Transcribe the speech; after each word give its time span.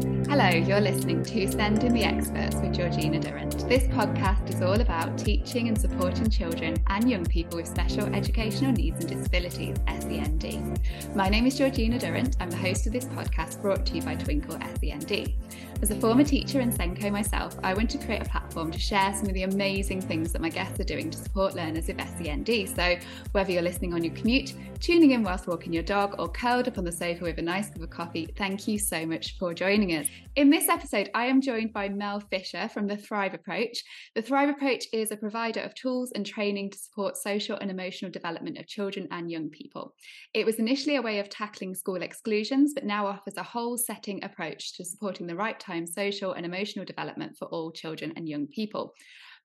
Hello, 0.00 0.48
you're 0.48 0.80
listening 0.80 1.22
to 1.24 1.46
Sending 1.46 1.92
the 1.92 2.04
Experts 2.04 2.56
with 2.56 2.72
Georgina 2.72 3.20
Durrant. 3.20 3.68
This 3.68 3.82
podcast 3.84 4.48
is 4.48 4.62
all 4.62 4.80
about 4.80 5.18
teaching 5.18 5.68
and 5.68 5.78
supporting 5.78 6.30
children 6.30 6.82
and 6.86 7.10
young 7.10 7.26
people 7.26 7.58
with 7.58 7.68
special 7.68 8.06
educational 8.14 8.72
needs 8.72 9.04
and 9.04 9.08
disabilities, 9.08 9.76
SEND. 9.86 10.80
My 11.14 11.28
name 11.28 11.46
is 11.46 11.58
Georgina 11.58 11.98
Durrant. 11.98 12.36
I'm 12.40 12.48
the 12.48 12.56
host 12.56 12.86
of 12.86 12.94
this 12.94 13.04
podcast 13.04 13.60
brought 13.60 13.84
to 13.86 13.96
you 13.96 14.00
by 14.00 14.16
Twinkl 14.16 14.58
SEND. 14.80 15.34
As 15.82 15.90
a 15.90 15.94
former 15.94 16.24
teacher 16.24 16.60
and 16.60 16.70
SENCO 16.70 17.10
myself, 17.10 17.56
I 17.62 17.72
want 17.72 17.88
to 17.90 17.98
create 17.98 18.20
a 18.20 18.28
platform 18.28 18.70
to 18.70 18.78
share 18.78 19.14
some 19.14 19.26
of 19.28 19.32
the 19.32 19.44
amazing 19.44 20.02
things 20.02 20.30
that 20.32 20.42
my 20.42 20.50
guests 20.50 20.78
are 20.78 20.84
doing 20.84 21.10
to 21.10 21.16
support 21.16 21.54
learners 21.54 21.86
with 21.86 21.98
SEND. 21.98 22.68
So, 22.76 22.96
whether 23.32 23.50
you're 23.50 23.62
listening 23.62 23.94
on 23.94 24.04
your 24.04 24.14
commute, 24.14 24.52
tuning 24.78 25.12
in 25.12 25.22
whilst 25.22 25.46
walking 25.46 25.72
your 25.72 25.82
dog, 25.82 26.16
or 26.18 26.28
curled 26.28 26.68
up 26.68 26.76
on 26.76 26.84
the 26.84 26.92
sofa 26.92 27.24
with 27.24 27.38
a 27.38 27.42
nice 27.42 27.70
cup 27.70 27.80
of 27.80 27.88
coffee, 27.88 28.28
thank 28.36 28.68
you 28.68 28.78
so 28.78 29.06
much 29.06 29.38
for 29.38 29.54
joining 29.54 29.96
us. 29.96 30.06
In 30.36 30.50
this 30.50 30.68
episode, 30.68 31.10
I 31.14 31.26
am 31.26 31.40
joined 31.40 31.72
by 31.72 31.88
Mel 31.88 32.20
Fisher 32.20 32.68
from 32.68 32.86
the 32.86 32.96
Thrive 32.96 33.32
Approach. 33.32 33.82
The 34.14 34.22
Thrive 34.22 34.50
Approach 34.50 34.84
is 34.92 35.10
a 35.10 35.16
provider 35.16 35.60
of 35.60 35.74
tools 35.74 36.12
and 36.14 36.26
training 36.26 36.70
to 36.70 36.78
support 36.78 37.16
social 37.16 37.56
and 37.56 37.70
emotional 37.70 38.10
development 38.10 38.58
of 38.58 38.66
children 38.66 39.08
and 39.10 39.30
young 39.30 39.48
people. 39.48 39.94
It 40.34 40.44
was 40.44 40.56
initially 40.56 40.96
a 40.96 41.02
way 41.02 41.20
of 41.20 41.30
tackling 41.30 41.74
school 41.74 42.02
exclusions, 42.02 42.74
but 42.74 42.84
now 42.84 43.06
offers 43.06 43.38
a 43.38 43.42
whole 43.42 43.78
setting 43.78 44.22
approach 44.22 44.76
to 44.76 44.84
supporting 44.84 45.26
the 45.26 45.36
right 45.36 45.58
time 45.70 45.86
social 45.86 46.32
and 46.32 46.44
emotional 46.44 46.84
development 46.84 47.36
for 47.38 47.46
all 47.48 47.70
children 47.70 48.12
and 48.16 48.28
young 48.28 48.46
people. 48.46 48.92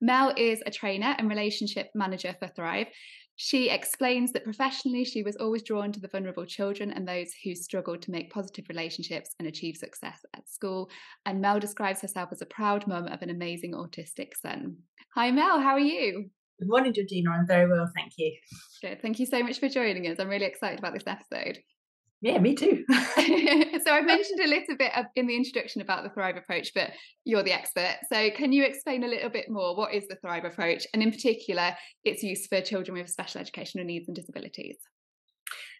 Mel 0.01 0.33
is 0.35 0.61
a 0.65 0.71
trainer 0.71 1.15
and 1.17 1.29
relationship 1.29 1.89
manager 1.95 2.35
for 2.39 2.47
Thrive. 2.49 2.87
She 3.37 3.69
explains 3.69 4.31
that 4.31 4.45
professionally, 4.45 5.03
she 5.03 5.21
was 5.21 5.35
always 5.35 5.63
drawn 5.63 5.91
to 5.91 5.99
the 5.99 6.07
vulnerable 6.07 6.45
children 6.45 6.91
and 6.91 7.05
those 7.05 7.31
who 7.43 7.53
struggled 7.53 8.01
to 8.03 8.11
make 8.11 8.31
positive 8.31 8.65
relationships 8.69 9.35
and 9.39 9.47
achieve 9.47 9.75
success 9.75 10.19
at 10.33 10.49
school. 10.49 10.89
And 11.25 11.41
Mel 11.41 11.59
describes 11.59 12.01
herself 12.01 12.29
as 12.31 12.41
a 12.41 12.45
proud 12.45 12.87
mum 12.87 13.07
of 13.07 13.21
an 13.21 13.29
amazing 13.29 13.73
autistic 13.73 14.29
son. 14.41 14.77
Hi, 15.15 15.31
Mel, 15.31 15.59
how 15.59 15.73
are 15.73 15.79
you? 15.79 16.29
Good 16.59 16.69
morning, 16.69 16.93
Georgina. 16.93 17.31
I'm 17.31 17.45
very 17.45 17.69
well, 17.69 17.89
thank 17.93 18.13
you. 18.17 18.33
Good. 18.81 19.01
Thank 19.01 19.19
you 19.19 19.25
so 19.25 19.43
much 19.43 19.59
for 19.59 19.67
joining 19.67 20.07
us. 20.07 20.17
I'm 20.19 20.29
really 20.29 20.45
excited 20.45 20.79
about 20.79 20.93
this 20.93 21.03
episode. 21.05 21.59
Yeah, 22.21 22.39
me 22.39 22.55
too. 22.55 22.83
so 22.89 23.91
I 23.91 24.01
mentioned 24.01 24.39
a 24.43 24.47
little 24.47 24.75
bit 24.77 24.91
in 25.15 25.27
the 25.27 25.35
introduction 25.35 25.81
about 25.81 26.03
the 26.03 26.09
Thrive 26.09 26.37
approach, 26.37 26.71
but 26.73 26.91
you're 27.23 27.43
the 27.43 27.53
expert. 27.53 27.97
So 28.11 28.29
can 28.31 28.51
you 28.51 28.63
explain 28.63 29.03
a 29.03 29.07
little 29.07 29.29
bit 29.29 29.45
more 29.49 29.75
what 29.75 29.93
is 29.93 30.07
the 30.07 30.15
Thrive 30.15 30.45
approach 30.45 30.87
and 30.93 31.03
in 31.03 31.11
particular 31.11 31.75
its 32.03 32.23
use 32.23 32.47
for 32.47 32.61
children 32.61 32.97
with 32.97 33.09
special 33.09 33.41
educational 33.41 33.85
needs 33.85 34.07
and 34.07 34.15
disabilities? 34.15 34.77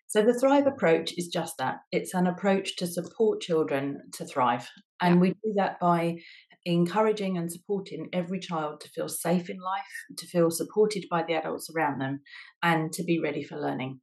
So 0.08 0.22
the 0.22 0.38
Thrive 0.40 0.68
approach 0.68 1.14
is 1.18 1.28
just 1.28 1.56
that. 1.58 1.78
It's 1.92 2.14
an 2.14 2.28
approach 2.28 2.76
to 2.78 2.88
support 2.88 3.42
children 3.42 4.02
to 4.14 4.26
thrive. 4.26 4.70
And 5.02 5.16
yeah. 5.16 5.22
we 5.22 5.30
do 5.30 5.54
that 5.56 5.80
by 5.80 6.18
encouraging 6.66 7.38
and 7.38 7.52
supporting 7.52 8.10
every 8.14 8.40
child 8.40 8.82
to 8.82 8.90
feel 8.90 9.10
safe 9.10 9.50
in 9.50 9.58
life, 9.58 10.18
to 10.18 10.28
feel 10.28 10.52
supported 10.52 11.06
by 11.10 11.24
the 11.24 11.34
adults 11.34 11.70
around 11.76 12.00
them, 12.00 12.22
and 12.62 12.92
to 12.94 13.04
be 13.04 13.20
ready 13.20 13.44
for 13.44 13.60
learning. 13.60 14.00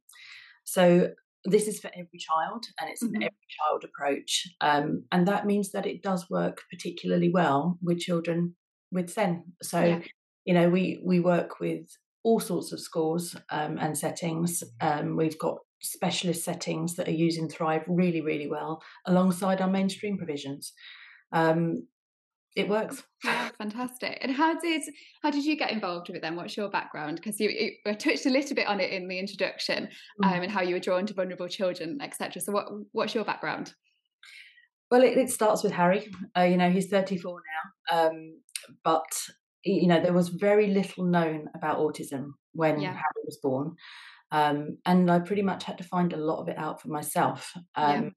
So 0.65 1.09
this 1.45 1.67
is 1.67 1.79
for 1.79 1.91
every 1.93 2.19
child 2.19 2.65
and 2.79 2.89
it's 2.89 3.03
mm-hmm. 3.03 3.15
an 3.15 3.23
every 3.23 3.47
child 3.59 3.83
approach 3.83 4.47
um, 4.61 5.03
and 5.11 5.27
that 5.27 5.45
means 5.45 5.71
that 5.71 5.85
it 5.85 6.01
does 6.01 6.29
work 6.29 6.61
particularly 6.71 7.29
well 7.29 7.77
with 7.81 7.99
children 7.99 8.55
with 8.91 9.09
SEN 9.09 9.43
so 9.61 9.83
yeah. 9.83 9.99
you 10.45 10.53
know 10.53 10.69
we 10.69 11.01
we 11.05 11.19
work 11.19 11.59
with 11.59 11.85
all 12.23 12.39
sorts 12.39 12.71
of 12.71 12.79
schools 12.79 13.35
um, 13.49 13.77
and 13.77 13.97
settings 13.97 14.63
um, 14.81 15.17
we've 15.17 15.39
got 15.39 15.57
specialist 15.81 16.45
settings 16.45 16.95
that 16.95 17.09
are 17.09 17.11
using 17.11 17.49
thrive 17.49 17.83
really 17.87 18.21
really 18.21 18.47
well 18.47 18.81
alongside 19.05 19.59
our 19.59 19.69
mainstream 19.69 20.17
provisions 20.17 20.71
um, 21.33 21.87
it 22.55 22.69
works. 22.69 23.03
Yeah, 23.23 23.49
fantastic. 23.57 24.19
And 24.21 24.31
how 24.31 24.59
did 24.59 24.83
how 25.21 25.31
did 25.31 25.43
you 25.43 25.57
get 25.57 25.71
involved 25.71 26.07
with 26.07 26.17
it 26.17 26.21
then? 26.21 26.35
What's 26.35 26.55
your 26.55 26.69
background? 26.69 27.17
Because 27.17 27.39
you, 27.39 27.49
you 27.49 27.95
touched 27.95 28.25
a 28.25 28.29
little 28.29 28.55
bit 28.55 28.67
on 28.67 28.79
it 28.79 28.91
in 28.91 29.07
the 29.07 29.17
introduction, 29.17 29.89
mm. 30.23 30.27
um, 30.27 30.43
and 30.43 30.51
how 30.51 30.61
you 30.61 30.75
were 30.75 30.79
drawn 30.79 31.05
to 31.07 31.13
vulnerable 31.13 31.47
children, 31.47 31.99
etc. 32.01 32.41
So, 32.41 32.51
what 32.51 32.67
what's 32.91 33.15
your 33.15 33.25
background? 33.25 33.73
Well, 34.91 35.03
it, 35.03 35.17
it 35.17 35.31
starts 35.31 35.63
with 35.63 35.71
Harry. 35.71 36.11
Uh, 36.37 36.41
you 36.41 36.57
know, 36.57 36.69
he's 36.69 36.87
34 36.87 37.41
now, 37.89 38.07
um, 38.07 38.39
but 38.83 39.11
you 39.63 39.87
know 39.87 39.99
there 39.99 40.13
was 40.13 40.29
very 40.29 40.67
little 40.67 41.05
known 41.05 41.47
about 41.55 41.79
autism 41.79 42.33
when 42.51 42.79
yeah. 42.79 42.91
Harry 42.91 43.23
was 43.25 43.39
born. 43.41 43.75
Um, 44.31 44.77
and 44.85 45.11
I 45.11 45.19
pretty 45.19 45.43
much 45.43 45.63
had 45.63 45.77
to 45.77 45.83
find 45.83 46.11
a 46.11 46.17
lot 46.17 46.41
of 46.41 46.49
it 46.49 46.57
out 46.57 46.81
for 46.81 46.87
myself. 46.87 47.53
Um, 47.75 48.03
yeah 48.03 48.09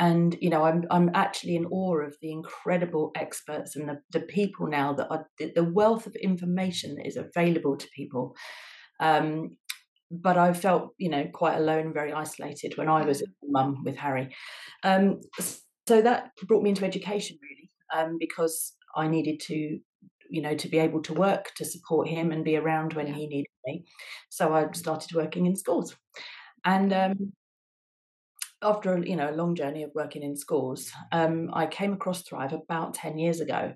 and 0.00 0.36
you 0.40 0.50
know 0.50 0.64
i'm 0.64 0.84
i'm 0.90 1.10
actually 1.14 1.54
in 1.54 1.66
awe 1.66 2.00
of 2.00 2.16
the 2.20 2.32
incredible 2.32 3.12
experts 3.14 3.76
and 3.76 3.88
the, 3.88 4.00
the 4.12 4.20
people 4.20 4.66
now 4.66 4.92
that 4.92 5.08
are 5.10 5.26
the 5.38 5.64
wealth 5.64 6.06
of 6.06 6.14
information 6.16 6.96
that 6.96 7.06
is 7.06 7.16
available 7.16 7.76
to 7.76 7.86
people 7.94 8.34
um, 9.00 9.56
but 10.10 10.36
I 10.36 10.52
felt, 10.52 10.90
you 10.98 11.08
know, 11.08 11.28
quite 11.32 11.56
alone 11.56 11.92
very 11.92 12.12
isolated 12.12 12.76
when 12.76 12.88
I 12.88 13.04
was 13.04 13.22
a 13.22 13.26
mum 13.44 13.82
with 13.84 13.96
Harry. 13.96 14.34
Um, 14.82 15.20
so 15.86 16.02
that 16.02 16.30
brought 16.46 16.62
me 16.62 16.70
into 16.70 16.84
education 16.84 17.38
really, 17.42 17.70
um, 17.94 18.16
because 18.18 18.74
I 18.96 19.06
needed 19.06 19.40
to, 19.46 19.78
you 20.28 20.42
know, 20.42 20.54
to 20.56 20.68
be 20.68 20.78
able 20.78 21.02
to 21.02 21.14
work 21.14 21.52
to 21.56 21.64
support 21.64 22.08
him 22.08 22.32
and 22.32 22.44
be 22.44 22.56
around 22.56 22.94
when 22.94 23.06
he 23.06 23.26
needed 23.26 23.46
me. 23.64 23.84
So 24.30 24.52
I 24.52 24.66
started 24.72 25.14
working 25.14 25.46
in 25.46 25.56
schools, 25.56 25.96
and 26.64 26.92
um, 26.92 27.32
after 28.62 28.98
you 28.98 29.16
know 29.16 29.30
a 29.30 29.36
long 29.36 29.54
journey 29.54 29.82
of 29.82 29.90
working 29.94 30.22
in 30.22 30.36
schools, 30.36 30.90
um, 31.12 31.50
I 31.52 31.66
came 31.66 31.92
across 31.92 32.22
Thrive 32.22 32.52
about 32.52 32.94
ten 32.94 33.18
years 33.18 33.40
ago, 33.40 33.74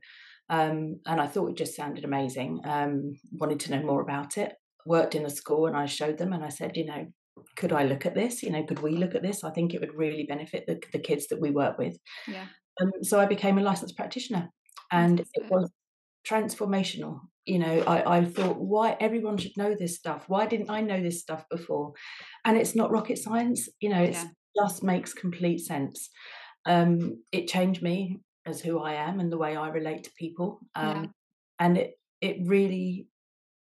um, 0.49 1.01
and 1.07 1.21
I 1.21 1.27
thought 1.27 1.51
it 1.51 1.57
just 1.57 1.77
sounded 1.77 2.05
amazing. 2.05 2.61
Um, 2.65 3.19
wanted 3.33 3.61
to 3.61 3.71
know 3.71 3.83
more 3.83 4.03
about 4.03 4.37
it. 4.37 4.55
Worked 4.87 5.15
in 5.15 5.25
a 5.25 5.31
school, 5.31 5.67
and 5.67 5.77
I 5.77 5.87
showed 5.87 6.19
them, 6.19 6.33
and 6.33 6.45
I 6.45 6.51
said, 6.51 6.77
you 6.77 6.87
know, 6.87 7.07
could 7.57 7.73
I 7.73 7.85
look 7.85 8.05
at 8.07 8.15
this? 8.15 8.43
You 8.43 8.51
know, 8.51 8.65
could 8.65 8.81
we 8.81 8.97
look 8.97 9.15
at 9.15 9.23
this? 9.23 9.45
I 9.45 9.51
think 9.51 9.73
it 9.73 9.81
would 9.81 9.95
really 9.95 10.27
benefit 10.29 10.65
the, 10.67 10.81
the 10.93 10.99
kids 10.99 11.29
that 11.29 11.41
we 11.41 11.51
work 11.51 11.79
with. 11.79 11.97
Yeah. 12.29 12.47
Um, 12.81 12.91
so 13.03 13.21
I 13.21 13.27
became 13.27 13.59
a 13.59 13.63
licensed 13.63 13.97
practitioner, 13.97 14.51
and 14.93 15.21
it 15.21 15.51
was 15.51 15.71
transformational. 16.29 17.21
You 17.47 17.59
know, 17.59 17.81
I, 17.87 18.19
I 18.19 18.25
thought, 18.25 18.59
why 18.59 18.97
everyone 19.01 19.37
should 19.37 19.57
know 19.57 19.75
this 19.79 19.97
stuff? 19.97 20.25
Why 20.29 20.47
didn't 20.47 20.71
I 20.71 20.81
know 20.81 21.03
this 21.03 21.21
stuff 21.21 21.45
before? 21.51 21.93
And 22.45 22.57
it's 22.57 22.75
not 22.75 22.91
rocket 22.91 23.19
science. 23.19 23.69
You 23.81 23.91
know, 23.91 24.03
it's 24.03 24.23
yeah 24.23 24.31
just 24.57 24.83
makes 24.83 25.13
complete 25.13 25.59
sense. 25.59 26.11
Um, 26.67 27.23
it 27.33 27.49
changed 27.49 27.83
me 27.83 28.21
as 28.47 28.61
who 28.61 28.79
I 28.79 28.95
am 28.95 29.21
and 29.21 29.31
the 29.31 29.39
way 29.39 29.57
I 29.57 29.69
relate 29.69 30.05
to 30.05 30.11
people. 30.19 30.61
Um, 30.75 31.05
yeah. 31.05 31.11
And 31.61 31.79
it 31.79 31.99
it 32.21 32.37
really 32.43 33.07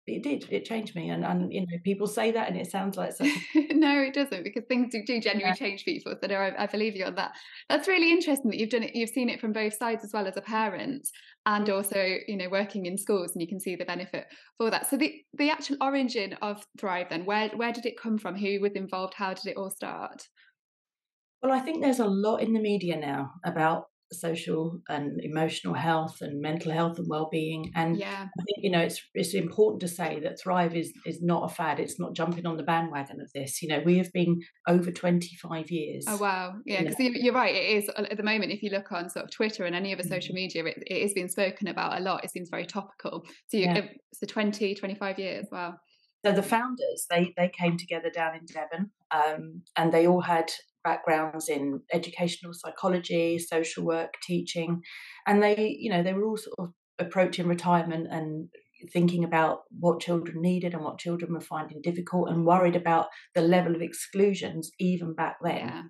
it 0.05 0.21
did 0.21 0.45
it 0.49 0.65
changed 0.65 0.95
me 0.95 1.09
and 1.09 1.23
and 1.23 1.53
you 1.53 1.61
know 1.61 1.77
people 1.83 2.07
say 2.07 2.31
that 2.31 2.49
and 2.49 2.57
it 2.57 2.69
sounds 2.69 2.97
like 2.97 3.13
no 3.71 4.01
it 4.01 4.13
doesn't 4.13 4.43
because 4.43 4.63
things 4.67 4.91
do, 4.91 5.01
do 5.05 5.21
genuinely 5.21 5.49
yeah. 5.49 5.53
change 5.53 5.85
people 5.85 6.13
so 6.19 6.27
no 6.27 6.35
I, 6.35 6.63
I, 6.63 6.67
believe 6.67 6.95
you 6.95 7.05
on 7.05 7.15
that 7.15 7.31
that's 7.69 7.87
really 7.87 8.11
interesting 8.11 8.51
that 8.51 8.59
you've 8.59 8.69
done 8.69 8.83
it 8.83 8.95
you've 8.95 9.09
seen 9.09 9.29
it 9.29 9.39
from 9.39 9.53
both 9.53 9.75
sides 9.75 10.03
as 10.03 10.11
well 10.13 10.27
as 10.27 10.35
a 10.35 10.41
parent 10.41 11.07
and 11.45 11.69
also 11.69 12.17
you 12.27 12.35
know 12.35 12.49
working 12.49 12.85
in 12.85 12.97
schools 12.97 13.31
and 13.33 13.41
you 13.41 13.47
can 13.47 13.61
see 13.61 13.75
the 13.77 13.85
benefit 13.85 14.25
for 14.57 14.69
that 14.69 14.89
so 14.89 14.97
the 14.97 15.21
the 15.35 15.49
actual 15.49 15.77
origin 15.79 16.33
of 16.41 16.65
thrive 16.77 17.07
then 17.09 17.25
where 17.25 17.49
where 17.49 17.71
did 17.71 17.85
it 17.85 17.99
come 17.99 18.17
from 18.17 18.35
who 18.35 18.59
was 18.59 18.73
involved 18.73 19.13
how 19.13 19.33
did 19.33 19.47
it 19.47 19.57
all 19.57 19.69
start 19.69 20.27
well, 21.43 21.51
I 21.51 21.59
think 21.59 21.83
there's 21.83 21.99
a 21.99 22.07
lot 22.07 22.37
in 22.37 22.53
the 22.53 22.61
media 22.61 22.97
now 22.97 23.33
about 23.43 23.87
social 24.13 24.79
and 24.87 25.19
emotional 25.21 25.73
health 25.73 26.21
and 26.21 26.41
mental 26.41 26.71
health 26.71 26.97
and 26.97 27.07
well-being 27.09 27.71
and 27.75 27.97
yeah. 27.97 28.27
i 28.39 28.43
think 28.43 28.57
you 28.57 28.69
know 28.69 28.79
it's 28.79 29.01
it's 29.13 29.33
important 29.33 29.81
to 29.81 29.87
say 29.87 30.19
that 30.19 30.39
thrive 30.39 30.75
is 30.75 30.93
is 31.05 31.21
not 31.21 31.49
a 31.49 31.53
fad 31.53 31.79
it's 31.79 31.99
not 31.99 32.13
jumping 32.13 32.45
on 32.45 32.55
the 32.55 32.63
bandwagon 32.63 33.19
of 33.19 33.31
this 33.33 33.61
you 33.61 33.67
know 33.67 33.81
we 33.85 33.97
have 33.97 34.11
been 34.13 34.39
over 34.67 34.91
25 34.91 35.71
years 35.71 36.05
oh 36.07 36.17
wow 36.17 36.53
yeah 36.65 36.83
because 36.83 36.99
you 36.99 37.31
are 37.31 37.35
right 37.35 37.55
it 37.55 37.77
is 37.77 37.89
at 37.97 38.15
the 38.17 38.23
moment 38.23 38.51
if 38.51 38.61
you 38.61 38.69
look 38.69 38.91
on 38.91 39.09
sort 39.09 39.25
of 39.25 39.31
twitter 39.31 39.65
and 39.65 39.75
any 39.75 39.93
other 39.93 40.03
social 40.03 40.33
mm-hmm. 40.35 40.43
media 40.43 40.65
it, 40.65 40.77
it 40.85 40.97
is 40.97 41.13
being 41.13 41.27
spoken 41.27 41.67
about 41.67 41.99
a 41.99 42.03
lot 42.03 42.23
it 42.23 42.31
seems 42.31 42.49
very 42.49 42.65
topical 42.65 43.25
so 43.47 43.57
you 43.57 43.65
yeah. 43.65 43.81
so 44.13 44.25
20 44.27 44.75
25 44.75 45.19
years 45.19 45.45
wow 45.51 45.73
so 46.25 46.31
the 46.31 46.43
founders 46.43 47.05
they 47.09 47.33
they 47.35 47.49
came 47.49 47.77
together 47.77 48.09
down 48.09 48.35
in 48.35 48.45
devon 48.45 48.91
um, 49.11 49.61
and 49.75 49.91
they 49.91 50.07
all 50.07 50.21
had 50.21 50.51
backgrounds 50.83 51.49
in 51.49 51.81
educational 51.91 52.53
psychology, 52.53 53.39
social 53.39 53.83
work, 53.85 54.13
teaching, 54.23 54.81
and 55.27 55.41
they, 55.41 55.75
you 55.79 55.89
know, 55.89 56.03
they 56.03 56.13
were 56.13 56.25
all 56.25 56.37
sort 56.37 56.55
of 56.59 56.73
approaching 56.99 57.47
retirement 57.47 58.07
and 58.09 58.49
thinking 58.91 59.23
about 59.23 59.61
what 59.79 60.01
children 60.01 60.41
needed 60.41 60.73
and 60.73 60.83
what 60.83 60.99
children 60.99 61.33
were 61.33 61.41
finding 61.41 61.81
difficult 61.81 62.29
and 62.29 62.45
worried 62.45 62.75
about 62.75 63.07
the 63.33 63.41
level 63.41 63.75
of 63.75 63.81
exclusions 63.81 64.71
even 64.79 65.13
back 65.13 65.37
then. 65.43 65.67
Yeah. 65.67 65.81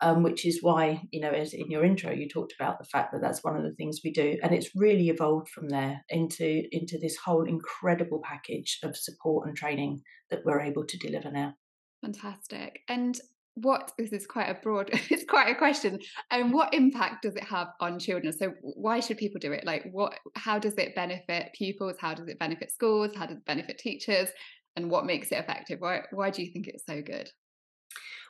Um, 0.00 0.24
which 0.24 0.44
is 0.44 0.58
why, 0.60 1.00
you 1.12 1.20
know, 1.20 1.30
as 1.30 1.54
in 1.54 1.70
your 1.70 1.84
intro, 1.84 2.10
you 2.10 2.28
talked 2.28 2.52
about 2.58 2.80
the 2.80 2.84
fact 2.86 3.12
that 3.12 3.20
that's 3.22 3.44
one 3.44 3.56
of 3.56 3.62
the 3.62 3.72
things 3.76 4.00
we 4.02 4.10
do, 4.10 4.36
and 4.42 4.52
it's 4.52 4.74
really 4.74 5.10
evolved 5.10 5.48
from 5.48 5.68
there 5.68 6.00
into 6.08 6.64
into 6.72 6.98
this 6.98 7.16
whole 7.24 7.44
incredible 7.44 8.20
package 8.20 8.80
of 8.82 8.96
support 8.96 9.46
and 9.46 9.56
training 9.56 10.00
that 10.28 10.40
we're 10.44 10.60
able 10.60 10.84
to 10.86 10.98
deliver 10.98 11.30
now. 11.30 11.54
Fantastic. 12.02 12.80
And 12.88 13.16
what 13.54 13.92
this 13.98 14.12
is 14.12 14.26
quite 14.26 14.48
a 14.48 14.54
broad 14.54 14.88
it's 15.10 15.24
quite 15.28 15.50
a 15.50 15.54
question 15.54 15.98
and 16.30 16.44
um, 16.44 16.52
what 16.52 16.72
impact 16.72 17.22
does 17.22 17.36
it 17.36 17.44
have 17.44 17.68
on 17.80 17.98
children 17.98 18.32
so 18.32 18.52
why 18.62 18.98
should 18.98 19.18
people 19.18 19.38
do 19.38 19.52
it 19.52 19.64
like 19.66 19.84
what 19.92 20.18
how 20.34 20.58
does 20.58 20.74
it 20.74 20.94
benefit 20.94 21.50
pupils 21.54 21.96
how 22.00 22.14
does 22.14 22.28
it 22.28 22.38
benefit 22.38 22.70
schools 22.70 23.10
how 23.14 23.26
does 23.26 23.36
it 23.36 23.44
benefit 23.44 23.78
teachers 23.78 24.28
and 24.76 24.90
what 24.90 25.04
makes 25.04 25.30
it 25.30 25.38
effective 25.38 25.80
why 25.80 26.00
why 26.12 26.30
do 26.30 26.42
you 26.42 26.50
think 26.50 26.66
it's 26.66 26.86
so 26.86 27.02
good 27.02 27.28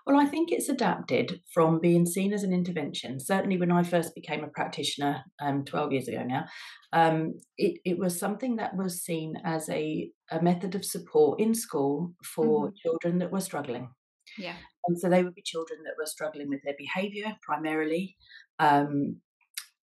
well, 0.05 0.19
I 0.19 0.27
think 0.27 0.51
it's 0.51 0.69
adapted 0.69 1.41
from 1.55 1.79
being 1.79 2.07
seen 2.07 2.33
as 2.33 2.43
an 2.43 2.53
intervention. 2.53 3.21
Certainly, 3.21 3.59
when 3.59 3.71
I 3.71 3.85
first 3.85 4.15
became 4.17 4.43
a 4.43 4.49
practitioner 4.49 5.23
um, 5.41 5.65
12 5.65 5.93
years 5.93 6.09
ago 6.09 6.25
now, 6.25 6.47
um, 6.93 7.39
it, 7.57 7.79
it, 7.85 7.99
was 7.99 8.19
something 8.19 8.57
that 8.57 8.77
was 8.77 9.03
seen 9.03 9.37
as 9.45 9.69
a, 9.69 10.11
a 10.33 10.43
method 10.43 10.75
of 10.75 10.85
support 10.85 11.41
in 11.41 11.55
school 11.55 12.15
for 12.25 12.67
mm-hmm. 12.67 12.75
children 12.83 13.19
that 13.19 13.31
were 13.31 13.41
struggling. 13.41 13.91
Yeah. 14.37 14.57
And 14.87 14.99
so 14.99 15.09
they 15.09 15.23
would 15.23 15.35
be 15.35 15.43
children 15.43 15.81
that 15.85 15.95
were 15.99 16.07
struggling 16.07 16.49
with 16.49 16.63
their 16.65 16.75
behaviour 16.77 17.37
primarily. 17.43 18.17
Um, 18.59 19.21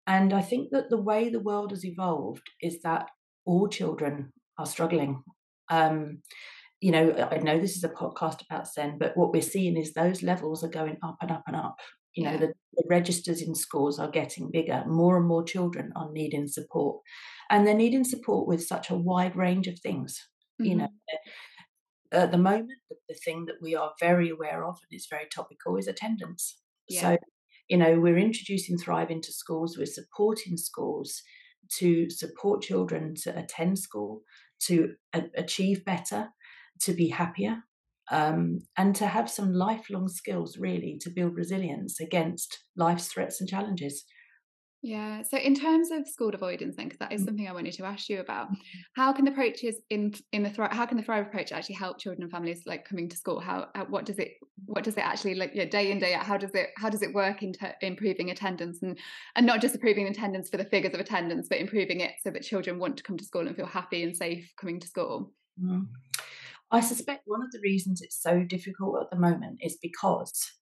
and 0.07 0.33
I 0.33 0.41
think 0.41 0.71
that 0.71 0.91
the 0.91 1.01
way 1.01 1.29
the 1.29 1.41
world 1.41 1.71
has 1.71 1.85
evolved 1.85 2.49
is 2.63 2.81
that 2.83 3.11
all 3.45 3.69
children 3.69 4.33
are 4.59 4.67
struggling. 4.67 5.23
Um, 5.69 6.23
you 6.81 6.93
know, 6.93 7.29
I 7.31 7.39
know 7.39 7.59
this 7.59 7.77
is 7.77 7.85
a 7.85 7.89
podcast 7.89 8.43
about 8.43 8.69
SEN, 8.69 8.99
but 8.99 9.17
what 9.17 9.33
we're 9.33 9.43
seeing 9.43 9.77
is 9.77 9.93
those 9.93 10.23
levels 10.23 10.63
are 10.63 10.69
going 10.69 10.97
up 11.03 11.19
and 11.21 11.31
up 11.31 11.43
and 11.47 11.57
up. 11.57 11.77
You 12.15 12.25
know, 12.25 12.33
yeah. 12.33 12.39
the, 12.39 12.53
the, 12.75 12.85
registers 12.89 13.43
in 13.43 13.55
schools 13.55 13.99
are 13.99 14.11
getting 14.11 14.51
bigger. 14.51 14.83
More 14.87 15.19
and 15.19 15.27
more 15.27 15.45
children 15.45 15.93
are 15.95 16.11
needing 16.11 16.49
support. 16.49 17.01
And 17.51 17.67
they're 17.67 17.75
needing 17.75 18.05
support 18.05 18.49
with 18.49 18.65
such 18.65 18.91
a 18.91 18.97
wide 18.97 19.37
range 19.37 19.67
of 19.67 19.79
things. 19.79 20.19
Mm-hmm. 20.61 20.71
You 20.71 20.77
know, 20.77 20.85
mm-hmm. 20.85 21.31
At 22.13 22.31
the 22.31 22.39
moment, 22.39 22.79
the, 22.89 22.97
the, 23.09 23.15
thing 23.15 23.47
that 23.47 23.57
we 23.61 23.75
are 23.75 23.93
very 24.01 24.31
aware 24.31 24.65
of 24.65 24.79
and 24.83 24.97
is 24.97 25.07
very 25.11 25.27
topical 25.33 25.77
is 25.77 25.89
attendance. 25.89 26.59
Yeah. 26.89 27.01
So, 27.01 27.19
you 27.69 27.77
know, 27.77 28.01
we're 28.01 28.19
introducing 28.19 28.79
Thrive 28.79 29.11
into 29.11 29.33
schools, 29.33 29.77
we're 29.77 29.87
supporting 29.87 30.57
schools 30.57 31.23
to 31.79 32.09
support 32.09 32.63
children 32.63 33.15
to 33.23 33.39
attend 33.39 33.79
school, 33.79 34.23
to 34.61 34.95
a- 35.13 35.31
achieve 35.37 35.85
better 35.85 36.29
to 36.81 36.93
be 36.93 37.09
happier 37.09 37.65
um, 38.11 38.61
and 38.77 38.95
to 38.97 39.07
have 39.07 39.29
some 39.31 39.53
lifelong 39.53 40.09
skills 40.09 40.57
really 40.59 40.99
to 41.03 41.11
build 41.11 41.35
resilience 41.35 42.01
against 42.01 42.65
life's 42.77 43.09
threats 43.09 43.41
and 43.41 43.49
challenges. 43.49 44.05
Yeah. 44.81 45.23
So, 45.23 45.37
in 45.37 45.57
terms 45.57 45.91
of 45.91 46.07
school 46.07 46.33
avoidance, 46.33 46.77
then, 46.77 46.87
because 46.87 47.01
that 47.01 47.13
is 47.13 47.23
mm. 47.23 47.27
something 47.27 47.49
I 47.49 47.53
wanted 47.53 47.75
to 47.75 47.85
ask 47.85 48.09
you 48.09 48.21
about, 48.21 48.49
how 48.95 49.13
can 49.13 49.25
the 49.25 49.33
approaches 49.33 49.77
in 49.91 50.15
in 50.33 50.45
the 50.45 50.51
thrive, 50.51 50.71
how 50.71 50.87
can 50.87 50.97
the 50.97 51.03
thrive 51.03 51.27
approach 51.27 51.51
actually 51.51 51.75
help 51.75 51.99
children 51.99 52.23
and 52.23 52.31
families 52.31 52.63
like 52.65 52.85
coming 52.85 53.09
to 53.09 53.17
school? 53.17 53.41
How, 53.41 53.69
what 53.89 54.07
does 54.07 54.19
it 54.19 54.35
what 54.67 54.85
does 54.85 54.97
it 54.97 55.01
actually 55.01 55.35
like 55.35 55.51
yeah, 55.53 55.65
day 55.65 55.91
in 55.91 55.99
day 55.99 56.15
out? 56.15 56.25
How 56.25 56.37
does 56.37 56.55
it 56.55 56.69
how 56.77 56.91
does 56.91 57.03
it 57.03 57.13
work 57.13 57.43
into 57.43 57.75
improving 57.83 58.31
attendance 58.31 58.81
and 58.83 58.97
and 59.35 59.45
not 59.45 59.61
just 59.61 59.75
improving 59.75 60.07
attendance 60.07 60.49
for 60.49 60.59
the 60.59 60.65
figures 60.65 60.95
of 60.95 61.01
attendance, 61.01 61.49
but 61.49 61.59
improving 61.59 62.01
it 62.01 62.13
so 62.23 62.31
that 62.31 62.43
children 62.43 62.79
want 62.79 62.97
to 62.99 63.03
come 63.03 63.17
to 63.17 63.25
school 63.25 63.49
and 63.49 63.57
feel 63.57 63.67
happy 63.67 64.05
and 64.05 64.17
safe 64.17 64.53
coming 64.61 64.79
to 64.79 64.87
school? 64.87 65.33
Mm. 65.61 65.89
I 66.71 66.81
suspect 66.81 67.23
one 67.27 67.43
of 67.43 67.51
the 67.51 67.61
reasons 67.65 68.01
it's 68.01 68.23
so 68.23 68.45
difficult 68.45 69.01
at 69.01 69.11
the 69.11 69.19
moment 69.19 69.59
is 69.61 69.79
because 69.83 70.53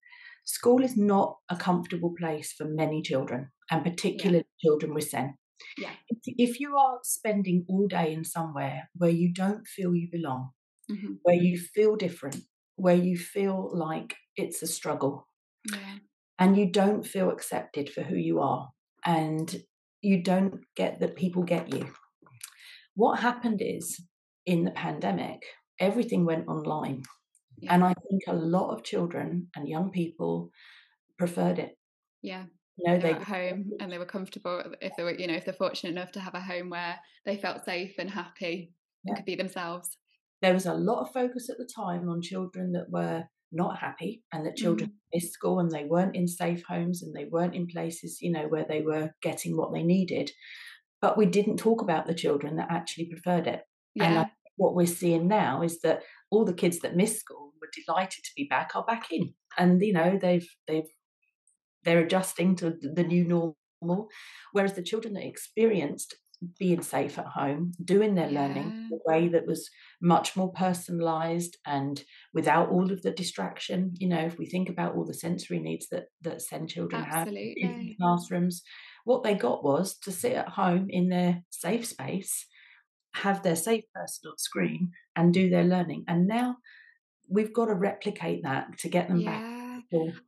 school 0.45 0.81
is 0.81 0.95
not 0.95 1.37
a 1.49 1.55
comfortable 1.55 2.15
place 2.17 2.53
for 2.53 2.65
many 2.65 3.01
children, 3.01 3.49
and 3.71 3.83
particularly 3.83 4.45
yeah. 4.61 4.69
children 4.69 4.93
with 4.93 5.09
SEN. 5.09 5.35
Yeah. 5.77 5.91
If 6.25 6.59
you 6.59 6.75
are 6.77 6.99
spending 7.03 7.65
all 7.67 7.87
day 7.87 8.13
in 8.13 8.23
somewhere 8.23 8.89
where 8.95 9.09
you 9.09 9.33
don't 9.33 9.67
feel 9.67 9.95
you 9.95 10.07
belong, 10.11 10.51
mm-hmm. 10.91 11.13
where 11.23 11.35
you 11.35 11.57
feel 11.57 11.95
different, 11.95 12.37
where 12.75 12.95
you 12.95 13.17
feel 13.17 13.69
like 13.73 14.15
it's 14.35 14.61
a 14.61 14.67
struggle, 14.67 15.27
yeah. 15.71 15.97
and 16.37 16.57
you 16.57 16.71
don't 16.71 17.05
feel 17.05 17.31
accepted 17.31 17.89
for 17.89 18.01
who 18.01 18.15
you 18.15 18.39
are, 18.39 18.69
and 19.05 19.63
you 20.01 20.21
don't 20.21 20.61
get 20.75 20.99
that 20.99 21.15
people 21.15 21.43
get 21.43 21.73
you. 21.73 21.87
What 22.95 23.19
happened 23.19 23.61
is 23.63 23.99
in 24.45 24.63
the 24.63 24.71
pandemic, 24.71 25.43
everything 25.79 26.25
went 26.25 26.47
online. 26.47 27.03
Yeah. 27.59 27.73
And 27.73 27.83
I 27.83 27.93
think 27.93 28.23
a 28.27 28.33
lot 28.33 28.71
of 28.73 28.83
children 28.83 29.47
and 29.55 29.67
young 29.67 29.91
people 29.91 30.51
preferred 31.17 31.59
it. 31.59 31.77
Yeah. 32.21 32.45
You 32.77 32.91
know, 32.91 32.99
they 32.99 33.13
were 33.13 33.19
at 33.19 33.23
home 33.23 33.71
and 33.79 33.91
they 33.91 33.97
were 33.97 34.05
comfortable 34.05 34.63
if 34.81 34.93
they 34.95 35.03
were, 35.03 35.13
you 35.13 35.27
know, 35.27 35.33
if 35.33 35.45
they're 35.45 35.53
fortunate 35.53 35.91
enough 35.91 36.11
to 36.13 36.19
have 36.19 36.35
a 36.35 36.39
home 36.39 36.69
where 36.69 36.99
they 37.25 37.37
felt 37.37 37.65
safe 37.65 37.95
and 37.97 38.09
happy 38.09 38.71
yeah. 39.03 39.09
and 39.09 39.17
could 39.17 39.25
be 39.25 39.35
themselves. 39.35 39.97
There 40.41 40.53
was 40.53 40.67
a 40.67 40.73
lot 40.73 41.01
of 41.01 41.11
focus 41.11 41.49
at 41.49 41.57
the 41.57 41.69
time 41.75 42.07
on 42.07 42.21
children 42.21 42.73
that 42.73 42.89
were 42.89 43.23
not 43.51 43.79
happy 43.79 44.23
and 44.31 44.45
that 44.45 44.57
children 44.57 44.89
mm. 44.89 44.93
missed 45.13 45.33
school 45.33 45.59
and 45.59 45.71
they 45.71 45.85
weren't 45.85 46.15
in 46.15 46.27
safe 46.27 46.63
homes 46.67 47.01
and 47.01 47.15
they 47.15 47.25
weren't 47.25 47.55
in 47.55 47.65
places, 47.65 48.19
you 48.21 48.31
know, 48.31 48.47
where 48.47 48.65
they 48.67 48.81
were 48.81 49.11
getting 49.23 49.57
what 49.57 49.73
they 49.73 49.81
needed. 49.81 50.29
But 51.01 51.17
we 51.17 51.25
didn't 51.25 51.57
talk 51.57 51.81
about 51.81 52.05
the 52.05 52.13
children 52.13 52.57
that 52.57 52.67
actually 52.69 53.05
preferred 53.05 53.47
it. 53.47 53.61
Yeah. 53.95 54.05
And 54.05 54.19
I 54.19 54.31
what 54.57 54.75
we're 54.75 54.87
seeing 54.87 55.27
now 55.27 55.61
is 55.61 55.79
that 55.81 56.01
all 56.29 56.43
the 56.43 56.53
kids 56.53 56.79
that 56.79 56.95
missed 56.95 57.19
school 57.19 57.53
were 57.61 57.69
delighted 57.73 58.23
to 58.23 58.31
be 58.35 58.47
back 58.49 58.71
are 58.75 58.83
back 58.83 59.07
in, 59.11 59.33
and 59.57 59.81
you 59.81 59.93
know 59.93 60.19
they've 60.21 60.47
they've 60.67 60.89
they're 61.87 62.03
adjusting 62.03 62.53
to 62.57 62.73
the 62.81 63.03
new 63.03 63.23
normal, 63.23 64.09
whereas 64.51 64.73
the 64.73 64.83
children 64.83 65.13
that 65.13 65.25
experienced 65.25 66.15
being 66.59 66.81
safe 66.81 67.17
at 67.17 67.25
home, 67.25 67.71
doing 67.83 68.13
their 68.13 68.29
yeah. 68.29 68.41
learning 68.41 68.89
the 68.91 68.99
way 69.05 69.29
that 69.29 69.47
was 69.47 69.69
much 70.01 70.35
more 70.35 70.51
personalized 70.51 71.57
and 71.65 72.03
without 72.33 72.69
all 72.69 72.91
of 72.91 73.01
the 73.03 73.11
distraction. 73.11 73.93
You 73.97 74.09
know, 74.09 74.19
if 74.19 74.37
we 74.37 74.47
think 74.47 74.67
about 74.67 74.95
all 74.95 75.05
the 75.05 75.13
sensory 75.13 75.59
needs 75.59 75.87
that 75.91 76.07
that 76.23 76.41
SEN 76.41 76.67
children 76.67 77.05
Absolutely. 77.07 77.55
have 77.63 77.71
in 77.71 77.95
classrooms, 77.99 78.63
what 79.05 79.23
they 79.23 79.33
got 79.33 79.63
was 79.63 79.97
to 79.99 80.11
sit 80.11 80.33
at 80.33 80.49
home 80.49 80.87
in 80.89 81.07
their 81.07 81.43
safe 81.49 81.85
space 81.85 82.45
have 83.13 83.41
their 83.41 83.55
safe 83.55 83.85
person 83.95 84.29
on 84.29 84.37
screen 84.37 84.91
and 85.15 85.33
do 85.33 85.49
their 85.49 85.63
learning. 85.63 86.03
And 86.07 86.27
now 86.27 86.57
we've 87.27 87.53
got 87.53 87.65
to 87.65 87.73
replicate 87.73 88.43
that 88.43 88.77
to 88.79 88.89
get 88.89 89.07
them 89.07 89.21
yeah. 89.21 89.31
back 89.31 89.56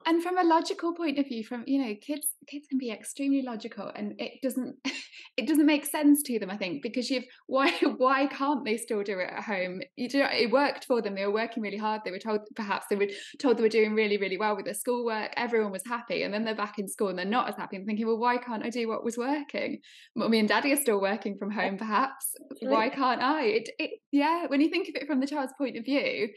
and 0.05 0.23
from 0.23 0.37
a 0.37 0.43
logical 0.43 0.93
point 0.93 1.19
of 1.19 1.27
view 1.27 1.43
from 1.43 1.63
you 1.67 1.83
know 1.83 1.93
kids 2.01 2.27
kids 2.47 2.65
can 2.67 2.77
be 2.77 2.91
extremely 2.91 3.41
logical 3.41 3.91
and 3.95 4.13
it 4.17 4.41
doesn't 4.41 4.75
it 5.37 5.47
doesn't 5.47 5.65
make 5.65 5.85
sense 5.85 6.23
to 6.23 6.39
them 6.39 6.49
i 6.49 6.57
think 6.57 6.81
because 6.81 7.09
you've 7.09 7.25
why 7.47 7.71
why 7.97 8.27
can't 8.27 8.63
they 8.63 8.77
still 8.77 9.03
do 9.03 9.19
it 9.19 9.29
at 9.29 9.43
home? 9.43 9.81
You 9.95 10.09
do 10.09 10.21
it 10.21 10.51
worked 10.51 10.85
for 10.85 11.01
them 11.01 11.15
they 11.15 11.25
were 11.25 11.33
working 11.33 11.61
really 11.61 11.77
hard 11.77 12.01
they 12.03 12.11
were 12.11 12.19
told 12.19 12.41
perhaps 12.55 12.85
they 12.89 12.95
were 12.95 13.07
told 13.39 13.57
they 13.57 13.63
were 13.63 13.69
doing 13.69 13.93
really 13.93 14.17
really 14.17 14.37
well 14.37 14.55
with 14.55 14.65
their 14.65 14.73
schoolwork 14.73 15.33
everyone 15.35 15.71
was 15.71 15.83
happy 15.85 16.23
and 16.23 16.33
then 16.33 16.45
they're 16.45 16.55
back 16.55 16.79
in 16.79 16.87
school 16.87 17.09
and 17.09 17.17
they're 17.17 17.25
not 17.25 17.49
as 17.49 17.55
happy 17.55 17.75
and 17.75 17.85
thinking 17.85 18.07
well 18.07 18.17
why 18.17 18.37
can't 18.37 18.65
i 18.65 18.69
do 18.69 18.87
what 18.87 19.03
was 19.03 19.17
working? 19.17 19.79
Mummy 20.15 20.39
and 20.39 20.47
daddy 20.47 20.71
are 20.71 20.77
still 20.77 21.01
working 21.01 21.37
from 21.37 21.51
home 21.51 21.77
perhaps. 21.77 22.35
Why 22.61 22.89
can't 22.89 23.21
i? 23.21 23.43
It, 23.43 23.69
it 23.77 23.91
yeah 24.11 24.47
when 24.47 24.61
you 24.61 24.69
think 24.69 24.89
of 24.89 24.95
it 24.95 25.07
from 25.07 25.19
the 25.19 25.27
child's 25.27 25.53
point 25.57 25.77
of 25.77 25.85
view 25.85 26.29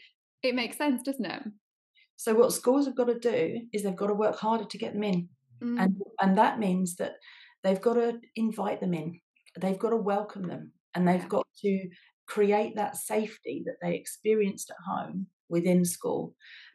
it 0.42 0.54
makes 0.54 0.76
sense 0.76 1.02
doesn't 1.02 1.24
it 1.24 1.42
so 2.16 2.34
what 2.34 2.52
schools 2.52 2.86
have 2.86 2.96
got 2.96 3.06
to 3.06 3.18
do 3.18 3.60
is 3.72 3.82
they've 3.82 3.96
got 3.96 4.08
to 4.08 4.14
work 4.14 4.36
harder 4.36 4.64
to 4.64 4.78
get 4.78 4.92
them 4.92 5.02
in, 5.02 5.28
mm. 5.62 5.80
and 5.82 5.96
and 6.20 6.38
that 6.38 6.58
means 6.58 6.96
that 6.96 7.14
they've 7.62 7.80
got 7.80 7.94
to 7.94 8.18
invite 8.36 8.80
them 8.80 8.94
in, 8.94 9.20
they've 9.60 9.78
got 9.78 9.90
to 9.90 9.96
welcome 9.96 10.46
them, 10.46 10.72
and 10.94 11.06
they've 11.06 11.28
got 11.28 11.46
to 11.62 11.88
create 12.26 12.76
that 12.76 12.96
safety 12.96 13.62
that 13.66 13.76
they 13.82 13.94
experienced 13.94 14.70
at 14.70 14.76
home 14.86 15.26
within 15.48 15.84
school. 15.84 16.34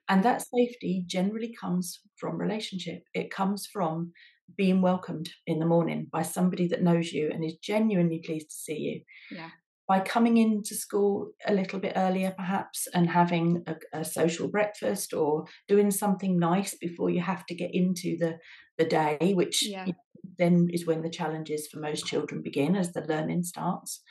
And 0.10 0.24
that 0.24 0.42
safety 0.42 1.04
generally 1.06 1.54
comes 1.60 2.00
from 2.16 2.38
relationship. 2.38 3.04
It 3.14 3.32
comes 3.32 3.68
from 3.68 4.14
being 4.56 4.82
welcomed 4.82 5.30
in 5.46 5.60
the 5.60 5.66
morning 5.66 6.08
by 6.12 6.22
somebody 6.22 6.68
that 6.68 6.82
knows 6.82 7.12
you 7.12 7.30
and 7.34 7.44
is 7.44 7.56
genuinely 7.62 8.22
pleased 8.24 8.50
to 8.50 8.56
see 8.56 8.78
you. 8.78 9.38
Yeah 9.38 9.50
by 9.88 10.02
coming 10.02 10.38
into 10.38 10.76
school 10.76 11.32
a 11.46 11.54
little 11.54 11.80
bit 11.80 11.94
earlier, 11.96 12.34
perhaps, 12.38 12.88
and 12.94 13.10
having 13.10 13.64
a, 13.68 13.76
a, 14.00 14.04
social 14.04 14.50
breakfast 14.50 15.14
or 15.14 15.46
doing 15.68 15.92
something 15.92 16.38
nice 16.38 16.76
before 16.76 17.10
you 17.10 17.22
have 17.22 17.46
to 17.46 17.56
get 17.56 17.70
into 17.74 18.18
the, 18.18 18.38
the 18.78 18.84
day, 18.84 19.34
which 19.34 19.66
yeah. 19.66 19.86
you 19.86 19.94
know, 19.94 20.00
then 20.38 20.68
is 20.72 20.86
when 20.86 21.02
the 21.02 21.10
challenges 21.10 21.68
for 21.72 21.80
most 21.80 22.06
children 22.06 22.42
begin 22.42 22.76
as 22.76 22.92
the 22.92 23.02
learning 23.02 23.44
starts. 23.44 24.02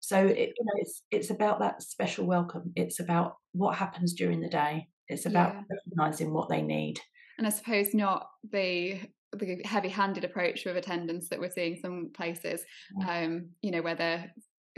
So 0.00 0.18
it, 0.18 0.52
you 0.56 0.64
know, 0.64 0.72
it's 0.76 1.02
it's 1.10 1.30
about 1.30 1.58
that 1.60 1.82
special 1.82 2.26
welcome. 2.26 2.72
It's 2.76 3.00
about 3.00 3.36
what 3.52 3.76
happens 3.76 4.12
during 4.12 4.40
the 4.40 4.48
day. 4.48 4.88
It's 5.08 5.26
about 5.26 5.54
yeah. 5.54 5.62
recognizing 5.70 6.32
what 6.32 6.48
they 6.48 6.62
need. 6.62 7.00
And 7.38 7.46
I 7.46 7.50
suppose 7.50 7.94
not 7.94 8.28
the 8.52 9.00
the 9.32 9.60
heavy-handed 9.64 10.24
approach 10.24 10.64
with 10.64 10.76
attendance 10.76 11.28
that 11.28 11.40
we're 11.40 11.50
seeing 11.50 11.76
some 11.76 12.10
places, 12.14 12.62
um, 13.06 13.50
you 13.60 13.70
know, 13.70 13.82
where 13.82 13.94
they're 13.94 14.32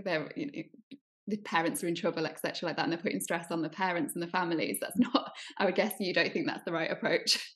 they're 0.05 0.31
you 0.37 0.47
know, 0.47 0.99
the 1.29 1.37
parents 1.39 1.85
are 1.85 1.89
in 1.89 1.95
trouble, 1.95 2.27
etc., 2.27 2.67
like 2.67 2.77
that, 2.77 2.85
and 2.85 2.93
they're 2.93 2.99
putting 2.99 3.21
stress 3.21 3.51
on 3.51 3.63
the 3.63 3.69
parents 3.69 4.15
and 4.15 4.23
the 4.23 4.29
families. 4.29 4.79
That's 4.81 4.99
not. 5.15 5.33
I 5.59 5.67
would 5.67 5.77
guess 5.77 5.95
you 6.01 6.13
don't 6.13 6.33
think 6.33 6.47
that's 6.47 6.65
the 6.65 6.73
right 6.73 6.91
approach. 6.91 7.55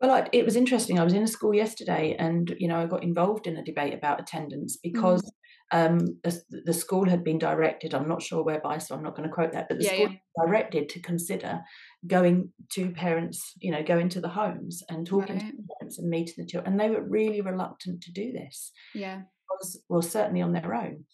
Well, 0.00 0.10
I, 0.10 0.28
it 0.32 0.44
was 0.44 0.56
interesting. 0.56 0.98
I 0.98 1.04
was 1.04 1.14
in 1.14 1.22
a 1.22 1.28
school 1.28 1.54
yesterday, 1.54 2.16
and 2.18 2.54
you 2.58 2.68
know, 2.68 2.78
I 2.78 2.86
got 2.86 3.04
involved 3.04 3.46
in 3.46 3.56
a 3.56 3.64
debate 3.64 3.94
about 3.94 4.20
attendance 4.20 4.78
because. 4.82 5.22
Mm. 5.22 5.30
um, 5.72 5.98
the 6.50 6.74
school 6.74 7.08
had 7.08 7.24
been 7.24 7.38
directed, 7.38 7.94
I'm 7.94 8.06
not 8.06 8.22
sure 8.22 8.44
whereby, 8.44 8.76
so 8.78 8.94
I'm 8.94 9.02
not 9.02 9.16
going 9.16 9.26
to 9.28 9.34
quote 9.34 9.52
that, 9.52 9.66
but 9.68 9.78
the 9.78 9.84
yeah, 9.84 9.94
school 9.94 10.10
yeah. 10.10 10.44
directed 10.44 10.90
to 10.90 11.00
consider 11.00 11.62
going 12.06 12.52
to 12.72 12.90
parents, 12.90 13.54
you 13.60 13.72
know, 13.72 13.82
going 13.82 14.10
to 14.10 14.20
the 14.20 14.28
homes 14.28 14.82
and 14.90 15.06
talking 15.06 15.36
right. 15.36 15.46
to 15.46 15.62
parents 15.80 15.98
and 15.98 16.10
meeting 16.10 16.34
the 16.36 16.46
children. 16.46 16.72
And 16.72 16.80
they 16.80 16.90
were 16.90 17.02
really 17.02 17.40
reluctant 17.40 18.02
to 18.02 18.12
do 18.12 18.30
this. 18.30 18.72
Yeah. 18.94 19.22
Was, 19.50 19.82
well, 19.88 20.02
certainly 20.02 20.42
on 20.42 20.52
their 20.52 20.74
own. 20.74 21.06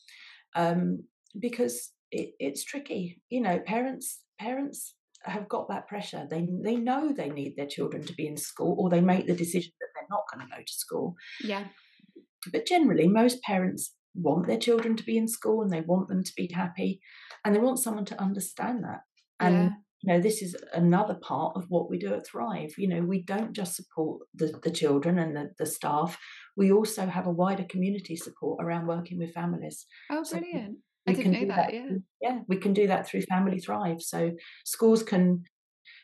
Um, 0.54 1.04
because 1.38 1.92
it, 2.10 2.32
it's 2.38 2.64
tricky. 2.64 3.20
You 3.28 3.40
know, 3.40 3.58
parents 3.60 4.20
parents 4.38 4.94
have 5.22 5.48
got 5.48 5.68
that 5.68 5.86
pressure. 5.86 6.26
They 6.28 6.48
they 6.64 6.76
know 6.76 7.12
they 7.12 7.30
need 7.30 7.56
their 7.56 7.66
children 7.66 8.04
to 8.04 8.14
be 8.14 8.26
in 8.26 8.36
school, 8.36 8.76
or 8.78 8.90
they 8.90 9.00
make 9.00 9.26
the 9.26 9.34
decision 9.34 9.72
that 9.80 9.88
they're 9.94 10.08
not 10.10 10.24
going 10.32 10.46
to 10.46 10.56
go 10.56 10.62
to 10.62 10.72
school. 10.72 11.14
Yeah. 11.42 11.64
But 12.52 12.66
generally, 12.66 13.06
most 13.06 13.42
parents 13.42 13.94
want 14.14 14.46
their 14.46 14.58
children 14.58 14.96
to 14.96 15.04
be 15.04 15.16
in 15.16 15.28
school 15.28 15.62
and 15.62 15.70
they 15.70 15.82
want 15.82 16.08
them 16.08 16.24
to 16.24 16.32
be 16.36 16.50
happy, 16.52 17.00
and 17.44 17.54
they 17.54 17.60
want 17.60 17.78
someone 17.78 18.06
to 18.06 18.20
understand 18.20 18.82
that. 18.84 19.00
And 19.38 19.54
yeah. 19.54 19.70
You 20.02 20.12
know, 20.12 20.20
this 20.20 20.40
is 20.40 20.56
another 20.72 21.14
part 21.14 21.56
of 21.56 21.66
what 21.68 21.90
we 21.90 21.98
do 21.98 22.14
at 22.14 22.26
Thrive. 22.26 22.72
You 22.78 22.88
know, 22.88 23.02
we 23.02 23.22
don't 23.22 23.52
just 23.52 23.76
support 23.76 24.22
the, 24.34 24.58
the 24.62 24.70
children 24.70 25.18
and 25.18 25.36
the, 25.36 25.50
the 25.58 25.66
staff. 25.66 26.18
We 26.56 26.72
also 26.72 27.06
have 27.06 27.26
a 27.26 27.32
wider 27.32 27.64
community 27.68 28.16
support 28.16 28.64
around 28.64 28.86
working 28.86 29.18
with 29.18 29.34
families. 29.34 29.86
Oh, 30.10 30.24
brilliant. 30.30 30.78
So 31.06 31.12
I 31.12 31.12
didn't 31.12 31.32
know 31.32 31.46
that, 31.48 31.56
that. 31.56 31.74
Yeah. 31.74 31.88
Yeah, 32.20 32.38
we 32.48 32.56
can 32.56 32.72
do 32.72 32.86
that 32.86 33.06
through 33.06 33.22
Family 33.22 33.58
Thrive. 33.58 34.00
So 34.00 34.32
schools 34.64 35.02
can 35.02 35.44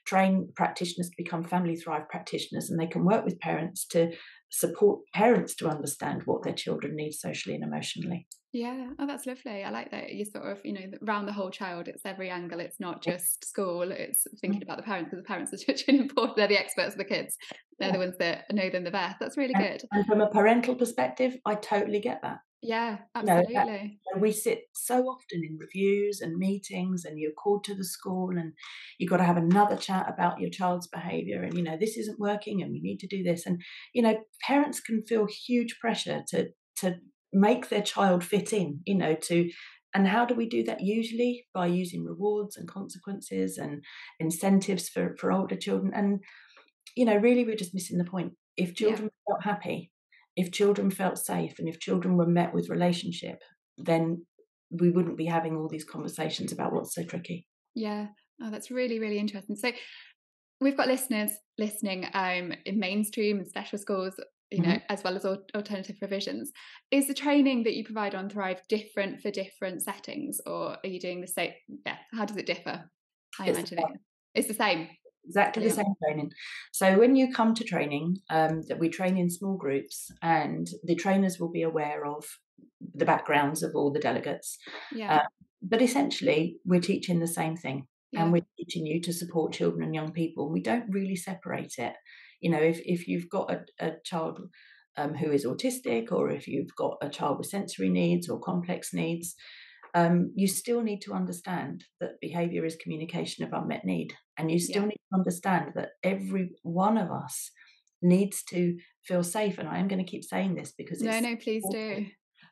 train 0.07 0.49
practitioners 0.55 1.09
to 1.09 1.15
become 1.17 1.45
Family 1.45 1.77
Thrive 1.77 2.09
practitioners, 2.09 2.71
and 2.71 2.79
they 2.79 2.87
can 2.87 3.05
work 3.05 3.25
with 3.25 3.41
parents 3.41 3.87
to 3.89 4.13
support 4.51 5.01
parents 5.13 5.55
to 5.57 5.69
understand 5.69 6.23
what 6.25 6.43
their 6.43 6.55
children 6.55 6.97
need 6.97 7.13
socially 7.13 7.55
and 7.55 7.65
emotionally. 7.65 8.27
Yeah, 8.53 8.89
oh, 8.99 9.07
that's 9.07 9.27
lovely. 9.27 9.65
I 9.65 9.71
like 9.71 9.91
that 9.91 10.15
you 10.15 10.25
sort 10.25 10.47
of, 10.47 10.61
you 10.65 10.73
know, 10.73 10.81
around 11.07 11.27
the 11.27 11.33
whole 11.33 11.51
child. 11.51 11.89
It's 11.89 12.07
every 12.07 12.31
angle. 12.31 12.61
It's 12.61 12.81
not 12.81 13.03
just 13.03 13.47
school. 13.47 13.91
It's 13.91 14.27
thinking 14.41 14.61
mm. 14.61 14.65
about 14.65 14.79
the 14.79 14.83
parents 14.83 15.11
because 15.11 15.23
the 15.23 15.29
parents 15.29 15.53
are 15.53 15.59
such 15.59 15.85
an 15.89 15.97
important. 15.97 16.37
They're 16.37 16.49
the 16.49 16.59
experts 16.59 16.93
of 16.93 16.99
the 16.99 17.05
kids. 17.05 17.37
They're 17.79 17.89
yeah. 17.89 17.93
the 17.93 17.99
ones 17.99 18.15
that 18.19 18.45
know 18.53 18.71
them 18.71 18.85
the 18.85 18.91
best. 18.91 19.17
That's 19.21 19.37
really 19.37 19.53
and, 19.55 19.63
good. 19.63 19.89
And 19.93 20.07
from 20.07 20.23
a 20.23 20.31
parental 20.31 20.75
perspective, 20.75 21.37
I 21.45 21.57
totally 21.57 22.01
get 22.01 22.21
that. 22.23 22.39
Yeah, 22.67 22.99
absolutely. 23.15 23.55
You 23.55 24.15
know, 24.15 24.21
we 24.21 24.33
sit 24.33 24.63
so 24.75 25.05
often 25.05 25.43
in 25.49 25.57
reviews 25.59 26.21
and 26.21 26.37
meetings, 26.37 27.05
and 27.05 27.19
you're 27.19 27.33
called 27.33 27.65
to 27.65 27.75
the 27.75 27.85
school, 27.85 28.31
and 28.31 28.53
you've 28.99 29.11
got 29.11 29.19
to 29.19 29.25
have 29.25 29.37
another 29.37 29.77
chat 29.77 30.07
about 30.13 30.41
your 30.41 30.51
child's 30.51 30.89
behaviour, 30.89 31.43
and 31.43 31.55
you 31.55 31.63
know 31.63 31.77
this 31.79 31.97
isn't 31.97 32.19
working, 32.19 32.63
and 32.63 32.73
we 32.73 32.81
need 32.81 32.99
to 33.01 33.07
do 33.07 33.23
this, 33.23 33.47
and 33.47 33.63
you 33.95 34.03
know 34.03 34.17
parents 34.43 34.81
can 34.81 35.05
feel 35.07 35.27
huge 35.47 35.79
pressure 35.81 36.23
to 36.29 36.49
to 36.77 36.97
make 37.33 37.69
their 37.69 37.83
child 37.83 38.25
fit 38.25 38.53
in, 38.53 38.81
you 38.85 38.97
know, 38.97 39.15
to 39.15 39.51
and 39.95 40.09
how 40.09 40.27
do 40.27 40.35
we 40.35 40.49
do 40.49 40.63
that 40.65 40.83
usually 40.83 41.47
by 41.55 41.67
using 41.67 42.05
rewards 42.05 42.57
and 42.57 42.69
consequences 42.69 43.57
and 43.57 43.83
incentives 44.19 44.89
for 44.89 45.15
for 45.19 45.31
older 45.31 45.57
children, 45.57 45.93
and 45.95 46.21
you 46.97 47.05
know 47.05 47.17
really 47.17 47.45
we're 47.45 47.57
just 47.57 47.75
missing 47.75 47.99
the 47.99 48.05
point. 48.05 48.33
If 48.57 48.75
children 48.75 49.11
yeah. 49.29 49.35
are 49.35 49.37
not 49.37 49.45
happy 49.45 49.93
if 50.37 50.53
children 50.53 50.91
felt 50.91 51.19
safe 51.19 51.59
and 51.59 51.69
if 51.69 51.81
children 51.81 52.17
were 52.17 52.27
met 52.27 52.53
with 52.53 52.69
relationship, 52.69 53.43
then 53.79 54.25
we 54.71 54.91
wouldn't 54.91 55.17
be 55.17 55.27
having 55.27 55.57
all 55.57 55.69
these 55.69 55.85
conversations 55.85 56.53
about 56.53 56.73
what's 56.73 56.95
so 56.95 57.03
tricky. 57.03 57.47
Yeah. 57.75 58.09
Oh, 58.43 58.51
that's 58.51 58.71
really, 58.71 58.99
really 58.99 59.19
interesting. 59.19 59.57
So 59.57 59.73
we've 60.61 60.77
got 60.77 60.89
listeners 60.89 61.31
listening 61.59 62.07
um, 62.13 62.53
in 62.65 62.79
mainstream 62.79 63.39
and 63.39 63.49
special 63.49 63.79
schools, 63.79 64.15
you 64.51 64.63
know, 64.63 64.69
mm-hmm. 64.69 64.93
as 64.93 65.03
well 65.03 65.17
as 65.17 65.25
alternative 65.25 65.97
provisions. 65.99 66.53
Is 66.91 67.07
the 67.07 67.15
training 67.15 67.65
that 67.65 67.75
you 67.75 67.85
provide 67.85 68.15
on 68.15 68.29
Thrive 68.29 68.61
different 68.69 69.21
for 69.21 69.31
different 69.31 69.83
settings, 69.83 70.39
or 70.47 70.77
are 70.83 70.89
you 70.89 71.01
doing 71.01 71.21
the 71.21 71.27
same? 71.27 71.53
Yeah, 71.87 71.97
how 72.13 72.27
does 72.27 72.37
it 72.37 72.47
differ? 72.47 72.91
I 73.41 73.49
it's 73.49 73.59
imagine 73.59 73.79
it. 73.79 74.01
It's 74.35 74.49
the 74.49 74.55
same 74.55 74.89
exactly 75.27 75.63
yeah. 75.63 75.69
the 75.69 75.75
same 75.75 75.95
training. 76.03 76.31
So 76.73 76.99
when 76.99 77.17
you 77.17 77.33
come 77.33 77.55
to 77.55 77.65
training, 77.65 78.19
um, 78.31 78.63
that 78.69 78.79
we 78.79 78.89
train 78.89 79.17
in 79.17 79.31
small 79.31 79.57
groups, 79.57 80.11
and 80.23 80.67
the 80.85 80.95
trainers 80.95 81.39
will 81.39 81.51
be 81.51 81.63
aware 81.63 82.07
of 82.07 82.25
the 82.95 83.05
backgrounds 83.05 83.63
of 83.63 83.73
all 83.75 83.93
the 83.93 84.01
delegates. 84.01 84.59
Yeah. 84.93 85.17
Uh, 85.17 85.27
but 85.63 85.83
essentially, 85.83 86.57
we're 86.65 86.81
teaching 86.81 87.21
the 87.21 87.27
same 87.27 87.57
thing, 87.57 87.87
yeah. 88.13 88.23
and 88.23 88.33
we're 88.33 88.47
teaching 88.59 88.87
you 88.87 89.01
to 89.03 89.13
support 89.13 89.53
children 89.53 89.83
and 89.83 89.95
young 89.95 90.13
people. 90.13 90.51
We 90.51 90.63
don't 90.63 90.91
really 90.91 91.17
separate 91.17 91.75
it. 91.79 91.95
You 92.41 92.51
know, 92.51 92.61
if 92.61 92.81
if 92.85 93.09
you've 93.09 93.29
got 93.31 93.51
a, 93.51 93.61
a 93.81 93.93
child 94.05 94.41
um, 94.97 95.15
who 95.15 95.31
is 95.33 95.47
autistic, 95.47 96.13
or 96.13 96.31
if 96.31 96.47
you've 96.47 96.75
got 96.77 96.97
a 97.03 97.09
child 97.09 97.39
with 97.39 97.49
sensory 97.49 97.89
needs 97.89 98.29
or 98.29 98.39
complex 98.41 98.93
needs, 98.93 99.35
um, 99.97 100.31
you 100.37 100.47
still 100.47 100.83
need 100.83 101.01
to 101.01 101.15
understand 101.15 101.85
that 102.01 102.21
behavior 102.21 102.67
is 102.67 102.77
communication 102.77 103.45
of 103.45 103.53
unmet 103.55 103.87
need. 103.87 104.13
And 104.37 104.51
you 104.51 104.59
still 104.59 104.83
yeah. 104.83 104.89
need 104.89 105.01
to 105.11 105.19
understand 105.19 105.73
that 105.75 105.93
every 106.05 106.51
one 106.63 106.99
of 106.99 107.11
us 107.11 107.51
needs 108.03 108.45
to 108.51 108.77
feel 109.07 109.25
safe. 109.25 109.59
And 109.59 109.67
I 109.67 109.79
am 109.79 109.89
going 109.89 110.05
to 110.05 110.11
keep 110.11 110.23
saying 110.23 110.55
this 110.55 110.75
because 110.77 111.01
no, 111.01 111.19
no, 111.19 111.35
please 111.37 111.65
do. 111.71 112.05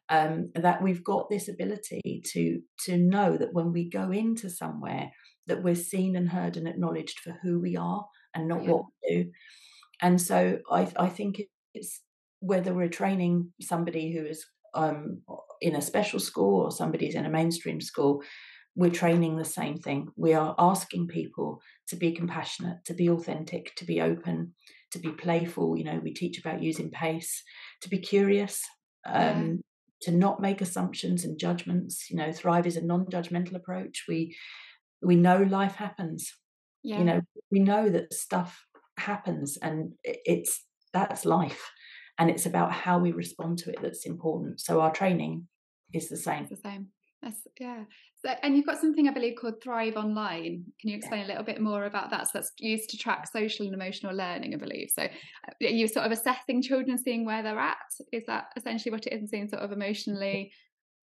Um, 0.08 0.52
that 0.54 0.82
we've 0.82 1.04
got 1.04 1.28
this 1.28 1.48
ability 1.48 2.22
to 2.32 2.60
to 2.86 2.96
know 2.96 3.36
that 3.36 3.52
when 3.52 3.72
we 3.72 3.90
go 3.90 4.10
into 4.10 4.48
somewhere 4.48 5.10
that 5.46 5.62
we're 5.62 5.74
seen 5.74 6.16
and 6.16 6.30
heard 6.30 6.56
and 6.56 6.66
acknowledged 6.66 7.20
for 7.20 7.38
who 7.42 7.60
we 7.60 7.76
are 7.76 8.06
and 8.34 8.48
not 8.48 8.64
yeah. 8.64 8.70
what 8.70 8.84
we 9.02 9.14
do. 9.16 9.30
And 10.00 10.20
so 10.20 10.60
I, 10.70 10.90
I 10.96 11.08
think 11.08 11.42
it's 11.74 12.00
whether 12.40 12.72
we're 12.72 12.88
training 12.88 13.52
somebody 13.60 14.14
who 14.14 14.24
is 14.24 14.46
um, 14.74 15.22
in 15.60 15.76
a 15.76 15.82
special 15.82 16.20
school 16.20 16.62
or 16.62 16.70
somebody's 16.70 17.14
in 17.14 17.26
a 17.26 17.30
mainstream 17.30 17.80
school, 17.80 18.22
we're 18.76 18.90
training 18.90 19.36
the 19.36 19.44
same 19.44 19.78
thing. 19.78 20.08
We 20.16 20.34
are 20.34 20.54
asking 20.58 21.08
people 21.08 21.60
to 21.88 21.96
be 21.96 22.12
compassionate, 22.12 22.84
to 22.86 22.94
be 22.94 23.08
authentic, 23.08 23.74
to 23.76 23.84
be 23.84 24.00
open, 24.00 24.54
to 24.90 24.98
be 24.98 25.10
playful. 25.10 25.78
You 25.78 25.84
know, 25.84 26.00
we 26.02 26.12
teach 26.12 26.38
about 26.38 26.62
using 26.62 26.90
pace, 26.90 27.42
to 27.82 27.88
be 27.88 27.98
curious, 27.98 28.62
um, 29.06 29.14
yeah. 29.14 29.54
to 30.02 30.10
not 30.10 30.40
make 30.40 30.60
assumptions 30.60 31.24
and 31.24 31.38
judgments. 31.38 32.10
You 32.10 32.16
know, 32.16 32.32
Thrive 32.32 32.66
is 32.66 32.76
a 32.76 32.84
non-judgmental 32.84 33.54
approach. 33.54 34.04
We 34.08 34.36
we 35.02 35.16
know 35.16 35.42
life 35.42 35.76
happens. 35.76 36.32
Yeah. 36.82 36.98
You 36.98 37.04
know, 37.04 37.20
we 37.50 37.60
know 37.60 37.88
that 37.90 38.12
stuff 38.12 38.64
happens, 38.98 39.56
and 39.62 39.92
it's 40.02 40.64
that's 40.92 41.24
life 41.24 41.70
and 42.18 42.30
it's 42.30 42.46
about 42.46 42.72
how 42.72 42.98
we 42.98 43.12
respond 43.12 43.58
to 43.58 43.70
it 43.70 43.78
that's 43.82 44.06
important. 44.06 44.60
So 44.60 44.80
our 44.80 44.92
training 44.92 45.48
is 45.92 46.08
the 46.08 46.16
same. 46.16 46.42
It's 46.42 46.50
the 46.50 46.68
same. 46.68 46.88
That's, 47.22 47.40
yeah. 47.58 47.84
So, 48.24 48.34
and 48.42 48.56
you've 48.56 48.66
got 48.66 48.80
something 48.80 49.08
I 49.08 49.12
believe 49.12 49.36
called 49.40 49.62
Thrive 49.62 49.96
Online. 49.96 50.64
Can 50.80 50.90
you 50.90 50.96
explain 50.96 51.20
yeah. 51.20 51.26
a 51.26 51.28
little 51.28 51.44
bit 51.44 51.60
more 51.60 51.86
about 51.86 52.10
that? 52.10 52.26
So 52.26 52.30
that's 52.34 52.52
used 52.58 52.90
to 52.90 52.98
track 52.98 53.26
social 53.30 53.66
and 53.66 53.74
emotional 53.74 54.14
learning, 54.14 54.54
I 54.54 54.58
believe. 54.58 54.90
So 54.94 55.02
uh, 55.04 55.52
you're 55.58 55.88
sort 55.88 56.06
of 56.06 56.12
assessing 56.12 56.62
children, 56.62 56.98
seeing 56.98 57.24
where 57.24 57.42
they're 57.42 57.58
at. 57.58 57.76
Is 58.12 58.24
that 58.26 58.46
essentially 58.56 58.92
what 58.92 59.06
it 59.06 59.14
is? 59.14 59.20
And 59.20 59.28
seeing 59.28 59.48
sort 59.48 59.62
of 59.62 59.72
emotionally 59.72 60.52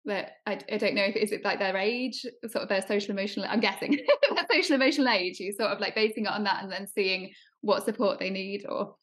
that 0.05 0.33
I, 0.47 0.59
I, 0.73 0.79
don't 0.79 0.95
know 0.95 1.05
if 1.05 1.17
is 1.17 1.33
it 1.33 1.45
like 1.45 1.59
their 1.59 1.77
age, 1.77 2.25
sort 2.49 2.63
of 2.63 2.69
their 2.69 2.83
social 2.87 3.11
emotional. 3.11 3.47
I'm 3.49 3.61
guessing 3.61 3.99
their 4.35 4.47
social 4.51 4.77
emotional 4.77 5.09
age. 5.09 5.41
You 5.41 5.53
sort 5.53 5.71
of 5.71 5.81
like 5.81 5.95
basing 5.95 6.25
it 6.25 6.33
on 6.33 6.45
that 6.45 6.63
and 6.63 6.73
then 6.73 6.87
seeing 6.87 7.33
what 7.61 7.85
support 7.85 8.19
they 8.19 8.31
need 8.31 8.65
or 8.69 8.95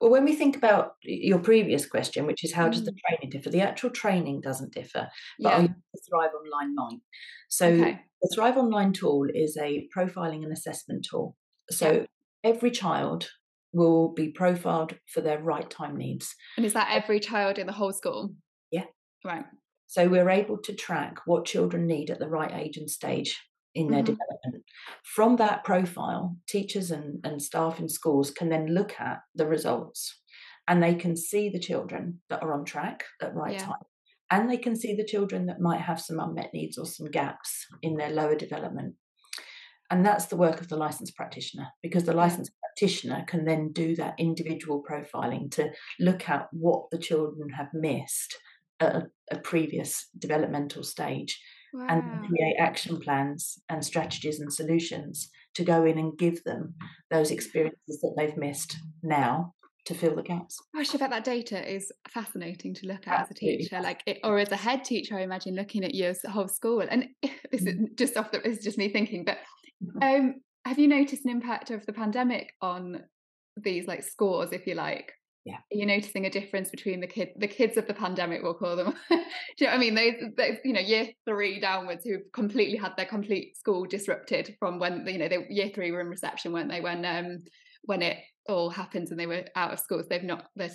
well, 0.00 0.10
when 0.10 0.24
we 0.24 0.34
think 0.34 0.56
about 0.56 0.94
your 1.02 1.38
previous 1.38 1.86
question, 1.86 2.26
which 2.26 2.44
is 2.44 2.52
how 2.52 2.68
does 2.68 2.84
the 2.84 2.92
mm. 2.92 2.98
training 3.08 3.30
differ, 3.30 3.50
the 3.50 3.60
actual 3.60 3.90
training 3.90 4.40
doesn't 4.40 4.72
differ, 4.72 5.08
but 5.40 5.62
yeah. 5.62 5.66
the 5.66 6.00
Thrive 6.08 6.30
Online 6.34 6.74
might. 6.74 7.00
So 7.48 7.66
okay. 7.68 8.00
the 8.22 8.32
Thrive 8.34 8.56
Online 8.56 8.92
tool 8.92 9.26
is 9.32 9.56
a 9.56 9.88
profiling 9.96 10.42
and 10.42 10.52
assessment 10.52 11.06
tool. 11.10 11.36
So 11.70 11.92
yeah. 11.92 12.06
every 12.42 12.70
child 12.70 13.28
will 13.72 14.12
be 14.14 14.28
profiled 14.28 14.94
for 15.08 15.20
their 15.20 15.40
right 15.40 15.68
time 15.68 15.96
needs. 15.96 16.34
And 16.56 16.64
is 16.64 16.74
that 16.74 16.90
every 16.92 17.20
child 17.20 17.58
in 17.58 17.66
the 17.66 17.72
whole 17.72 17.92
school? 17.92 18.34
Yeah. 18.70 18.84
Right. 19.24 19.44
So 19.86 20.08
we're 20.08 20.30
able 20.30 20.58
to 20.58 20.74
track 20.74 21.18
what 21.26 21.44
children 21.44 21.86
need 21.86 22.10
at 22.10 22.18
the 22.18 22.28
right 22.28 22.52
age 22.52 22.76
and 22.76 22.88
stage 22.90 23.38
in 23.74 23.88
their 23.88 24.02
mm-hmm. 24.02 24.14
development. 24.14 24.64
From 25.04 25.36
that 25.36 25.64
profile, 25.64 26.36
teachers 26.48 26.90
and, 26.90 27.18
and 27.24 27.42
staff 27.42 27.80
in 27.80 27.88
schools 27.88 28.30
can 28.30 28.48
then 28.48 28.66
look 28.66 28.94
at 29.00 29.20
the 29.34 29.46
results 29.46 30.20
and 30.68 30.82
they 30.82 30.94
can 30.94 31.16
see 31.16 31.48
the 31.48 31.58
children 31.58 32.20
that 32.30 32.42
are 32.42 32.54
on 32.54 32.64
track 32.64 33.04
at 33.20 33.34
right 33.34 33.54
yeah. 33.54 33.66
time. 33.66 33.82
And 34.30 34.50
they 34.50 34.56
can 34.56 34.74
see 34.76 34.94
the 34.94 35.04
children 35.04 35.46
that 35.46 35.60
might 35.60 35.80
have 35.80 36.00
some 36.00 36.18
unmet 36.18 36.50
needs 36.54 36.78
or 36.78 36.86
some 36.86 37.10
gaps 37.10 37.66
in 37.82 37.96
their 37.96 38.10
lower 38.10 38.34
development. 38.34 38.94
And 39.90 40.04
that's 40.04 40.26
the 40.26 40.36
work 40.36 40.60
of 40.60 40.68
the 40.68 40.76
licensed 40.76 41.14
practitioner 41.14 41.66
because 41.82 42.04
the 42.04 42.14
licensed 42.14 42.52
practitioner 42.60 43.24
can 43.28 43.44
then 43.44 43.70
do 43.72 43.94
that 43.96 44.14
individual 44.18 44.82
profiling 44.88 45.50
to 45.52 45.70
look 46.00 46.28
at 46.28 46.48
what 46.52 46.90
the 46.90 46.98
children 46.98 47.50
have 47.50 47.68
missed 47.74 48.36
at 48.80 48.96
a, 48.96 49.02
a 49.30 49.38
previous 49.38 50.08
developmental 50.18 50.82
stage 50.82 51.38
wow. 51.74 51.86
and 51.88 52.28
create 52.28 52.56
action 52.58 53.00
plans 53.00 53.58
and 53.68 53.84
strategies 53.84 54.40
and 54.40 54.52
solutions 54.52 55.28
to 55.54 55.64
go 55.64 55.84
in 55.84 55.98
and 55.98 56.16
give 56.18 56.42
them 56.44 56.74
those 57.10 57.30
experiences 57.30 58.00
that 58.00 58.14
they've 58.16 58.36
missed 58.36 58.76
now 59.02 59.52
to 59.86 59.94
fill 59.94 60.16
the 60.16 60.22
gaps. 60.22 60.58
Gosh, 60.74 60.94
I 60.94 60.98
bet 60.98 61.10
that 61.10 61.24
data 61.24 61.72
is 61.72 61.92
fascinating 62.08 62.74
to 62.74 62.86
look 62.86 63.06
at 63.06 63.20
Absolutely. 63.20 63.48
as 63.48 63.54
a 63.54 63.58
teacher, 63.58 63.80
like 63.82 64.02
it, 64.06 64.18
or 64.24 64.38
as 64.38 64.50
a 64.50 64.56
head 64.56 64.84
teacher. 64.84 65.16
I 65.18 65.22
imagine 65.22 65.54
looking 65.54 65.84
at 65.84 65.94
your 65.94 66.14
whole 66.30 66.48
school, 66.48 66.80
and 66.80 67.08
this 67.22 67.62
is 67.62 67.64
mm-hmm. 67.64 67.84
just 67.96 68.16
off 68.16 68.30
the. 68.30 68.46
Is 68.46 68.58
just 68.58 68.78
me 68.78 68.88
thinking, 68.88 69.24
but 69.24 69.38
mm-hmm. 69.84 70.26
um, 70.26 70.34
have 70.64 70.78
you 70.78 70.88
noticed 70.88 71.24
an 71.24 71.30
impact 71.30 71.70
of 71.70 71.84
the 71.84 71.92
pandemic 71.92 72.52
on 72.62 73.02
these 73.56 73.86
like 73.86 74.02
scores, 74.02 74.52
if 74.52 74.66
you 74.66 74.74
like? 74.74 75.12
Yeah. 75.44 75.56
Are 75.56 75.76
you 75.76 75.84
noticing 75.84 76.24
a 76.24 76.30
difference 76.30 76.70
between 76.70 77.00
the 77.00 77.06
kid, 77.06 77.32
the 77.36 77.48
kids 77.48 77.76
of 77.76 77.86
the 77.86 77.92
pandemic, 77.92 78.42
we'll 78.42 78.54
call 78.54 78.76
them? 78.76 78.94
Do 79.10 79.16
you 79.58 79.66
know 79.66 79.72
what 79.72 79.74
I 79.74 79.78
mean? 79.78 79.94
Those, 79.94 80.14
those, 80.36 80.56
you 80.64 80.72
know, 80.72 80.80
year 80.80 81.08
three 81.26 81.60
downwards 81.60 82.02
who 82.04 82.12
have 82.12 82.32
completely 82.32 82.78
had 82.78 82.96
their 82.96 83.04
complete 83.06 83.56
school 83.58 83.84
disrupted 83.84 84.56
from 84.58 84.78
when, 84.78 85.06
you 85.06 85.18
know, 85.18 85.28
they 85.28 85.46
year 85.50 85.68
three 85.74 85.92
were 85.92 86.00
in 86.00 86.08
reception, 86.08 86.52
weren't 86.52 86.70
they? 86.70 86.80
When 86.80 87.04
um 87.04 87.42
when 87.82 88.00
it 88.00 88.18
all 88.48 88.70
happened 88.70 89.08
and 89.10 89.20
they 89.20 89.26
were 89.26 89.44
out 89.54 89.72
of 89.72 89.80
school 89.80 89.98
schools, 89.98 90.08
they've 90.08 90.22
not 90.22 90.46
they're 90.56 90.70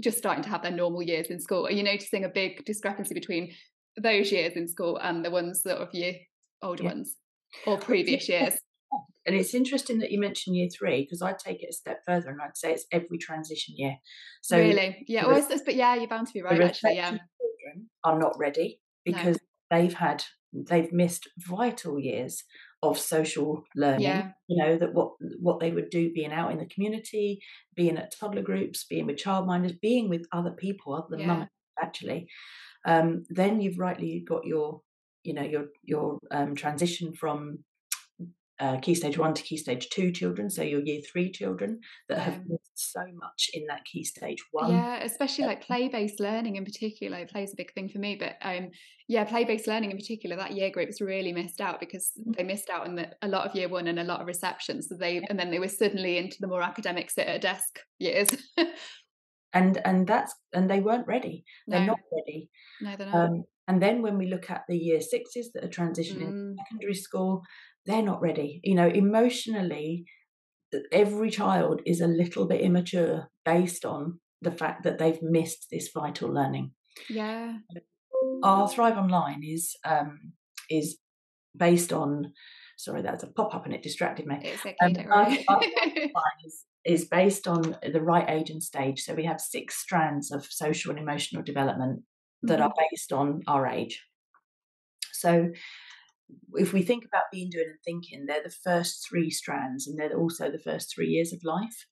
just 0.00 0.18
starting 0.18 0.44
to 0.44 0.50
have 0.50 0.62
their 0.62 0.72
normal 0.72 1.02
years 1.02 1.26
in 1.28 1.38
school. 1.38 1.66
Are 1.66 1.72
you 1.72 1.82
noticing 1.82 2.24
a 2.24 2.28
big 2.28 2.64
discrepancy 2.64 3.12
between 3.12 3.52
those 3.96 4.32
years 4.32 4.54
in 4.56 4.68
school 4.68 4.98
and 4.98 5.24
the 5.24 5.30
ones 5.30 5.62
sort 5.62 5.78
of 5.78 5.92
year 5.92 6.14
older 6.62 6.84
yeah. 6.84 6.90
ones 6.90 7.16
or 7.66 7.78
previous 7.78 8.28
years? 8.28 8.54
And 9.26 9.34
it's 9.34 9.54
interesting 9.54 9.98
that 9.98 10.12
you 10.12 10.20
mentioned 10.20 10.56
year 10.56 10.68
three 10.68 11.02
because 11.02 11.20
I'd 11.20 11.38
take 11.38 11.62
it 11.62 11.70
a 11.70 11.72
step 11.72 12.00
further 12.06 12.30
and 12.30 12.40
I'd 12.40 12.56
say 12.56 12.72
it's 12.72 12.86
every 12.92 13.18
transition 13.18 13.74
year. 13.76 13.96
So 14.42 14.58
really, 14.58 15.04
yeah. 15.08 15.26
Well, 15.26 15.46
but 15.64 15.74
yeah, 15.74 15.96
you're 15.96 16.08
bound 16.08 16.28
to 16.28 16.32
be 16.32 16.42
right. 16.42 16.60
Actually, 16.60 16.96
yeah. 16.96 17.10
Children 17.10 17.90
are 18.04 18.18
not 18.18 18.38
ready 18.38 18.80
because 19.04 19.38
no. 19.70 19.78
they've 19.78 19.94
had 19.94 20.24
they've 20.52 20.92
missed 20.92 21.28
vital 21.38 21.98
years 21.98 22.44
of 22.82 22.98
social 22.98 23.64
learning. 23.74 24.02
Yeah. 24.02 24.30
You 24.48 24.62
know 24.62 24.76
that 24.78 24.94
what 24.94 25.12
what 25.40 25.60
they 25.60 25.72
would 25.72 25.90
do, 25.90 26.12
being 26.12 26.32
out 26.32 26.52
in 26.52 26.58
the 26.58 26.66
community, 26.66 27.40
being 27.74 27.98
at 27.98 28.14
toddler 28.18 28.42
groups, 28.42 28.84
being 28.88 29.06
with 29.06 29.16
childminders, 29.16 29.80
being 29.80 30.08
with 30.08 30.26
other 30.32 30.52
people 30.52 30.94
other 30.94 31.08
than 31.10 31.20
yeah. 31.20 31.26
mum 31.26 31.48
actually. 31.82 32.28
Um, 32.86 33.24
then 33.28 33.60
you've 33.60 33.78
rightly 33.78 34.24
got 34.26 34.46
your 34.46 34.82
you 35.24 35.34
know 35.34 35.42
your 35.42 35.66
your 35.82 36.18
um, 36.30 36.54
transition 36.54 37.12
from 37.12 37.64
uh, 38.58 38.78
key 38.78 38.94
stage 38.94 39.18
one 39.18 39.34
to 39.34 39.42
key 39.42 39.56
stage 39.56 39.88
two 39.90 40.10
children, 40.10 40.48
so 40.48 40.62
your 40.62 40.80
year 40.80 41.00
three 41.10 41.30
children 41.30 41.80
that 42.08 42.18
have 42.18 42.40
missed 42.46 42.72
so 42.74 43.00
much 43.14 43.50
in 43.52 43.66
that 43.66 43.84
key 43.84 44.02
stage 44.02 44.42
one. 44.50 44.72
Yeah, 44.72 45.02
especially 45.02 45.44
like 45.44 45.62
play 45.62 45.88
based 45.88 46.20
learning 46.20 46.56
in 46.56 46.64
particular 46.64 47.26
plays 47.26 47.52
a 47.52 47.56
big 47.56 47.72
thing 47.74 47.88
for 47.88 47.98
me. 47.98 48.16
But 48.16 48.36
um, 48.42 48.70
yeah, 49.08 49.24
play 49.24 49.44
based 49.44 49.66
learning 49.66 49.90
in 49.90 49.96
particular, 49.96 50.36
that 50.36 50.52
year 50.52 50.70
groups 50.70 51.00
really 51.00 51.32
missed 51.32 51.60
out 51.60 51.80
because 51.80 52.12
mm. 52.18 52.34
they 52.36 52.44
missed 52.44 52.70
out 52.70 52.86
on 52.86 52.94
the, 52.94 53.10
a 53.22 53.28
lot 53.28 53.46
of 53.46 53.54
year 53.54 53.68
one 53.68 53.88
and 53.88 53.98
a 53.98 54.04
lot 54.04 54.20
of 54.20 54.26
reception. 54.26 54.82
So 54.82 54.96
they 54.96 55.22
and 55.28 55.38
then 55.38 55.50
they 55.50 55.58
were 55.58 55.68
suddenly 55.68 56.16
into 56.16 56.38
the 56.40 56.48
more 56.48 56.62
academic 56.62 57.10
sit 57.10 57.26
at 57.26 57.36
a 57.36 57.40
desk 57.40 57.80
years. 57.98 58.28
and 59.52 59.80
and 59.84 60.06
that's 60.06 60.34
and 60.54 60.70
they 60.70 60.80
weren't 60.80 61.06
ready. 61.06 61.44
They're 61.66 61.80
no. 61.80 61.86
not 61.86 61.98
ready. 62.12 62.50
No, 62.80 62.96
they're 62.96 63.06
not. 63.06 63.28
Um, 63.28 63.44
and 63.68 63.82
then 63.82 64.02
when 64.02 64.16
we 64.18 64.26
look 64.26 64.50
at 64.50 64.62
the 64.68 64.76
year 64.76 65.00
sixes 65.00 65.50
that 65.52 65.64
are 65.64 65.68
transitioning 65.68 66.32
mm. 66.32 66.54
secondary 66.64 66.94
school, 66.94 67.42
they're 67.84 68.02
not 68.02 68.22
ready. 68.22 68.60
You 68.62 68.76
know, 68.76 68.88
emotionally, 68.88 70.04
every 70.92 71.30
child 71.30 71.80
is 71.84 72.00
a 72.00 72.06
little 72.06 72.46
bit 72.46 72.60
immature 72.60 73.28
based 73.44 73.84
on 73.84 74.20
the 74.42 74.52
fact 74.52 74.84
that 74.84 74.98
they've 74.98 75.22
missed 75.22 75.66
this 75.70 75.90
vital 75.92 76.32
learning. 76.32 76.72
Yeah. 77.08 77.58
Our 78.42 78.68
Thrive 78.68 78.96
Online 78.96 79.42
is 79.42 79.74
um, 79.84 80.32
is 80.70 80.98
based 81.56 81.92
on. 81.92 82.32
Sorry, 82.78 83.00
that's 83.00 83.22
a 83.22 83.28
pop 83.28 83.54
up 83.54 83.64
and 83.64 83.72
it 83.72 83.82
distracted 83.82 84.26
me. 84.26 84.38
It's 84.42 84.60
okay, 84.60 84.76
um, 84.82 84.92
don't 84.92 85.08
worry. 85.08 85.44
our, 85.48 85.56
our 85.56 86.32
is, 86.44 86.64
is 86.84 87.04
based 87.06 87.48
on 87.48 87.74
the 87.90 88.02
right 88.02 88.28
age 88.28 88.50
and 88.50 88.62
stage. 88.62 89.00
So 89.00 89.14
we 89.14 89.24
have 89.24 89.40
six 89.40 89.78
strands 89.78 90.30
of 90.30 90.44
social 90.44 90.90
and 90.90 91.00
emotional 91.00 91.42
development 91.42 92.02
that 92.42 92.58
mm-hmm. 92.58 92.68
are 92.68 92.74
based 92.90 93.12
on 93.12 93.42
our 93.46 93.66
age. 93.66 94.02
So 95.12 95.50
if 96.54 96.72
we 96.72 96.82
think 96.82 97.04
about 97.04 97.24
being, 97.32 97.50
doing, 97.50 97.66
and 97.68 97.78
thinking, 97.84 98.26
they're 98.26 98.42
the 98.42 98.54
first 98.64 99.06
three 99.08 99.30
strands, 99.30 99.86
and 99.86 99.98
they're 99.98 100.18
also 100.18 100.50
the 100.50 100.58
first 100.58 100.92
three 100.94 101.08
years 101.08 101.32
of 101.32 101.40
life. 101.44 101.86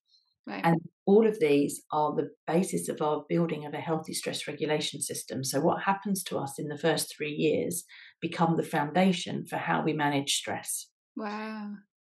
Right. 0.47 0.61
And 0.63 0.79
all 1.07 1.25
of 1.25 1.39
these 1.39 1.81
are 1.91 2.15
the 2.15 2.29
basis 2.45 2.87
of 2.87 3.01
our 3.01 3.25
building 3.27 3.65
of 3.65 3.73
a 3.73 3.79
healthy 3.79 4.13
stress 4.13 4.47
regulation 4.47 5.01
system. 5.01 5.43
So, 5.43 5.59
what 5.59 5.81
happens 5.81 6.23
to 6.25 6.37
us 6.37 6.59
in 6.59 6.67
the 6.67 6.77
first 6.77 7.15
three 7.15 7.31
years 7.31 7.83
become 8.21 8.55
the 8.55 8.63
foundation 8.63 9.45
for 9.45 9.57
how 9.57 9.81
we 9.83 9.93
manage 9.93 10.35
stress. 10.35 10.87
Wow. 11.15 11.71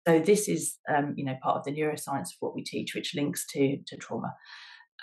So, 0.09 0.19
this 0.19 0.49
is, 0.49 0.77
um, 0.93 1.15
you 1.17 1.25
know, 1.25 1.37
part 1.41 1.59
of 1.59 1.65
the 1.65 1.71
neuroscience 1.73 2.31
of 2.31 2.37
what 2.41 2.55
we 2.55 2.65
teach, 2.65 2.97
which 2.97 3.15
links 3.15 3.47
to 3.51 3.79
to 3.87 3.97
trauma. 3.97 4.35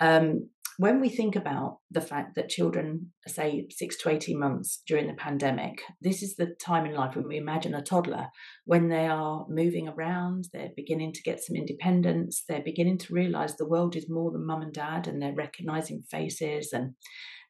Um, 0.00 0.50
when 0.78 1.00
we 1.00 1.08
think 1.08 1.36
about 1.36 1.78
the 1.90 2.00
fact 2.00 2.34
that 2.34 2.48
children, 2.48 3.12
say 3.26 3.66
six 3.70 3.96
to 3.98 4.08
18 4.08 4.38
months 4.38 4.82
during 4.86 5.06
the 5.06 5.14
pandemic, 5.14 5.82
this 6.00 6.22
is 6.22 6.34
the 6.34 6.54
time 6.64 6.86
in 6.86 6.94
life 6.94 7.14
when 7.14 7.28
we 7.28 7.36
imagine 7.36 7.74
a 7.74 7.82
toddler 7.82 8.28
when 8.64 8.88
they 8.88 9.06
are 9.06 9.46
moving 9.48 9.88
around, 9.88 10.46
they're 10.52 10.70
beginning 10.76 11.12
to 11.12 11.22
get 11.22 11.40
some 11.40 11.56
independence, 11.56 12.42
they're 12.48 12.62
beginning 12.64 12.98
to 12.98 13.14
realize 13.14 13.56
the 13.56 13.68
world 13.68 13.94
is 13.94 14.08
more 14.08 14.32
than 14.32 14.46
mum 14.46 14.62
and 14.62 14.72
dad, 14.72 15.06
and 15.06 15.20
they're 15.20 15.34
recognizing 15.34 16.02
faces, 16.10 16.72
and 16.72 16.94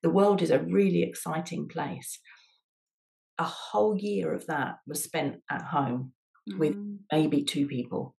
the 0.03 0.11
world 0.11 0.43
is 0.43 0.51
a 0.51 0.63
really 0.63 1.03
exciting 1.03 1.69
place. 1.69 2.21
A 3.39 3.45
whole 3.45 3.97
year 3.97 4.33
of 4.33 4.47
that 4.47 4.77
was 4.87 5.03
spent 5.03 5.37
at 5.51 5.63
home 5.63 6.13
mm-hmm. 6.49 6.59
with 6.59 6.77
maybe 7.11 7.43
two 7.45 7.67
people 7.67 8.15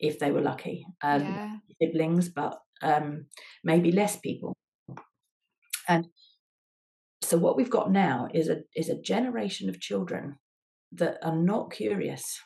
if 0.00 0.18
they 0.18 0.30
were 0.30 0.40
lucky, 0.40 0.86
um, 1.02 1.22
yeah. 1.22 1.56
siblings, 1.82 2.28
but 2.28 2.58
um, 2.82 3.26
maybe 3.64 3.92
less 3.92 4.16
people. 4.16 4.54
And 5.88 6.06
so 7.22 7.38
what 7.38 7.56
we've 7.56 7.70
got 7.70 7.90
now 7.90 8.28
is 8.32 8.48
a 8.48 8.58
is 8.74 8.88
a 8.88 9.00
generation 9.00 9.68
of 9.68 9.80
children 9.80 10.36
that 10.92 11.18
are 11.22 11.36
not 11.36 11.72
curious, 11.72 12.40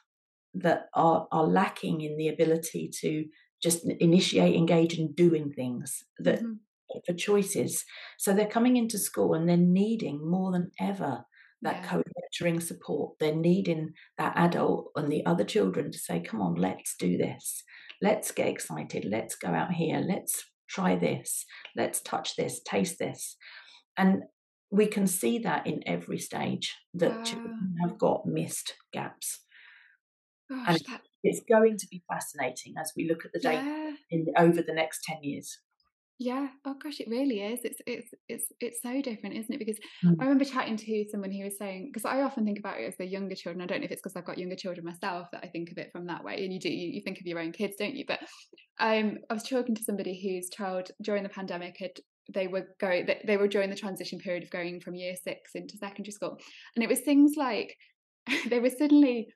that 0.54 0.86
are 0.94 1.26
are 1.30 1.46
lacking 1.46 2.00
in 2.00 2.16
the 2.16 2.28
ability 2.28 2.90
to 3.00 3.24
just 3.62 3.86
initiate, 4.00 4.56
engage 4.56 4.98
in 4.98 5.12
doing 5.12 5.52
things 5.52 6.02
that 6.18 6.40
mm-hmm. 6.40 6.98
for 7.06 7.12
choices. 7.14 7.84
So 8.18 8.32
they're 8.32 8.46
coming 8.46 8.76
into 8.76 8.98
school 8.98 9.34
and 9.34 9.48
they're 9.48 9.56
needing 9.56 10.28
more 10.28 10.50
than 10.52 10.72
ever 10.80 11.24
that 11.62 11.76
yeah. 11.76 11.88
co-regulating 11.88 12.60
support. 12.60 13.18
They're 13.20 13.34
needing 13.34 13.92
that 14.18 14.32
adult 14.36 14.90
and 14.96 15.10
the 15.10 15.24
other 15.24 15.44
children 15.44 15.92
to 15.92 15.98
say, 15.98 16.20
come 16.20 16.40
on, 16.40 16.54
let's 16.54 16.96
do 16.96 17.16
this. 17.16 17.62
Let's 18.02 18.32
get 18.32 18.48
excited. 18.48 19.06
Let's 19.08 19.36
go 19.36 19.48
out 19.48 19.72
here. 19.72 20.04
Let's 20.06 20.44
try 20.68 20.96
this. 20.96 21.46
Let's 21.76 22.02
touch 22.02 22.34
this, 22.36 22.60
taste 22.62 22.98
this. 22.98 23.36
And 23.96 24.24
we 24.70 24.86
can 24.86 25.06
see 25.06 25.38
that 25.38 25.66
in 25.66 25.82
every 25.86 26.18
stage 26.18 26.74
that 26.94 27.16
wow. 27.18 27.22
children 27.22 27.74
have 27.80 27.98
got 27.98 28.26
missed 28.26 28.74
gaps. 28.92 29.44
Gosh, 30.50 30.68
and 30.68 30.78
that... 30.88 31.02
it's 31.22 31.42
going 31.48 31.76
to 31.78 31.86
be 31.90 32.02
fascinating 32.10 32.74
as 32.80 32.92
we 32.96 33.08
look 33.08 33.24
at 33.24 33.32
the 33.32 33.40
data 33.40 33.62
yeah. 33.64 33.92
in, 34.10 34.26
over 34.36 34.62
the 34.62 34.74
next 34.74 35.04
10 35.04 35.18
years. 35.22 35.60
Yeah. 36.22 36.46
Oh 36.64 36.76
gosh, 36.80 37.00
it 37.00 37.08
really 37.08 37.40
is. 37.40 37.60
It's 37.64 37.80
it's 37.84 38.14
it's 38.28 38.44
it's 38.60 38.80
so 38.80 39.02
different, 39.02 39.34
isn't 39.34 39.52
it? 39.52 39.58
Because 39.58 39.78
mm. 40.04 40.14
I 40.20 40.22
remember 40.22 40.44
chatting 40.44 40.76
to 40.76 41.04
someone 41.10 41.32
who 41.32 41.42
was 41.42 41.58
saying 41.58 41.90
because 41.92 42.04
I 42.04 42.22
often 42.22 42.44
think 42.44 42.60
about 42.60 42.78
it 42.78 42.84
as 42.84 42.96
the 42.96 43.06
younger 43.06 43.34
children. 43.34 43.60
I 43.60 43.66
don't 43.66 43.80
know 43.80 43.86
if 43.86 43.90
it's 43.90 44.00
because 44.00 44.14
I've 44.14 44.24
got 44.24 44.38
younger 44.38 44.54
children 44.54 44.86
myself 44.86 45.26
that 45.32 45.42
I 45.42 45.48
think 45.48 45.72
of 45.72 45.78
it 45.78 45.90
from 45.90 46.06
that 46.06 46.22
way. 46.22 46.44
And 46.44 46.52
you 46.52 46.60
do 46.60 46.68
you, 46.68 46.92
you 46.92 47.02
think 47.02 47.18
of 47.18 47.26
your 47.26 47.40
own 47.40 47.50
kids, 47.50 47.74
don't 47.76 47.96
you? 47.96 48.04
But 48.06 48.20
um, 48.78 49.18
I 49.30 49.34
was 49.34 49.42
talking 49.42 49.74
to 49.74 49.82
somebody 49.82 50.14
whose 50.22 50.48
child 50.48 50.92
during 51.02 51.24
the 51.24 51.28
pandemic 51.28 51.76
had 51.80 51.98
they 52.32 52.46
were 52.46 52.68
going 52.78 53.06
they, 53.06 53.20
they 53.26 53.36
were 53.36 53.48
during 53.48 53.70
the 53.70 53.74
transition 53.74 54.20
period 54.20 54.44
of 54.44 54.50
going 54.50 54.80
from 54.80 54.94
year 54.94 55.16
six 55.20 55.56
into 55.56 55.76
secondary 55.76 56.12
school, 56.12 56.38
and 56.76 56.84
it 56.84 56.88
was 56.88 57.00
things 57.00 57.32
like 57.36 57.76
they 58.48 58.60
were 58.60 58.70
suddenly 58.70 59.26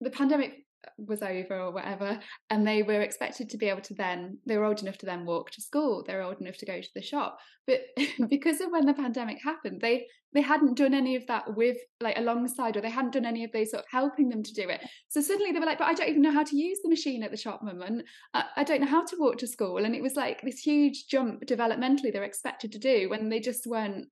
the 0.00 0.10
pandemic 0.10 0.52
was 0.98 1.22
over 1.22 1.58
or 1.58 1.70
whatever 1.70 2.18
and 2.50 2.66
they 2.66 2.82
were 2.82 3.00
expected 3.00 3.48
to 3.50 3.56
be 3.56 3.68
able 3.68 3.80
to 3.80 3.94
then 3.94 4.38
they 4.46 4.56
were 4.56 4.64
old 4.64 4.80
enough 4.80 4.98
to 4.98 5.06
then 5.06 5.24
walk 5.24 5.50
to 5.50 5.60
school 5.60 6.04
they 6.06 6.14
were 6.14 6.22
old 6.22 6.40
enough 6.40 6.56
to 6.56 6.66
go 6.66 6.80
to 6.80 6.88
the 6.94 7.02
shop. 7.02 7.38
But 7.66 7.80
because 8.28 8.60
of 8.60 8.70
when 8.70 8.86
the 8.86 8.94
pandemic 8.94 9.38
happened 9.42 9.80
they 9.80 10.06
they 10.32 10.42
hadn't 10.42 10.76
done 10.76 10.92
any 10.92 11.16
of 11.16 11.26
that 11.28 11.56
with 11.56 11.78
like 12.00 12.18
alongside 12.18 12.76
or 12.76 12.80
they 12.80 12.90
hadn't 12.90 13.14
done 13.14 13.24
any 13.24 13.44
of 13.44 13.52
those 13.52 13.70
sort 13.70 13.84
of 13.84 13.90
helping 13.90 14.28
them 14.28 14.42
to 14.42 14.52
do 14.52 14.68
it. 14.68 14.80
So 15.08 15.20
suddenly 15.20 15.52
they 15.52 15.58
were 15.58 15.66
like 15.66 15.78
but 15.78 15.88
i 15.88 15.94
don't 15.94 16.08
even 16.08 16.22
know 16.22 16.32
how 16.32 16.44
to 16.44 16.56
use 16.56 16.78
the 16.82 16.90
machine 16.90 17.22
at 17.22 17.30
the 17.30 17.36
shop 17.36 17.60
mum 17.62 17.82
and 17.82 18.02
I, 18.34 18.44
I 18.56 18.64
don't 18.64 18.80
know 18.80 18.86
how 18.86 19.04
to 19.04 19.16
walk 19.18 19.38
to 19.38 19.46
school. 19.46 19.78
And 19.78 19.94
it 19.94 20.02
was 20.02 20.14
like 20.14 20.42
this 20.42 20.60
huge 20.60 21.06
jump 21.08 21.44
developmentally 21.46 22.12
they're 22.12 22.22
expected 22.24 22.72
to 22.72 22.78
do 22.78 23.08
when 23.08 23.28
they 23.28 23.40
just 23.40 23.66
weren't 23.66 24.06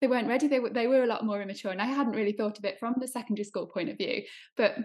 they 0.00 0.06
weren't 0.06 0.28
ready. 0.28 0.46
They 0.46 0.60
were 0.60 0.70
they 0.70 0.86
were 0.86 1.02
a 1.02 1.06
lot 1.06 1.24
more 1.24 1.42
immature 1.42 1.72
and 1.72 1.82
i 1.82 1.86
hadn't 1.86 2.14
really 2.14 2.32
thought 2.32 2.58
of 2.58 2.64
it 2.64 2.78
from 2.78 2.94
the 2.98 3.08
secondary 3.08 3.44
school 3.44 3.66
point 3.66 3.88
of 3.88 3.98
view. 3.98 4.22
But 4.56 4.76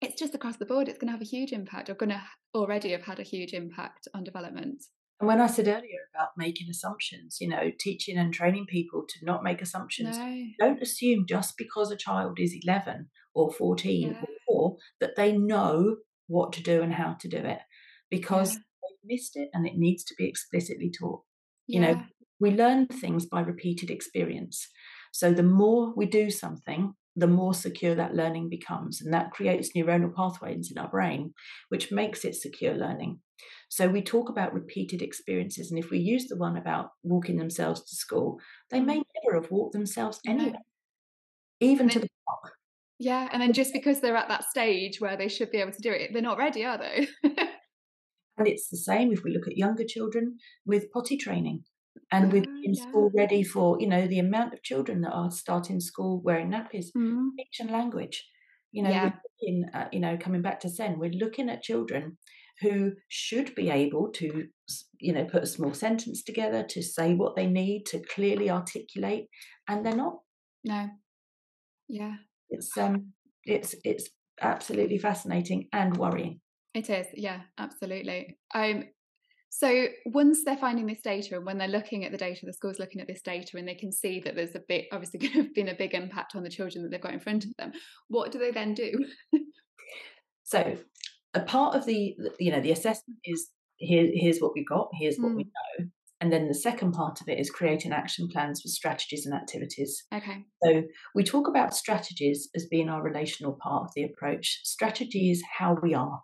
it's 0.00 0.18
just 0.18 0.34
across 0.34 0.56
the 0.56 0.66
board 0.66 0.88
it's 0.88 0.98
going 0.98 1.08
to 1.08 1.12
have 1.12 1.22
a 1.22 1.24
huge 1.24 1.52
impact 1.52 1.88
or 1.88 1.94
going 1.94 2.10
to 2.10 2.22
already 2.54 2.92
have 2.92 3.04
had 3.04 3.18
a 3.18 3.24
huge 3.24 3.52
impact 3.52 4.08
on 4.14 4.24
development 4.24 4.84
and 5.20 5.26
when 5.26 5.40
i 5.40 5.46
said 5.46 5.68
earlier 5.68 6.00
about 6.14 6.28
making 6.36 6.68
assumptions 6.70 7.38
you 7.40 7.48
know 7.48 7.70
teaching 7.78 8.16
and 8.16 8.32
training 8.32 8.66
people 8.66 9.04
to 9.08 9.24
not 9.24 9.42
make 9.42 9.60
assumptions 9.60 10.16
no. 10.16 10.44
don't 10.58 10.82
assume 10.82 11.24
just 11.28 11.56
because 11.56 11.90
a 11.90 11.96
child 11.96 12.38
is 12.40 12.56
11 12.62 13.08
or 13.34 13.52
14 13.52 14.08
yeah. 14.10 14.20
or 14.20 14.28
4 14.46 14.76
that 15.00 15.16
they 15.16 15.36
know 15.36 15.96
what 16.28 16.52
to 16.52 16.62
do 16.62 16.82
and 16.82 16.94
how 16.94 17.16
to 17.20 17.28
do 17.28 17.38
it 17.38 17.58
because 18.10 18.54
yeah. 18.54 18.58
they've 18.82 19.16
missed 19.16 19.36
it 19.36 19.48
and 19.52 19.66
it 19.66 19.74
needs 19.76 20.04
to 20.04 20.14
be 20.16 20.28
explicitly 20.28 20.90
taught. 20.90 21.22
Yeah. 21.66 21.80
You 21.80 21.86
know, 21.86 22.02
we 22.40 22.50
learn 22.52 22.86
things 22.86 23.26
by 23.26 23.40
repeated 23.40 23.90
experience. 23.90 24.68
So 25.12 25.32
the 25.32 25.42
more 25.42 25.92
we 25.96 26.06
do 26.06 26.30
something, 26.30 26.94
the 27.18 27.26
more 27.26 27.52
secure 27.52 27.96
that 27.96 28.14
learning 28.14 28.48
becomes. 28.48 29.00
And 29.02 29.12
that 29.12 29.32
creates 29.32 29.72
neuronal 29.76 30.14
pathways 30.14 30.70
in 30.70 30.78
our 30.78 30.88
brain, 30.88 31.34
which 31.68 31.90
makes 31.90 32.24
it 32.24 32.36
secure 32.36 32.74
learning. 32.74 33.18
So 33.68 33.88
we 33.88 34.02
talk 34.02 34.28
about 34.28 34.54
repeated 34.54 35.02
experiences. 35.02 35.70
And 35.70 35.78
if 35.78 35.90
we 35.90 35.98
use 35.98 36.28
the 36.28 36.36
one 36.36 36.56
about 36.56 36.90
walking 37.02 37.36
themselves 37.36 37.82
to 37.84 37.96
school, 37.96 38.40
they 38.70 38.80
may 38.80 38.98
mm-hmm. 38.98 39.02
never 39.24 39.42
have 39.42 39.50
walked 39.50 39.72
themselves 39.72 40.20
anywhere, 40.26 40.60
even 41.60 41.88
then, 41.88 41.94
to 41.94 42.00
the 42.00 42.08
park. 42.26 42.54
Yeah. 43.00 43.28
And 43.32 43.42
then 43.42 43.52
just 43.52 43.72
because 43.72 44.00
they're 44.00 44.16
at 44.16 44.28
that 44.28 44.44
stage 44.44 45.00
where 45.00 45.16
they 45.16 45.28
should 45.28 45.50
be 45.50 45.58
able 45.58 45.72
to 45.72 45.82
do 45.82 45.90
it, 45.90 46.12
they're 46.12 46.22
not 46.22 46.38
ready, 46.38 46.64
are 46.64 46.78
they? 46.78 47.08
and 47.24 48.46
it's 48.46 48.68
the 48.68 48.76
same 48.76 49.12
if 49.12 49.24
we 49.24 49.32
look 49.32 49.48
at 49.48 49.56
younger 49.56 49.84
children 49.84 50.38
with 50.64 50.90
potty 50.92 51.16
training 51.16 51.64
and 52.10 52.32
we've 52.32 52.44
been 52.44 52.74
yeah. 52.74 52.88
school 52.88 53.10
ready 53.14 53.42
for 53.42 53.80
you 53.80 53.88
know 53.88 54.06
the 54.06 54.18
amount 54.18 54.54
of 54.54 54.62
children 54.62 55.00
that 55.02 55.12
are 55.12 55.30
starting 55.30 55.80
school 55.80 56.20
wearing 56.22 56.50
nappies 56.50 56.86
mm. 56.96 57.28
speech 57.32 57.56
and 57.60 57.70
language. 57.70 58.26
You 58.72 58.82
know 58.82 58.90
yeah. 58.90 59.04
we're 59.04 59.20
looking 59.50 59.70
at, 59.72 59.94
you 59.94 60.00
know 60.00 60.16
coming 60.16 60.42
back 60.42 60.60
to 60.60 60.68
SEN 60.68 60.98
we're 60.98 61.10
looking 61.10 61.48
at 61.48 61.62
children 61.62 62.18
who 62.60 62.92
should 63.08 63.54
be 63.54 63.70
able 63.70 64.10
to 64.12 64.46
you 65.00 65.12
know 65.12 65.24
put 65.24 65.42
a 65.42 65.46
small 65.46 65.74
sentence 65.74 66.22
together 66.22 66.64
to 66.68 66.82
say 66.82 67.14
what 67.14 67.36
they 67.36 67.46
need 67.46 67.84
to 67.86 68.00
clearly 68.14 68.50
articulate 68.50 69.26
and 69.68 69.84
they're 69.84 69.96
not. 69.96 70.18
No. 70.64 70.88
Yeah. 71.88 72.14
It's 72.50 72.76
um 72.76 73.12
it's 73.44 73.74
it's 73.84 74.08
absolutely 74.40 74.98
fascinating 74.98 75.68
and 75.72 75.96
worrying. 75.96 76.40
It 76.74 76.90
is. 76.90 77.06
Yeah 77.14 77.40
absolutely. 77.58 78.38
Um 78.54 78.84
so 79.50 79.86
once 80.06 80.44
they're 80.44 80.56
finding 80.56 80.86
this 80.86 81.00
data 81.00 81.36
and 81.36 81.46
when 81.46 81.58
they're 81.58 81.68
looking 81.68 82.04
at 82.04 82.12
the 82.12 82.18
data, 82.18 82.44
the 82.44 82.52
school's 82.52 82.78
looking 82.78 83.00
at 83.00 83.06
this 83.06 83.22
data 83.22 83.56
and 83.56 83.66
they 83.66 83.74
can 83.74 83.90
see 83.90 84.20
that 84.20 84.36
there's 84.36 84.54
a 84.54 84.62
bit 84.68 84.86
obviously 84.92 85.18
going 85.20 85.32
to 85.32 85.42
have 85.42 85.54
been 85.54 85.68
a 85.68 85.74
big 85.74 85.94
impact 85.94 86.36
on 86.36 86.42
the 86.42 86.50
children 86.50 86.82
that 86.82 86.90
they've 86.90 87.00
got 87.00 87.14
in 87.14 87.20
front 87.20 87.44
of 87.44 87.50
them. 87.58 87.72
What 88.08 88.30
do 88.30 88.38
they 88.38 88.50
then 88.50 88.74
do? 88.74 88.92
so 90.44 90.76
a 91.34 91.40
part 91.40 91.74
of 91.74 91.86
the 91.86 92.16
you 92.38 92.50
know 92.50 92.60
the 92.60 92.72
assessment 92.72 93.18
is 93.24 93.50
here, 93.76 94.08
here's 94.12 94.40
what 94.40 94.52
we 94.54 94.64
got, 94.64 94.88
here's 94.98 95.16
what 95.18 95.32
mm. 95.32 95.36
we 95.36 95.44
know. 95.44 95.86
And 96.20 96.32
then 96.32 96.48
the 96.48 96.54
second 96.54 96.92
part 96.92 97.20
of 97.20 97.28
it 97.28 97.38
is 97.38 97.48
creating 97.48 97.92
action 97.92 98.28
plans 98.28 98.60
for 98.60 98.68
strategies 98.68 99.24
and 99.24 99.32
activities. 99.32 100.04
Okay. 100.12 100.44
So 100.64 100.82
we 101.14 101.22
talk 101.22 101.46
about 101.46 101.76
strategies 101.76 102.48
as 102.56 102.66
being 102.66 102.88
our 102.88 103.02
relational 103.02 103.56
part 103.62 103.84
of 103.84 103.90
the 103.94 104.02
approach. 104.02 104.60
Strategy 104.64 105.30
is 105.30 105.44
how 105.58 105.76
we 105.80 105.94
are. 105.94 106.20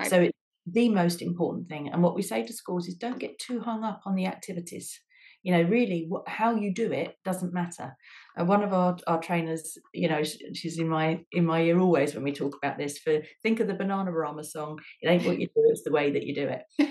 Right. 0.00 0.10
So 0.10 0.20
it's 0.22 0.38
the 0.66 0.88
most 0.88 1.22
important 1.22 1.68
thing. 1.68 1.90
And 1.90 2.02
what 2.02 2.14
we 2.14 2.22
say 2.22 2.42
to 2.42 2.52
schools 2.52 2.88
is 2.88 2.94
don't 2.94 3.18
get 3.18 3.38
too 3.38 3.60
hung 3.60 3.84
up 3.84 4.00
on 4.06 4.14
the 4.14 4.26
activities. 4.26 5.00
You 5.42 5.52
know, 5.52 5.62
really, 5.62 6.06
what, 6.08 6.26
how 6.26 6.54
you 6.54 6.72
do 6.72 6.90
it 6.90 7.16
doesn't 7.22 7.52
matter. 7.52 7.94
Uh, 8.38 8.46
one 8.46 8.62
of 8.62 8.72
our, 8.72 8.96
our 9.06 9.20
trainers, 9.20 9.76
you 9.92 10.08
know, 10.08 10.22
she, 10.22 10.38
she's 10.54 10.78
in 10.78 10.88
my 10.88 11.20
in 11.32 11.44
my 11.44 11.60
ear 11.60 11.78
always 11.78 12.14
when 12.14 12.24
we 12.24 12.32
talk 12.32 12.56
about 12.56 12.78
this. 12.78 12.96
For 12.96 13.20
think 13.42 13.60
of 13.60 13.66
the 13.66 13.74
Bananarama 13.74 14.42
song. 14.42 14.78
It 15.02 15.08
ain't 15.08 15.26
what 15.26 15.38
you 15.38 15.46
do; 15.48 15.62
it's 15.66 15.82
the 15.84 15.92
way 15.92 16.10
that 16.12 16.22
you 16.22 16.34
do 16.34 16.48
it. 16.48 16.62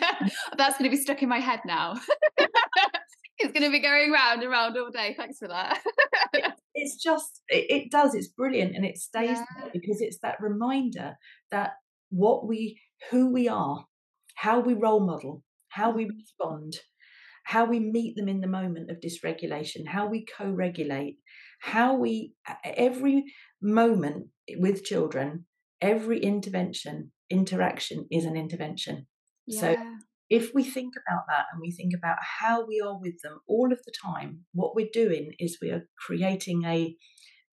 That's 0.58 0.78
going 0.78 0.90
to 0.90 0.96
be 0.96 1.02
stuck 1.02 1.24
in 1.24 1.30
my 1.30 1.40
head 1.40 1.62
now. 1.66 1.96
it's 3.40 3.52
going 3.54 3.64
to 3.64 3.72
be 3.72 3.80
going 3.80 4.12
round 4.12 4.44
and 4.44 4.52
round 4.52 4.78
all 4.78 4.92
day. 4.92 5.16
Thanks 5.18 5.40
for 5.40 5.48
that. 5.48 5.82
it, 6.34 6.54
it's 6.76 7.02
just, 7.02 7.42
it, 7.50 7.66
it, 7.70 7.92
does. 7.92 8.14
It's 8.14 8.28
brilliant, 8.28 8.76
and 8.76 8.86
it 8.86 9.00
stays 9.00 9.40
yeah. 9.40 9.70
because 9.74 10.00
it's 10.00 10.20
that 10.20 10.40
reminder 10.40 11.18
that 11.50 11.72
what 12.12 12.48
we 12.48 12.80
who 13.10 13.32
we 13.32 13.48
are, 13.48 13.86
how 14.36 14.60
we 14.60 14.74
role 14.74 15.06
model, 15.06 15.44
how 15.70 15.92
we 15.92 16.06
mm-hmm. 16.06 16.18
respond, 16.18 16.78
how 17.46 17.66
we 17.66 17.80
meet 17.80 18.16
them 18.16 18.30
in 18.30 18.42
the 18.42 18.48
moment 18.48 18.90
of 18.90 18.98
dysregulation, 19.00 19.88
how 19.88 20.08
we 20.08 20.26
co 20.26 20.50
regulate, 20.50 21.18
how 21.62 21.96
we, 21.96 22.34
every 22.64 23.26
moment 23.62 24.28
with 24.58 24.84
children, 24.84 25.46
every 25.82 26.20
intervention, 26.20 27.12
interaction 27.30 28.08
is 28.12 28.26
an 28.26 28.36
intervention. 28.36 29.08
Yeah. 29.48 29.60
So 29.60 29.76
if 30.30 30.52
we 30.54 30.64
think 30.64 30.94
about 30.96 31.24
that 31.28 31.46
and 31.52 31.62
we 31.62 31.72
think 31.72 31.94
about 31.96 32.18
how 32.40 32.66
we 32.66 32.82
are 32.86 32.98
with 33.00 33.22
them 33.22 33.40
all 33.48 33.72
of 33.72 33.80
the 33.86 33.94
time, 34.04 34.46
what 34.54 34.76
we're 34.76 34.88
doing 34.92 35.34
is 35.40 35.58
we 35.62 35.70
are 35.70 35.88
creating 36.00 36.64
a 36.66 36.96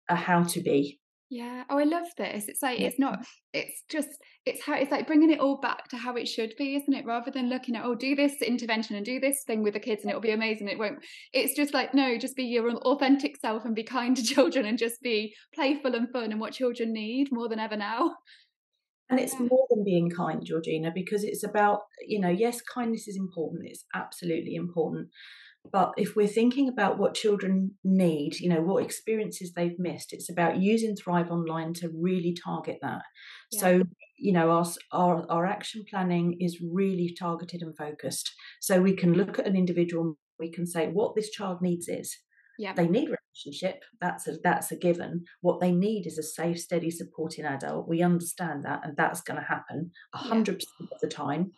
a 0.08 0.16
how 0.16 0.42
to 0.42 0.60
be 0.60 0.99
yeah. 1.30 1.62
Oh, 1.70 1.78
I 1.78 1.84
love 1.84 2.08
this. 2.18 2.48
It's 2.48 2.60
like, 2.60 2.80
it's 2.80 2.98
not, 2.98 3.24
it's 3.54 3.84
just, 3.88 4.08
it's 4.44 4.64
how, 4.64 4.74
it's 4.74 4.90
like 4.90 5.06
bringing 5.06 5.30
it 5.30 5.38
all 5.38 5.60
back 5.60 5.86
to 5.90 5.96
how 5.96 6.16
it 6.16 6.26
should 6.26 6.52
be, 6.58 6.74
isn't 6.74 6.92
it? 6.92 7.06
Rather 7.06 7.30
than 7.30 7.48
looking 7.48 7.76
at, 7.76 7.84
oh, 7.84 7.94
do 7.94 8.16
this 8.16 8.42
intervention 8.42 8.96
and 8.96 9.06
do 9.06 9.20
this 9.20 9.44
thing 9.46 9.62
with 9.62 9.74
the 9.74 9.80
kids 9.80 10.02
and 10.02 10.10
it'll 10.10 10.20
be 10.20 10.32
amazing. 10.32 10.68
It 10.68 10.78
won't, 10.78 10.98
it's 11.32 11.54
just 11.54 11.72
like, 11.72 11.94
no, 11.94 12.18
just 12.18 12.34
be 12.34 12.42
your 12.42 12.68
authentic 12.78 13.36
self 13.36 13.64
and 13.64 13.76
be 13.76 13.84
kind 13.84 14.16
to 14.16 14.22
children 14.34 14.66
and 14.66 14.76
just 14.76 15.00
be 15.02 15.32
playful 15.54 15.94
and 15.94 16.10
fun 16.10 16.32
and 16.32 16.40
what 16.40 16.52
children 16.52 16.92
need 16.92 17.28
more 17.30 17.48
than 17.48 17.60
ever 17.60 17.76
now. 17.76 18.16
And 19.08 19.20
it's 19.20 19.34
yeah. 19.34 19.46
more 19.50 19.66
than 19.70 19.84
being 19.84 20.10
kind, 20.10 20.44
Georgina, 20.44 20.90
because 20.92 21.22
it's 21.22 21.44
about, 21.44 21.82
you 22.06 22.20
know, 22.20 22.28
yes, 22.28 22.60
kindness 22.60 23.06
is 23.06 23.16
important. 23.16 23.62
It's 23.66 23.84
absolutely 23.94 24.56
important. 24.56 25.08
But 25.72 25.92
if 25.96 26.16
we're 26.16 26.26
thinking 26.26 26.68
about 26.68 26.98
what 26.98 27.14
children 27.14 27.72
need, 27.84 28.40
you 28.40 28.48
know, 28.48 28.62
what 28.62 28.82
experiences 28.82 29.52
they've 29.52 29.78
missed, 29.78 30.12
it's 30.12 30.30
about 30.30 30.60
using 30.60 30.96
Thrive 30.96 31.30
Online 31.30 31.74
to 31.74 31.90
really 31.94 32.34
target 32.44 32.78
that. 32.82 33.02
Yeah. 33.52 33.60
So, 33.60 33.82
you 34.18 34.32
know, 34.32 34.50
our, 34.50 34.66
our, 34.92 35.26
our 35.30 35.46
action 35.46 35.84
planning 35.88 36.36
is 36.40 36.60
really 36.60 37.14
targeted 37.18 37.62
and 37.62 37.76
focused. 37.76 38.32
So 38.60 38.80
we 38.80 38.96
can 38.96 39.14
look 39.14 39.38
at 39.38 39.46
an 39.46 39.54
individual, 39.54 40.16
we 40.38 40.50
can 40.50 40.66
say 40.66 40.88
what 40.88 41.14
this 41.14 41.30
child 41.30 41.58
needs 41.60 41.88
is. 41.88 42.16
Yeah. 42.58 42.74
They 42.74 42.88
need 42.88 43.08
relationship. 43.08 43.82
That's 44.02 44.28
a 44.28 44.36
that's 44.44 44.70
a 44.70 44.76
given. 44.76 45.24
What 45.40 45.60
they 45.60 45.72
need 45.72 46.06
is 46.06 46.18
a 46.18 46.22
safe, 46.22 46.58
steady, 46.58 46.90
supporting 46.90 47.46
adult. 47.46 47.88
We 47.88 48.02
understand 48.02 48.64
that, 48.64 48.80
and 48.84 48.94
that's 48.98 49.22
going 49.22 49.40
to 49.40 49.46
happen 49.46 49.92
hundred 50.14 50.60
yeah. 50.60 50.66
percent 50.66 50.92
of 50.92 51.00
the 51.00 51.08
time. 51.08 51.52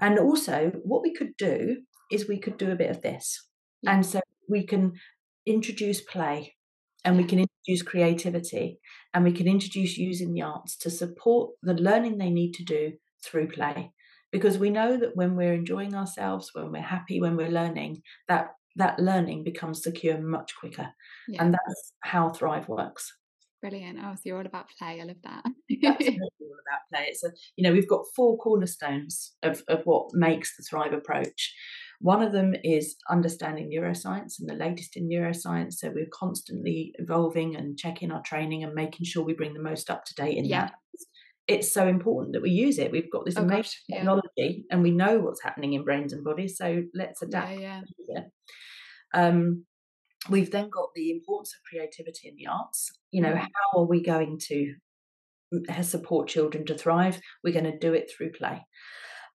And 0.00 0.16
also, 0.20 0.70
what 0.84 1.02
we 1.02 1.12
could 1.12 1.32
do 1.36 1.78
is 2.10 2.28
we 2.28 2.38
could 2.38 2.58
do 2.58 2.70
a 2.70 2.76
bit 2.76 2.90
of 2.90 3.02
this. 3.02 3.46
Yeah. 3.82 3.94
And 3.94 4.06
so 4.06 4.20
we 4.48 4.64
can 4.64 4.94
introduce 5.46 6.00
play 6.00 6.54
and 7.04 7.16
we 7.16 7.24
can 7.24 7.38
introduce 7.38 7.82
creativity 7.82 8.80
and 9.14 9.24
we 9.24 9.32
can 9.32 9.46
introduce 9.46 9.96
using 9.96 10.32
the 10.32 10.42
arts 10.42 10.76
to 10.78 10.90
support 10.90 11.52
the 11.62 11.74
learning 11.74 12.18
they 12.18 12.30
need 12.30 12.52
to 12.54 12.64
do 12.64 12.92
through 13.24 13.48
play. 13.48 13.92
Because 14.32 14.58
we 14.58 14.70
know 14.70 14.96
that 14.96 15.14
when 15.14 15.36
we're 15.36 15.54
enjoying 15.54 15.94
ourselves 15.94 16.50
when 16.52 16.72
we're 16.72 16.82
happy 16.82 17.20
when 17.20 17.36
we're 17.36 17.48
learning 17.48 18.02
that 18.28 18.48
that 18.74 18.98
learning 18.98 19.42
becomes 19.44 19.82
secure 19.82 20.20
much 20.20 20.52
quicker. 20.58 20.88
Yeah. 21.28 21.42
and 21.42 21.54
that's 21.54 21.92
how 22.00 22.30
thrive 22.30 22.68
works. 22.68 23.12
Brilliant. 23.62 23.98
Oh 24.02 24.14
so 24.14 24.22
you're 24.24 24.38
all 24.38 24.46
about 24.46 24.66
play. 24.78 25.00
I 25.00 25.04
love 25.04 25.16
that. 25.22 25.44
Absolutely 25.84 26.18
all 26.40 26.56
about 26.68 26.80
play. 26.92 27.06
It's 27.08 27.24
a 27.24 27.30
you 27.56 27.62
know 27.62 27.72
we've 27.72 27.88
got 27.88 28.04
four 28.14 28.36
cornerstones 28.38 29.34
of, 29.42 29.62
of 29.68 29.82
what 29.84 30.08
makes 30.12 30.56
the 30.56 30.64
thrive 30.64 30.92
approach 30.92 31.54
one 32.00 32.22
of 32.22 32.32
them 32.32 32.54
is 32.62 32.96
understanding 33.08 33.70
neuroscience 33.70 34.38
and 34.38 34.48
the 34.48 34.54
latest 34.54 34.96
in 34.96 35.08
neuroscience. 35.08 35.74
So 35.74 35.90
we're 35.94 36.06
constantly 36.12 36.94
evolving 36.98 37.56
and 37.56 37.78
checking 37.78 38.12
our 38.12 38.22
training 38.22 38.64
and 38.64 38.74
making 38.74 39.06
sure 39.06 39.24
we 39.24 39.34
bring 39.34 39.54
the 39.54 39.62
most 39.62 39.90
up 39.90 40.04
to 40.04 40.14
date 40.14 40.36
in 40.36 40.44
yeah. 40.44 40.66
that. 40.66 40.74
It's 41.48 41.72
so 41.72 41.86
important 41.86 42.32
that 42.32 42.42
we 42.42 42.50
use 42.50 42.78
it. 42.78 42.90
We've 42.90 43.10
got 43.10 43.24
this 43.24 43.36
oh, 43.36 43.42
amazing 43.42 43.62
gosh, 43.62 43.82
yeah. 43.88 43.96
technology 43.98 44.64
and 44.70 44.82
we 44.82 44.90
know 44.90 45.20
what's 45.20 45.42
happening 45.42 45.74
in 45.74 45.84
brains 45.84 46.12
and 46.12 46.24
bodies. 46.24 46.56
So 46.56 46.82
let's 46.92 47.22
adapt. 47.22 47.60
Yeah, 47.60 47.82
yeah. 48.08 48.22
Um, 49.14 49.64
we've 50.28 50.50
then 50.50 50.68
got 50.68 50.88
the 50.94 51.12
importance 51.12 51.54
of 51.54 51.70
creativity 51.70 52.28
in 52.28 52.36
the 52.36 52.48
arts. 52.48 52.90
You 53.12 53.22
know, 53.22 53.32
mm. 53.32 53.38
how 53.38 53.78
are 53.78 53.86
we 53.86 54.02
going 54.02 54.40
to 54.48 54.74
mm, 55.54 55.84
support 55.84 56.28
children 56.28 56.66
to 56.66 56.74
thrive? 56.74 57.20
We're 57.44 57.54
going 57.54 57.70
to 57.70 57.78
do 57.78 57.94
it 57.94 58.10
through 58.10 58.32
play 58.32 58.66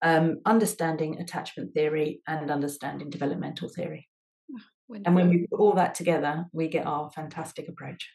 um, 0.02 0.40
understanding 0.46 1.20
attachment 1.20 1.74
theory 1.74 2.22
and 2.28 2.50
understanding 2.52 3.10
developmental 3.10 3.70
theory. 3.70 4.08
Oh, 4.54 4.98
and 5.06 5.16
when 5.16 5.30
we 5.30 5.48
put 5.48 5.60
all 5.60 5.74
that 5.74 5.96
together, 5.96 6.46
we 6.52 6.68
get 6.68 6.86
our 6.86 7.10
fantastic 7.12 7.68
approach. 7.68 8.10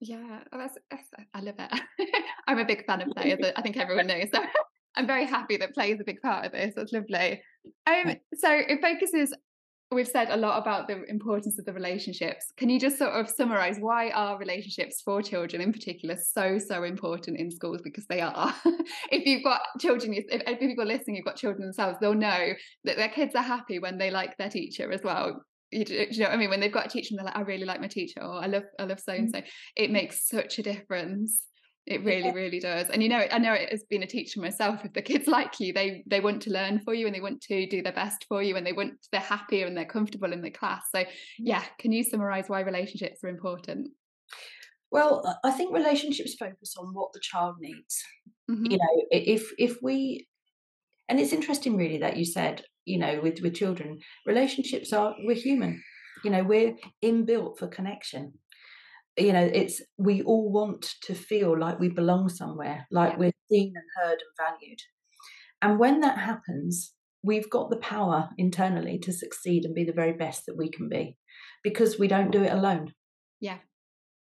Yeah, 0.00 0.40
oh, 0.52 0.58
that's, 0.58 0.78
that's, 0.90 1.08
I 1.34 1.40
love 1.40 1.56
it. 1.58 2.14
I'm 2.46 2.58
a 2.58 2.64
big 2.64 2.86
fan 2.86 3.02
of 3.02 3.08
play, 3.10 3.32
as 3.32 3.38
I 3.56 3.62
think 3.62 3.76
everyone 3.76 4.06
knows. 4.06 4.28
So 4.32 4.40
I'm 4.96 5.06
very 5.06 5.26
happy 5.26 5.56
that 5.58 5.74
play 5.74 5.92
is 5.92 6.00
a 6.00 6.04
big 6.04 6.20
part 6.22 6.46
of 6.46 6.52
this. 6.52 6.74
That's 6.74 6.92
lovely. 6.92 7.42
Um, 7.86 8.16
so 8.34 8.50
it 8.50 8.80
focuses 8.80 9.34
we've 9.92 10.08
said 10.08 10.30
a 10.30 10.36
lot 10.36 10.60
about 10.60 10.86
the 10.86 11.04
importance 11.04 11.58
of 11.58 11.64
the 11.64 11.72
relationships. 11.72 12.52
Can 12.56 12.68
you 12.68 12.78
just 12.78 12.98
sort 12.98 13.12
of 13.12 13.28
summarize 13.28 13.78
why 13.78 14.10
are 14.10 14.38
relationships 14.38 15.00
for 15.02 15.20
children 15.22 15.60
in 15.60 15.72
particular 15.72 16.16
so 16.16 16.58
so 16.58 16.84
important 16.84 17.38
in 17.38 17.50
schools 17.50 17.80
because 17.82 18.06
they 18.06 18.20
are. 18.20 18.54
if 19.10 19.26
you've 19.26 19.44
got 19.44 19.62
children 19.78 20.14
if, 20.14 20.24
if 20.28 20.58
people 20.60 20.84
are 20.84 20.86
listening 20.86 21.16
you've 21.16 21.24
got 21.24 21.36
children 21.36 21.62
themselves 21.62 21.98
they'll 22.00 22.14
know 22.14 22.52
that 22.84 22.96
their 22.96 23.08
kids 23.08 23.34
are 23.34 23.42
happy 23.42 23.78
when 23.78 23.98
they 23.98 24.10
like 24.10 24.36
their 24.36 24.50
teacher 24.50 24.90
as 24.92 25.02
well. 25.02 25.42
You, 25.72 25.84
you 25.88 26.20
know 26.20 26.26
what 26.26 26.34
I 26.34 26.36
mean 26.36 26.50
when 26.50 26.60
they've 26.60 26.72
got 26.72 26.86
a 26.86 26.88
teacher 26.88 27.08
and 27.10 27.18
they're 27.18 27.26
like 27.26 27.36
I 27.36 27.42
really 27.42 27.64
like 27.64 27.80
my 27.80 27.88
teacher 27.88 28.22
or 28.22 28.42
I 28.42 28.46
love 28.46 28.64
I 28.78 28.84
love 28.84 29.00
so 29.00 29.12
and 29.12 29.32
mm. 29.32 29.38
so. 29.38 29.42
It 29.76 29.90
makes 29.90 30.28
such 30.28 30.58
a 30.58 30.62
difference. 30.62 31.42
It 31.86 32.04
really, 32.04 32.26
yeah. 32.26 32.32
really 32.32 32.60
does. 32.60 32.88
And 32.90 33.02
you 33.02 33.08
know, 33.08 33.24
I 33.30 33.38
know 33.38 33.52
it 33.52 33.70
has 33.70 33.82
been 33.84 34.02
a 34.02 34.06
teacher 34.06 34.40
myself. 34.40 34.84
If 34.84 34.92
the 34.92 35.02
kids 35.02 35.26
like 35.38 35.58
you, 35.58 35.72
they 35.72 36.04
they 36.06 36.20
want 36.20 36.42
to 36.42 36.50
learn 36.50 36.80
for 36.80 36.94
you 36.94 37.06
and 37.06 37.14
they 37.14 37.20
want 37.20 37.40
to 37.42 37.66
do 37.66 37.82
their 37.82 37.92
best 37.92 38.26
for 38.28 38.42
you 38.42 38.56
and 38.56 38.66
they 38.66 38.72
want 38.72 38.94
they're 39.12 39.20
happier 39.20 39.66
and 39.66 39.76
they're 39.76 39.84
comfortable 39.84 40.32
in 40.32 40.42
the 40.42 40.50
class. 40.50 40.84
So 40.94 41.04
yeah, 41.38 41.64
can 41.78 41.92
you 41.92 42.04
summarize 42.04 42.48
why 42.48 42.60
relationships 42.60 43.24
are 43.24 43.28
important? 43.28 43.88
Well, 44.92 45.38
I 45.44 45.52
think 45.52 45.72
relationships 45.72 46.34
focus 46.34 46.74
on 46.76 46.92
what 46.92 47.12
the 47.12 47.20
child 47.20 47.56
needs. 47.60 48.02
Mm-hmm. 48.50 48.66
You 48.66 48.78
know, 48.78 49.04
if 49.10 49.50
if 49.58 49.78
we 49.82 50.26
and 51.08 51.18
it's 51.18 51.32
interesting 51.32 51.76
really 51.76 51.98
that 51.98 52.16
you 52.16 52.24
said, 52.24 52.62
you 52.84 52.98
know, 52.98 53.20
with 53.22 53.40
with 53.40 53.54
children, 53.54 54.00
relationships 54.26 54.92
are 54.92 55.14
we're 55.24 55.34
human. 55.34 55.82
You 56.24 56.30
know, 56.30 56.42
we're 56.42 56.76
inbuilt 57.02 57.58
for 57.58 57.66
connection 57.66 58.34
you 59.20 59.32
know 59.32 59.50
it's 59.52 59.82
we 59.98 60.22
all 60.22 60.50
want 60.50 60.94
to 61.02 61.14
feel 61.14 61.58
like 61.58 61.78
we 61.78 61.88
belong 61.88 62.28
somewhere 62.28 62.86
like 62.90 63.12
yeah. 63.12 63.18
we're 63.18 63.32
seen 63.50 63.72
and 63.74 63.84
heard 63.96 64.18
and 64.20 64.48
valued. 64.60 64.78
And 65.62 65.78
when 65.78 66.00
that 66.00 66.18
happens 66.18 66.94
we've 67.22 67.50
got 67.50 67.68
the 67.68 67.76
power 67.76 68.30
internally 68.38 68.98
to 68.98 69.12
succeed 69.12 69.64
and 69.64 69.74
be 69.74 69.84
the 69.84 69.92
very 69.92 70.14
best 70.14 70.46
that 70.46 70.56
we 70.56 70.70
can 70.70 70.88
be 70.88 71.18
because 71.62 71.98
we 71.98 72.08
don't 72.08 72.30
do 72.30 72.42
it 72.42 72.52
alone. 72.52 72.94
Yeah. 73.40 73.58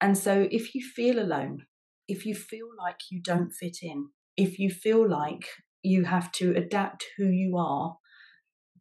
And 0.02 0.18
so 0.18 0.48
if 0.52 0.76
you 0.76 0.82
feel 0.84 1.20
alone 1.20 1.66
if 2.08 2.26
you 2.26 2.36
feel 2.36 2.68
like 2.78 3.00
you 3.10 3.22
don't 3.24 3.52
fit 3.52 3.78
in 3.82 4.10
if 4.36 4.60
you 4.60 4.70
feel 4.70 5.08
like 5.10 5.46
you 5.84 6.04
have 6.04 6.32
to 6.34 6.56
adapt 6.56 7.06
who 7.18 7.26
you 7.26 7.58
are 7.58 7.98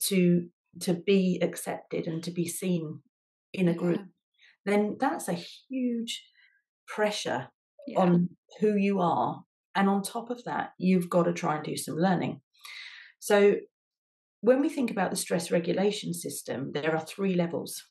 to 0.08 0.48
to 0.80 0.94
be 0.94 1.38
accepted 1.42 2.06
and 2.06 2.22
to 2.22 2.30
be 2.30 2.46
seen 2.46 3.00
in 3.52 3.68
a 3.68 3.74
group 3.74 4.02
then 4.64 4.96
that's 5.00 5.28
a 5.28 5.34
huge 5.68 6.24
pressure 6.86 7.48
yeah. 7.86 8.00
on 8.00 8.28
who 8.60 8.76
you 8.76 9.00
are. 9.00 9.42
And 9.74 9.88
on 9.88 10.02
top 10.02 10.30
of 10.30 10.44
that, 10.44 10.70
you've 10.78 11.08
got 11.08 11.24
to 11.24 11.32
try 11.32 11.56
and 11.56 11.64
do 11.64 11.76
some 11.76 11.96
learning. 11.96 12.40
So, 13.20 13.56
when 14.42 14.62
we 14.62 14.70
think 14.70 14.90
about 14.90 15.10
the 15.10 15.16
stress 15.16 15.50
regulation 15.50 16.14
system, 16.14 16.70
there 16.72 16.94
are 16.94 17.04
three 17.04 17.34
levels. 17.34 17.84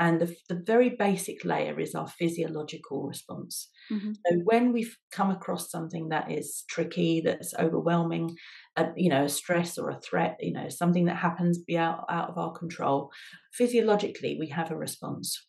And 0.00 0.20
the, 0.20 0.32
the 0.48 0.62
very 0.64 0.90
basic 0.90 1.44
layer 1.44 1.80
is 1.80 1.92
our 1.92 2.06
physiological 2.06 3.04
response. 3.08 3.68
Mm-hmm. 3.92 4.12
So, 4.12 4.36
when 4.44 4.72
we've 4.72 4.96
come 5.12 5.30
across 5.30 5.70
something 5.70 6.08
that 6.08 6.30
is 6.30 6.64
tricky, 6.70 7.20
that's 7.20 7.52
overwhelming, 7.58 8.36
uh, 8.76 8.90
you 8.96 9.10
know, 9.10 9.24
a 9.24 9.28
stress 9.28 9.76
or 9.76 9.90
a 9.90 10.00
threat, 10.00 10.36
you 10.40 10.52
know, 10.52 10.68
something 10.68 11.06
that 11.06 11.16
happens 11.16 11.58
be 11.58 11.76
out, 11.76 12.04
out 12.08 12.30
of 12.30 12.38
our 12.38 12.52
control, 12.52 13.10
physiologically, 13.52 14.36
we 14.40 14.48
have 14.48 14.70
a 14.70 14.76
response. 14.76 15.47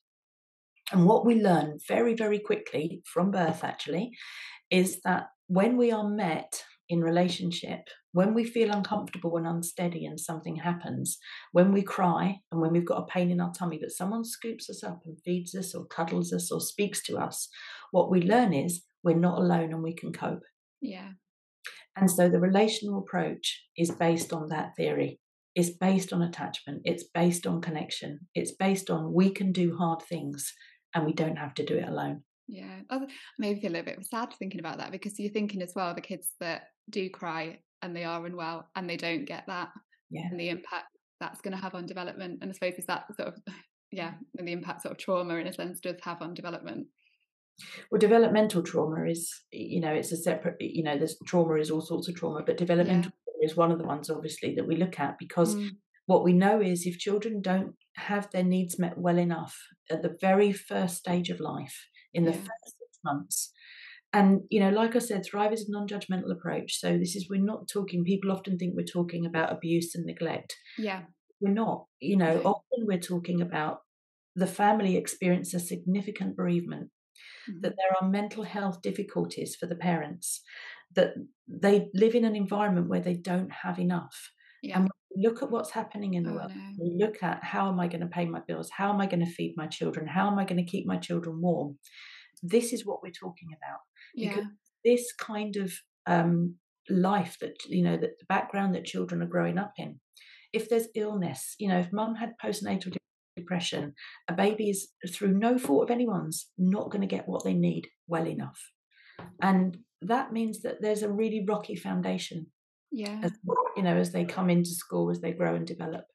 And 0.91 1.05
what 1.05 1.25
we 1.25 1.41
learn 1.41 1.77
very, 1.87 2.15
very 2.15 2.39
quickly 2.39 3.01
from 3.05 3.31
birth, 3.31 3.63
actually, 3.63 4.11
is 4.71 5.01
that 5.03 5.27
when 5.47 5.77
we 5.77 5.91
are 5.91 6.07
met 6.07 6.63
in 6.89 7.01
relationship, 7.01 7.81
when 8.11 8.33
we 8.33 8.43
feel 8.43 8.71
uncomfortable 8.71 9.37
and 9.37 9.45
unsteady 9.45 10.05
and 10.05 10.19
something 10.19 10.55
happens, 10.55 11.19
when 11.51 11.71
we 11.71 11.83
cry 11.83 12.39
and 12.51 12.59
when 12.59 12.71
we've 12.71 12.85
got 12.85 13.03
a 13.03 13.05
pain 13.05 13.29
in 13.29 13.39
our 13.39 13.51
tummy, 13.53 13.77
but 13.79 13.91
someone 13.91 14.25
scoops 14.25 14.69
us 14.69 14.83
up 14.83 15.01
and 15.05 15.17
feeds 15.23 15.53
us 15.53 15.75
or 15.75 15.85
cuddles 15.85 16.33
us 16.33 16.51
or 16.51 16.59
speaks 16.59 17.03
to 17.03 17.17
us, 17.17 17.47
what 17.91 18.09
we 18.09 18.21
learn 18.21 18.53
is 18.53 18.83
we're 19.03 19.15
not 19.15 19.37
alone 19.37 19.71
and 19.71 19.83
we 19.83 19.93
can 19.93 20.11
cope. 20.11 20.43
Yeah. 20.81 21.09
And 21.95 22.09
so 22.09 22.29
the 22.29 22.39
relational 22.39 22.99
approach 22.99 23.63
is 23.77 23.91
based 23.91 24.33
on 24.33 24.49
that 24.49 24.71
theory. 24.75 25.19
It's 25.53 25.71
based 25.71 26.13
on 26.13 26.21
attachment. 26.21 26.81
It's 26.85 27.03
based 27.13 27.45
on 27.45 27.61
connection. 27.61 28.19
It's 28.33 28.53
based 28.53 28.89
on 28.89 29.13
we 29.13 29.29
can 29.29 29.51
do 29.51 29.75
hard 29.75 30.01
things 30.01 30.53
and 30.93 31.05
we 31.05 31.13
don't 31.13 31.37
have 31.37 31.53
to 31.55 31.65
do 31.65 31.75
it 31.75 31.87
alone. 31.87 32.23
Yeah, 32.47 32.79
I 32.89 33.01
maybe 33.37 33.59
feel 33.59 33.71
a 33.71 33.73
little 33.73 33.93
bit 33.93 34.05
sad 34.05 34.33
thinking 34.33 34.59
about 34.59 34.79
that 34.79 34.91
because 34.91 35.19
you're 35.19 35.31
thinking 35.31 35.61
as 35.61 35.73
well 35.75 35.93
the 35.93 36.01
kids 36.01 36.31
that 36.39 36.63
do 36.89 37.09
cry 37.09 37.59
and 37.81 37.95
they 37.95 38.03
are 38.03 38.25
unwell 38.25 38.67
and 38.75 38.89
they 38.89 38.97
don't 38.97 39.25
get 39.25 39.43
that 39.47 39.69
yeah. 40.09 40.27
and 40.29 40.39
the 40.39 40.49
impact 40.49 40.87
that's 41.19 41.41
going 41.41 41.55
to 41.55 41.61
have 41.61 41.75
on 41.75 41.85
development. 41.85 42.39
And 42.41 42.49
I 42.49 42.53
suppose 42.53 42.73
is 42.77 42.87
that 42.87 43.05
sort 43.15 43.29
of 43.29 43.35
yeah, 43.91 44.13
and 44.37 44.47
the 44.47 44.51
impact 44.51 44.83
sort 44.83 44.93
of 44.93 44.97
trauma 44.97 45.35
in 45.35 45.47
a 45.47 45.53
sense 45.53 45.79
does 45.79 45.97
have 46.03 46.21
on 46.21 46.33
development. 46.33 46.87
Well, 47.91 47.99
developmental 47.99 48.63
trauma 48.63 49.05
is, 49.05 49.31
you 49.51 49.81
know, 49.81 49.91
it's 49.91 50.11
a 50.11 50.17
separate, 50.17 50.55
you 50.59 50.83
know, 50.83 50.97
there's 50.97 51.17
trauma 51.25 51.55
is 51.55 51.69
all 51.69 51.81
sorts 51.81 52.07
of 52.07 52.15
trauma, 52.15 52.41
but 52.45 52.57
developmental 52.57 53.11
yeah. 53.11 53.33
trauma 53.33 53.45
is 53.45 53.57
one 53.57 53.71
of 53.71 53.79
the 53.79 53.85
ones, 53.85 54.09
obviously, 54.09 54.55
that 54.55 54.67
we 54.67 54.77
look 54.77 54.99
at 54.99 55.17
because 55.19 55.55
mm. 55.55 55.69
What 56.09 56.23
we 56.23 56.33
know 56.33 56.59
is 56.59 56.87
if 56.87 56.97
children 56.97 57.39
don't 57.39 57.75
have 57.95 58.31
their 58.31 58.43
needs 58.43 58.79
met 58.79 58.97
well 58.97 59.19
enough 59.19 59.55
at 59.91 60.01
the 60.01 60.17
very 60.19 60.51
first 60.51 60.97
stage 60.97 61.29
of 61.29 61.39
life, 61.39 61.85
in 62.15 62.23
the 62.23 62.33
first 62.33 62.77
six 62.79 62.99
months. 63.05 63.51
And, 64.11 64.41
you 64.49 64.59
know, 64.59 64.71
like 64.71 64.95
I 64.95 64.99
said, 64.99 65.23
Thrive 65.23 65.53
is 65.53 65.69
a 65.69 65.71
non 65.71 65.87
judgmental 65.87 66.31
approach. 66.31 66.79
So 66.79 66.97
this 66.97 67.15
is, 67.15 67.27
we're 67.29 67.39
not 67.39 67.67
talking, 67.71 68.03
people 68.03 68.31
often 68.31 68.57
think 68.57 68.73
we're 68.75 68.85
talking 68.85 69.27
about 69.27 69.51
abuse 69.51 69.93
and 69.93 70.03
neglect. 70.03 70.55
Yeah. 70.79 71.01
We're 71.39 71.53
not. 71.53 71.85
You 71.99 72.17
know, 72.17 72.31
okay. 72.31 72.43
often 72.43 72.87
we're 72.87 72.97
talking 72.97 73.39
about 73.39 73.81
the 74.35 74.47
family 74.47 74.97
experience 74.97 75.53
a 75.53 75.59
significant 75.59 76.35
bereavement, 76.35 76.89
mm-hmm. 77.47 77.59
that 77.61 77.75
there 77.77 78.01
are 78.01 78.09
mental 78.09 78.45
health 78.45 78.81
difficulties 78.81 79.55
for 79.55 79.67
the 79.67 79.75
parents, 79.75 80.41
that 80.95 81.13
they 81.47 81.89
live 81.93 82.15
in 82.15 82.25
an 82.25 82.35
environment 82.35 82.89
where 82.89 83.01
they 83.01 83.13
don't 83.13 83.51
have 83.63 83.77
enough. 83.77 84.31
Yeah. 84.63 84.79
And 84.79 84.89
look 85.15 85.41
at 85.41 85.51
what's 85.51 85.71
happening 85.71 86.13
in 86.13 86.23
the 86.23 86.31
oh, 86.31 86.35
world. 86.35 86.51
No. 86.77 87.05
Look 87.05 87.23
at 87.23 87.43
how 87.43 87.69
am 87.69 87.79
I 87.79 87.87
going 87.87 88.01
to 88.01 88.07
pay 88.07 88.25
my 88.25 88.41
bills? 88.47 88.69
How 88.75 88.93
am 88.93 89.01
I 89.01 89.05
going 89.05 89.25
to 89.25 89.31
feed 89.31 89.53
my 89.57 89.67
children? 89.67 90.07
How 90.07 90.27
am 90.27 90.39
I 90.39 90.45
going 90.45 90.63
to 90.63 90.69
keep 90.69 90.85
my 90.85 90.97
children 90.97 91.41
warm? 91.41 91.77
This 92.41 92.73
is 92.73 92.85
what 92.85 93.01
we're 93.03 93.11
talking 93.11 93.49
about. 93.51 93.79
Yeah. 94.15 94.29
Because 94.29 94.49
this 94.85 95.13
kind 95.13 95.55
of 95.57 95.73
um, 96.05 96.55
life 96.89 97.37
that, 97.41 97.55
you 97.67 97.83
know, 97.83 97.97
that 97.97 98.19
the 98.19 98.25
background 98.27 98.75
that 98.75 98.85
children 98.85 99.21
are 99.21 99.27
growing 99.27 99.57
up 99.57 99.73
in. 99.77 99.99
If 100.51 100.69
there's 100.69 100.87
illness, 100.95 101.55
you 101.59 101.67
know, 101.67 101.79
if 101.79 101.93
mum 101.93 102.15
had 102.15 102.33
postnatal 102.43 102.95
depression, 103.37 103.93
a 104.27 104.33
baby 104.33 104.69
is 104.69 104.89
through 105.13 105.37
no 105.37 105.57
fault 105.57 105.83
of 105.83 105.91
anyone's 105.91 106.49
not 106.57 106.89
going 106.89 107.01
to 107.01 107.07
get 107.07 107.27
what 107.27 107.43
they 107.43 107.53
need 107.53 107.87
well 108.07 108.25
enough. 108.25 108.59
And 109.41 109.77
that 110.01 110.31
means 110.31 110.61
that 110.61 110.81
there's 110.81 111.03
a 111.03 111.11
really 111.11 111.45
rocky 111.47 111.75
foundation 111.75 112.47
yeah 112.91 113.19
as, 113.23 113.31
you 113.75 113.83
know 113.83 113.95
as 113.95 114.11
they 114.11 114.25
come 114.25 114.49
into 114.49 114.71
school 114.71 115.09
as 115.09 115.21
they 115.21 115.31
grow 115.31 115.55
and 115.55 115.67
develop 115.67 116.05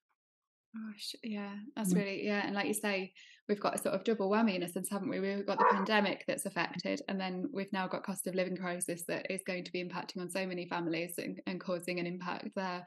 Gosh, 0.74 1.14
yeah, 1.22 1.54
that's 1.76 1.94
mm. 1.94 1.98
really 1.98 2.26
yeah, 2.26 2.44
and 2.44 2.54
like 2.54 2.66
you 2.66 2.74
say, 2.74 3.12
we've 3.48 3.60
got 3.60 3.76
a 3.76 3.78
sort 3.78 3.94
of 3.94 4.02
double 4.02 4.28
whammy 4.28 4.56
in 4.56 4.62
a 4.64 4.68
sense, 4.68 4.88
haven't 4.90 5.08
we? 5.08 5.20
We've 5.20 5.46
got 5.46 5.58
the 5.58 5.68
pandemic 5.70 6.24
that's 6.26 6.46
affected, 6.46 7.00
and 7.08 7.20
then 7.20 7.48
we've 7.52 7.72
now 7.72 7.87
got 7.87 8.02
cost 8.02 8.26
of 8.26 8.34
living 8.34 8.56
crisis 8.56 9.04
that 9.06 9.30
is 9.30 9.42
going 9.46 9.64
to 9.64 9.72
be 9.72 9.84
impacting 9.84 10.20
on 10.20 10.30
so 10.30 10.44
many 10.46 10.66
families 10.66 11.14
and, 11.18 11.40
and 11.46 11.60
causing 11.60 12.00
an 12.00 12.06
impact 12.06 12.48
there. 12.56 12.84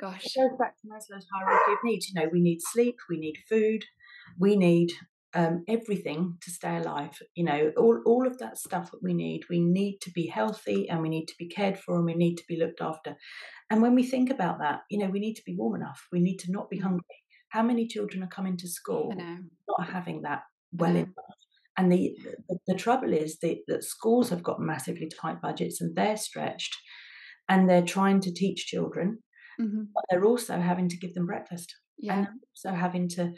Gosh, 0.00 0.24
it 0.24 0.40
goes 0.40 0.58
back 0.58 0.76
to 0.80 0.86
Maslow's 0.86 1.26
hierarchy 1.34 1.72
of 1.72 1.78
needs. 1.82 2.08
You 2.08 2.20
know, 2.20 2.28
we 2.32 2.40
need 2.40 2.60
sleep, 2.60 2.96
we 3.10 3.18
need 3.18 3.36
food, 3.48 3.84
we 4.38 4.54
need 4.54 4.92
um, 5.34 5.64
everything 5.68 6.36
to 6.42 6.50
stay 6.50 6.76
alive. 6.76 7.18
You 7.34 7.44
know, 7.44 7.72
all, 7.76 8.00
all 8.04 8.26
of 8.26 8.38
that 8.38 8.58
stuff 8.58 8.90
that 8.90 9.02
we 9.02 9.14
need. 9.14 9.42
We 9.48 9.60
need 9.60 9.98
to 10.02 10.10
be 10.10 10.26
healthy 10.26 10.88
and 10.88 11.00
we 11.02 11.08
need 11.08 11.26
to 11.26 11.34
be 11.38 11.48
cared 11.48 11.78
for 11.78 11.96
and 11.96 12.04
we 12.04 12.14
need 12.14 12.36
to 12.36 12.44
be 12.48 12.58
looked 12.58 12.80
after. 12.80 13.16
And 13.70 13.82
when 13.82 13.94
we 13.94 14.02
think 14.02 14.30
about 14.30 14.58
that, 14.58 14.80
you 14.90 14.98
know, 14.98 15.10
we 15.10 15.20
need 15.20 15.34
to 15.34 15.42
be 15.44 15.56
warm 15.56 15.80
enough. 15.80 16.06
We 16.12 16.20
need 16.20 16.38
to 16.38 16.52
not 16.52 16.68
be 16.70 16.78
mm. 16.78 16.82
hungry. 16.82 17.04
How 17.48 17.62
many 17.62 17.86
children 17.86 18.22
are 18.22 18.28
coming 18.28 18.56
to 18.58 18.68
school 18.68 19.14
not 19.14 19.88
having 19.88 20.22
that 20.22 20.42
well 20.72 20.96
enough? 20.96 21.08
And 21.76 21.90
the, 21.90 22.16
the, 22.48 22.58
the 22.66 22.74
trouble 22.74 23.12
is 23.12 23.38
that, 23.40 23.58
that 23.68 23.84
schools 23.84 24.30
have 24.30 24.42
got 24.42 24.60
massively 24.60 25.10
tight 25.20 25.40
budgets 25.40 25.80
and 25.80 25.96
they're 25.96 26.16
stretched 26.16 26.76
and 27.48 27.68
they're 27.68 27.82
trying 27.82 28.20
to 28.20 28.32
teach 28.32 28.66
children, 28.66 29.18
mm-hmm. 29.60 29.82
but 29.94 30.04
they're 30.10 30.24
also 30.24 30.58
having 30.60 30.88
to 30.88 30.96
give 30.96 31.14
them 31.14 31.26
breakfast. 31.26 31.74
Yeah. 31.98 32.18
And 32.18 32.28
also 32.50 32.76
having 32.76 33.08
to 33.10 33.32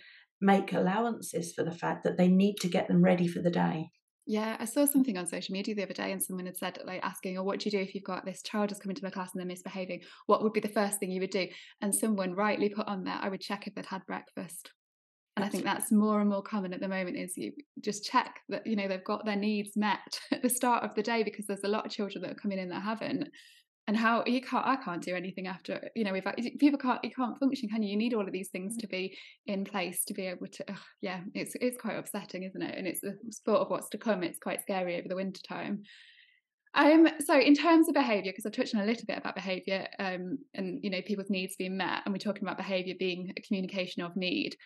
make 0.44 0.72
allowances 0.72 1.52
for 1.52 1.64
the 1.64 1.72
fact 1.72 2.04
that 2.04 2.16
they 2.18 2.28
need 2.28 2.56
to 2.60 2.68
get 2.68 2.88
them 2.88 3.02
ready 3.02 3.26
for 3.26 3.40
the 3.40 3.50
day. 3.50 3.90
Yeah, 4.26 4.56
I 4.58 4.64
saw 4.64 4.86
something 4.86 5.18
on 5.18 5.26
social 5.26 5.52
media 5.52 5.74
the 5.74 5.82
other 5.82 5.92
day, 5.92 6.10
and 6.12 6.22
someone 6.22 6.46
had 6.46 6.56
said, 6.56 6.78
like, 6.86 7.02
asking, 7.02 7.36
"Oh, 7.36 7.42
what 7.42 7.60
do 7.60 7.66
you 7.66 7.70
do 7.70 7.80
if 7.80 7.94
you've 7.94 8.04
got 8.04 8.24
this 8.24 8.42
child 8.42 8.70
has 8.70 8.78
come 8.78 8.90
into 8.90 9.04
my 9.04 9.10
class 9.10 9.30
and 9.34 9.40
they're 9.40 9.46
misbehaving? 9.46 10.00
What 10.26 10.42
would 10.42 10.54
be 10.54 10.60
the 10.60 10.68
first 10.68 10.98
thing 10.98 11.10
you 11.10 11.20
would 11.20 11.30
do?" 11.30 11.46
And 11.82 11.94
someone 11.94 12.34
rightly 12.34 12.70
put 12.70 12.88
on 12.88 13.04
there, 13.04 13.18
"I 13.20 13.28
would 13.28 13.42
check 13.42 13.66
if 13.66 13.74
they'd 13.74 13.86
had 13.86 14.06
breakfast." 14.06 14.70
And 15.36 15.44
I 15.44 15.48
think 15.48 15.64
that's 15.64 15.90
more 15.90 16.20
and 16.20 16.30
more 16.30 16.42
common 16.42 16.72
at 16.72 16.80
the 16.80 16.88
moment. 16.88 17.18
Is 17.18 17.36
you 17.36 17.52
just 17.80 18.04
check 18.04 18.40
that 18.48 18.66
you 18.66 18.76
know 18.76 18.88
they've 18.88 19.04
got 19.04 19.26
their 19.26 19.36
needs 19.36 19.76
met 19.76 20.20
at 20.32 20.42
the 20.42 20.48
start 20.48 20.84
of 20.84 20.94
the 20.94 21.02
day 21.02 21.22
because 21.22 21.46
there's 21.46 21.64
a 21.64 21.68
lot 21.68 21.84
of 21.84 21.92
children 21.92 22.22
that 22.22 22.30
are 22.30 22.40
coming 22.40 22.58
in 22.58 22.70
that 22.70 22.82
haven't, 22.82 23.28
and 23.86 23.96
how 23.96 24.24
you 24.26 24.40
can't 24.40 24.66
i 24.66 24.76
can't 24.76 25.02
do 25.02 25.14
anything 25.14 25.46
after 25.46 25.90
you 25.94 26.04
know 26.04 26.14
if 26.14 26.26
I, 26.26 26.34
people 26.58 26.78
can't 26.78 27.02
you 27.04 27.10
can't 27.10 27.38
function 27.38 27.68
can 27.68 27.82
you? 27.82 27.90
You 27.90 27.96
need 27.96 28.14
all 28.14 28.26
of 28.26 28.32
these 28.32 28.48
things 28.48 28.76
to 28.78 28.86
be 28.86 29.16
in 29.46 29.64
place 29.64 30.04
to 30.06 30.14
be 30.14 30.26
able 30.26 30.46
to 30.46 30.64
ugh, 30.70 30.78
yeah 31.00 31.20
it's 31.34 31.54
it's 31.60 31.80
quite 31.80 31.98
upsetting 31.98 32.44
isn't 32.44 32.62
it? 32.62 32.76
And 32.76 32.86
it's 32.86 33.00
the 33.00 33.18
thought 33.44 33.60
of 33.60 33.70
what's 33.70 33.88
to 33.90 33.98
come 33.98 34.22
it's 34.22 34.38
quite 34.38 34.62
scary 34.62 34.96
over 34.96 35.08
the 35.08 35.16
winter 35.16 35.42
time. 35.46 35.82
Um 36.74 37.08
so 37.24 37.38
in 37.38 37.54
terms 37.54 37.88
of 37.88 37.94
behavior 37.94 38.32
because 38.32 38.46
i've 38.46 38.52
touched 38.52 38.74
on 38.74 38.80
a 38.80 38.86
little 38.86 39.06
bit 39.06 39.18
about 39.18 39.34
behavior 39.34 39.86
um 39.98 40.38
and 40.54 40.80
you 40.82 40.90
know 40.90 41.02
people's 41.02 41.30
needs 41.30 41.56
being 41.56 41.76
met 41.76 42.02
and 42.04 42.12
we're 42.12 42.18
talking 42.18 42.42
about 42.42 42.56
behavior 42.56 42.94
being 42.98 43.32
a 43.36 43.40
communication 43.42 44.02
of 44.02 44.16
need. 44.16 44.56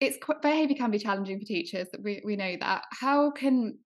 It's 0.00 0.18
behavior 0.42 0.76
can 0.76 0.90
be 0.90 0.98
challenging 0.98 1.38
for 1.38 1.46
teachers 1.46 1.88
we, 2.02 2.22
we 2.24 2.36
know 2.36 2.56
that. 2.60 2.84
How 2.90 3.30
can 3.30 3.78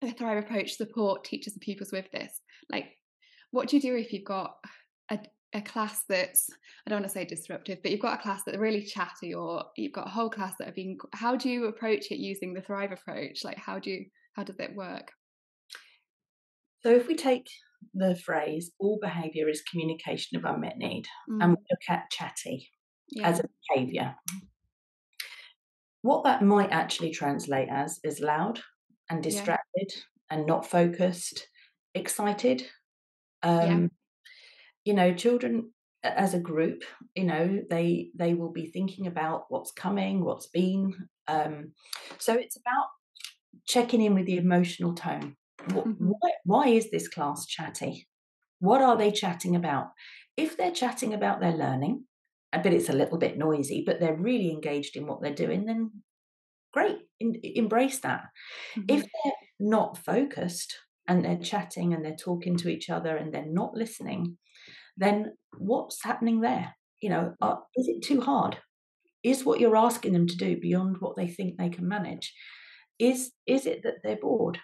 the 0.00 0.12
Thrive 0.12 0.38
approach 0.38 0.76
support 0.76 1.24
teachers 1.24 1.54
and 1.54 1.60
pupils 1.60 1.92
with 1.92 2.10
this? 2.10 2.40
Like, 2.70 2.96
what 3.54 3.68
do 3.68 3.76
you 3.76 3.82
do 3.82 3.94
if 3.94 4.12
you've 4.12 4.24
got 4.24 4.56
a, 5.10 5.18
a 5.54 5.62
class 5.62 6.02
that's 6.08 6.50
I 6.84 6.90
don't 6.90 7.00
want 7.00 7.06
to 7.06 7.18
say 7.18 7.24
disruptive, 7.24 7.78
but 7.82 7.92
you've 7.92 8.00
got 8.00 8.18
a 8.18 8.22
class 8.22 8.42
that 8.44 8.56
are 8.56 8.60
really 8.60 8.82
chatty, 8.82 9.32
or 9.32 9.64
you've 9.76 9.92
got 9.92 10.08
a 10.08 10.10
whole 10.10 10.28
class 10.28 10.54
that 10.58 10.66
have 10.66 10.74
been. 10.74 10.98
How 11.12 11.36
do 11.36 11.48
you 11.48 11.66
approach 11.66 12.10
it 12.10 12.18
using 12.18 12.52
the 12.52 12.60
Thrive 12.60 12.92
approach? 12.92 13.44
Like, 13.44 13.58
how 13.58 13.78
do 13.78 13.90
you 13.90 14.06
how 14.34 14.42
does 14.42 14.58
it 14.58 14.74
work? 14.74 15.12
So, 16.82 16.90
if 16.90 17.06
we 17.06 17.14
take 17.14 17.46
the 17.94 18.16
phrase 18.16 18.72
"all 18.80 18.98
behaviour 19.00 19.48
is 19.48 19.62
communication 19.70 20.36
of 20.36 20.44
unmet 20.44 20.76
need," 20.76 21.06
mm. 21.30 21.38
and 21.40 21.52
we 21.52 21.56
look 21.70 21.88
at 21.88 22.10
chatty 22.10 22.68
yeah. 23.08 23.28
as 23.28 23.38
a 23.38 23.48
behaviour, 23.68 24.16
what 26.02 26.24
that 26.24 26.42
might 26.42 26.72
actually 26.72 27.12
translate 27.12 27.68
as 27.70 28.00
is 28.02 28.18
loud 28.18 28.60
and 29.08 29.22
distracted 29.22 29.92
yeah. 29.92 30.02
and 30.32 30.46
not 30.46 30.68
focused, 30.68 31.46
excited. 31.94 32.64
Um, 33.44 33.82
yeah 33.82 33.88
you 34.84 34.94
know 34.94 35.14
children 35.14 35.72
as 36.02 36.34
a 36.34 36.38
group 36.38 36.84
you 37.14 37.24
know 37.24 37.62
they 37.70 38.10
they 38.14 38.34
will 38.34 38.52
be 38.52 38.66
thinking 38.66 39.06
about 39.06 39.44
what's 39.48 39.72
coming 39.72 40.22
what's 40.22 40.48
been 40.48 40.94
um, 41.26 41.72
so 42.18 42.34
it's 42.34 42.56
about 42.56 42.86
checking 43.66 44.02
in 44.02 44.14
with 44.14 44.26
the 44.26 44.36
emotional 44.36 44.94
tone. 44.94 45.36
Mm-hmm. 45.62 45.92
why, 45.92 46.30
why 46.44 46.68
is 46.68 46.90
this 46.90 47.08
class 47.08 47.46
chatty? 47.46 48.06
What 48.58 48.82
are 48.82 48.98
they 48.98 49.10
chatting 49.10 49.56
about? 49.56 49.86
If 50.36 50.58
they're 50.58 50.70
chatting 50.70 51.14
about 51.14 51.40
their 51.40 51.56
learning 51.56 52.04
but 52.52 52.72
it's 52.72 52.88
a 52.88 52.94
little 52.94 53.18
bit 53.18 53.38
noisy 53.38 53.82
but 53.84 53.98
they're 53.98 54.16
really 54.16 54.50
engaged 54.50 54.96
in 54.96 55.06
what 55.06 55.20
they're 55.20 55.34
doing 55.34 55.64
then 55.64 55.90
great 56.72 56.98
in, 57.18 57.34
embrace 57.42 58.00
that. 58.00 58.24
Mm-hmm. 58.76 58.84
if 58.88 59.00
they're 59.02 59.32
not 59.58 59.98
focused 59.98 60.76
and 61.06 61.24
they're 61.24 61.38
chatting 61.38 61.92
and 61.92 62.04
they're 62.04 62.16
talking 62.16 62.56
to 62.56 62.68
each 62.68 62.90
other 62.90 63.16
and 63.16 63.32
they're 63.32 63.46
not 63.46 63.74
listening 63.74 64.36
then 64.96 65.32
what's 65.58 66.02
happening 66.02 66.40
there? 66.40 66.74
You 67.00 67.10
know, 67.10 67.34
are, 67.40 67.62
is 67.76 67.88
it 67.88 68.02
too 68.02 68.20
hard? 68.20 68.58
Is 69.22 69.44
what 69.44 69.60
you're 69.60 69.76
asking 69.76 70.12
them 70.12 70.26
to 70.26 70.36
do 70.36 70.58
beyond 70.60 70.96
what 71.00 71.16
they 71.16 71.26
think 71.26 71.56
they 71.56 71.70
can 71.70 71.88
manage? 71.88 72.32
Is 72.98 73.32
is 73.46 73.66
it 73.66 73.82
that 73.82 73.94
they're 74.02 74.18
bored? 74.20 74.58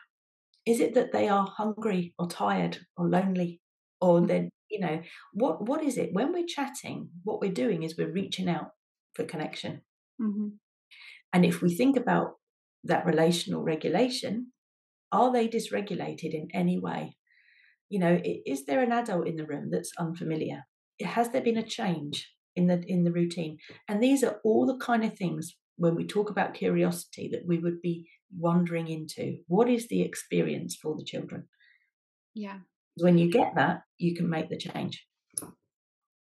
Is 0.66 0.80
it 0.80 0.94
that 0.94 1.12
they 1.12 1.28
are 1.28 1.46
hungry 1.46 2.14
or 2.18 2.28
tired 2.28 2.78
or 2.96 3.08
lonely 3.08 3.60
or 4.00 4.20
mm. 4.20 4.28
then 4.28 4.50
you 4.70 4.80
know 4.80 5.00
what 5.32 5.66
what 5.66 5.82
is 5.82 5.98
it 5.98 6.10
when 6.12 6.32
we're 6.32 6.46
chatting 6.46 7.08
what 7.24 7.40
we're 7.40 7.50
doing 7.50 7.82
is 7.82 7.96
we're 7.98 8.12
reaching 8.12 8.48
out 8.48 8.68
for 9.14 9.24
connection 9.24 9.80
mm-hmm. 10.20 10.46
and 11.32 11.44
if 11.44 11.60
we 11.60 11.74
think 11.74 11.96
about 11.96 12.34
that 12.84 13.04
relational 13.04 13.62
regulation 13.62 14.52
are 15.12 15.32
they 15.32 15.48
dysregulated 15.48 16.34
in 16.34 16.48
any 16.52 16.78
way? 16.78 17.16
You 17.88 17.98
know 17.98 18.20
is 18.24 18.66
there 18.66 18.82
an 18.82 18.92
adult 18.92 19.26
in 19.26 19.36
the 19.36 19.46
room 19.46 19.70
that's 19.70 19.92
unfamiliar? 19.98 20.64
Has 21.02 21.30
there 21.30 21.42
been 21.42 21.56
a 21.56 21.62
change 21.62 22.30
in 22.56 22.66
the 22.66 22.82
in 22.86 23.04
the 23.04 23.12
routine? 23.12 23.58
And 23.88 24.02
these 24.02 24.22
are 24.22 24.40
all 24.44 24.66
the 24.66 24.78
kind 24.78 25.04
of 25.04 25.16
things 25.16 25.56
when 25.76 25.94
we 25.94 26.06
talk 26.06 26.30
about 26.30 26.54
curiosity 26.54 27.28
that 27.32 27.46
we 27.46 27.58
would 27.58 27.80
be 27.80 28.08
wandering 28.36 28.88
into. 28.88 29.38
What 29.48 29.68
is 29.68 29.88
the 29.88 30.02
experience 30.02 30.76
for 30.76 30.94
the 30.96 31.04
children? 31.04 31.48
Yeah. 32.34 32.58
When 32.96 33.18
you 33.18 33.30
get 33.30 33.54
that 33.56 33.82
you 33.98 34.14
can 34.14 34.28
make 34.28 34.50
the 34.50 34.58
change 34.58 35.04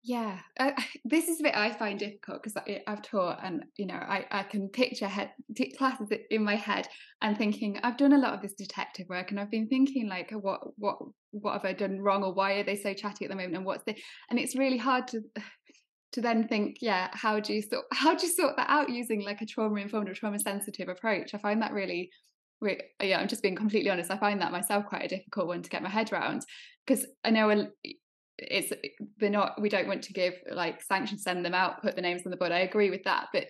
yeah, 0.04 0.40
uh, 0.60 0.72
this 1.06 1.28
is 1.28 1.40
a 1.40 1.44
bit 1.44 1.56
I 1.56 1.72
find 1.72 2.00
difficult 2.00 2.42
because 2.42 2.58
I've 2.88 3.04
taught 3.04 3.40
and 3.44 3.66
you 3.78 3.86
know 3.86 3.96
I, 3.96 4.26
I 4.32 4.44
can 4.44 4.68
picture 4.70 5.08
head 5.08 5.32
classes 5.78 6.10
in 6.32 6.44
my 6.44 6.56
head 6.56 6.88
and 7.22 7.38
thinking 7.38 7.80
I've 7.84 7.98
done 7.98 8.14
a 8.14 8.18
lot 8.18 8.34
of 8.34 8.42
this 8.42 8.54
detective 8.54 9.08
work 9.10 9.30
and 9.30 9.40
I've 9.40 9.52
been 9.52 9.68
thinking 9.68 10.10
like 10.10 10.32
what 10.32 10.62
what 10.78 10.98
what 11.32 11.54
have 11.54 11.66
I 11.66 11.74
done 11.74 12.02
wrong 12.02 12.24
or 12.24 12.34
why 12.34 12.54
are 12.54 12.64
they 12.64 12.78
so 12.78 12.94
chatty 12.96 13.26
at 13.26 13.30
the 13.30 13.38
moment 13.38 13.56
and 13.56 13.66
what's 13.66 13.84
the 13.84 13.96
and 14.30 14.40
it's 14.40 14.56
really 14.56 14.78
hard 14.78 15.08
to 15.10 15.22
to 16.14 16.20
then 16.20 16.48
think 16.48 16.78
yeah 16.82 17.08
how 17.14 17.40
do 17.40 17.54
you 17.54 17.62
sort 17.62 17.86
how 17.94 18.16
do 18.16 18.26
you 18.26 18.34
sort 18.34 18.58
that 18.58 18.70
out 18.70 18.90
using 18.90 19.24
like 19.24 19.42
a 19.42 19.46
trauma 19.46 19.80
informed 19.80 20.10
or 20.10 20.14
trauma 20.14 20.40
sensitive 20.40 20.90
approach? 20.90 21.34
I 21.36 21.38
find 21.38 21.62
that 21.62 21.74
really 21.74 22.10
yeah 23.02 23.20
I'm 23.20 23.28
just 23.28 23.44
being 23.44 23.56
completely 23.56 23.92
honest 23.92 24.12
I 24.12 24.18
find 24.18 24.42
that 24.42 24.52
myself 24.52 24.88
quite 24.88 25.06
a 25.06 25.08
difficult 25.08 25.48
one 25.48 25.62
to 25.62 25.70
get 25.70 25.84
my 25.84 25.90
head 25.90 26.12
around 26.12 26.44
because 26.86 27.06
I 27.24 27.30
know 27.30 27.50
it's 28.38 28.74
they're 29.18 29.30
not 29.30 29.62
we 29.62 29.70
don't 29.70 29.88
want 29.88 30.02
to 30.04 30.14
give 30.14 30.34
like 30.52 30.82
sanctions 30.82 31.24
send 31.24 31.46
them 31.46 31.54
out 31.54 31.82
put 31.82 31.96
the 31.96 32.02
names 32.02 32.24
on 32.26 32.32
the 32.32 32.38
board. 32.38 32.52
I 32.52 32.60
agree 32.60 32.90
with 32.90 33.04
that 33.04 33.28
but 33.34 33.46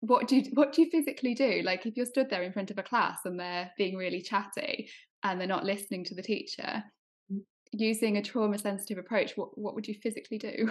what 0.00 0.28
do 0.28 0.36
you 0.36 0.50
what 0.54 0.72
do 0.72 0.82
you 0.82 0.90
physically 0.90 1.34
do? 1.34 1.62
Like 1.64 1.86
if 1.86 1.96
you're 1.96 2.06
stood 2.06 2.30
there 2.30 2.42
in 2.42 2.52
front 2.52 2.70
of 2.70 2.78
a 2.78 2.82
class 2.82 3.20
and 3.24 3.38
they're 3.38 3.70
being 3.78 3.96
really 3.96 4.20
chatty 4.20 4.88
and 5.22 5.40
they're 5.40 5.48
not 5.48 5.64
listening 5.64 6.04
to 6.04 6.14
the 6.14 6.22
teacher 6.22 6.84
mm. 7.32 7.40
using 7.72 8.16
a 8.16 8.22
trauma 8.22 8.58
sensitive 8.58 8.98
approach 8.98 9.36
what 9.36 9.56
what 9.56 9.74
would 9.74 9.88
you 9.88 9.94
physically 10.02 10.38
do? 10.38 10.70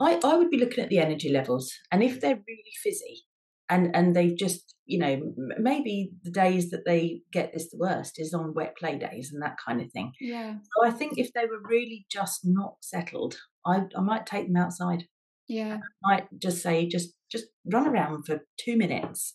I, 0.00 0.18
I 0.24 0.34
would 0.34 0.50
be 0.50 0.58
looking 0.58 0.82
at 0.82 0.88
the 0.88 0.98
energy 0.98 1.30
levels 1.30 1.72
and 1.92 2.02
if 2.02 2.20
they're 2.20 2.34
really 2.34 2.72
fizzy 2.82 3.24
and 3.70 3.94
and 3.94 4.14
they've 4.14 4.36
just 4.36 4.74
you 4.84 4.98
know 4.98 5.20
maybe 5.58 6.10
the 6.24 6.30
days 6.30 6.70
that 6.70 6.82
they 6.84 7.22
get 7.32 7.52
this 7.52 7.70
the 7.70 7.78
worst 7.78 8.18
is 8.18 8.34
on 8.34 8.52
wet 8.54 8.76
play 8.76 8.98
days 8.98 9.30
and 9.32 9.42
that 9.42 9.56
kind 9.64 9.80
of 9.80 9.90
thing. 9.92 10.12
Yeah. 10.20 10.54
So 10.54 10.86
i 10.86 10.90
think 10.90 11.14
if 11.16 11.32
they 11.32 11.46
were 11.46 11.62
really 11.62 12.06
just 12.10 12.40
not 12.44 12.74
settled 12.82 13.36
i 13.64 13.82
i 13.96 14.00
might 14.00 14.26
take 14.26 14.46
them 14.46 14.56
outside. 14.56 15.04
Yeah. 15.48 15.78
I 16.04 16.14
might 16.14 16.26
just 16.38 16.62
say 16.62 16.86
just 16.86 17.14
just 17.30 17.46
run 17.64 17.86
around 17.86 18.26
for 18.26 18.40
two 18.58 18.76
minutes 18.76 19.34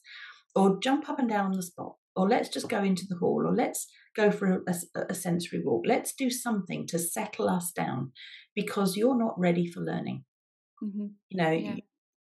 or 0.55 0.79
jump 0.81 1.09
up 1.09 1.19
and 1.19 1.29
down 1.29 1.47
on 1.47 1.57
the 1.57 1.63
spot 1.63 1.95
or 2.15 2.29
let's 2.29 2.49
just 2.49 2.69
go 2.69 2.83
into 2.83 3.05
the 3.07 3.17
hall 3.17 3.43
or 3.45 3.53
let's 3.53 3.87
go 4.15 4.31
for 4.31 4.47
a, 4.47 4.59
a, 4.95 5.01
a 5.09 5.13
sensory 5.13 5.61
walk. 5.61 5.83
Let's 5.85 6.13
do 6.13 6.29
something 6.29 6.87
to 6.87 6.97
settle 6.97 7.49
us 7.49 7.73
down 7.73 8.13
because 8.55 8.95
you're 8.95 9.17
not 9.17 9.37
ready 9.37 9.69
for 9.69 9.81
learning. 9.81 10.23
Mm-hmm. 10.83 11.05
you 11.29 11.41
know 11.41 11.51
yeah. 11.51 11.75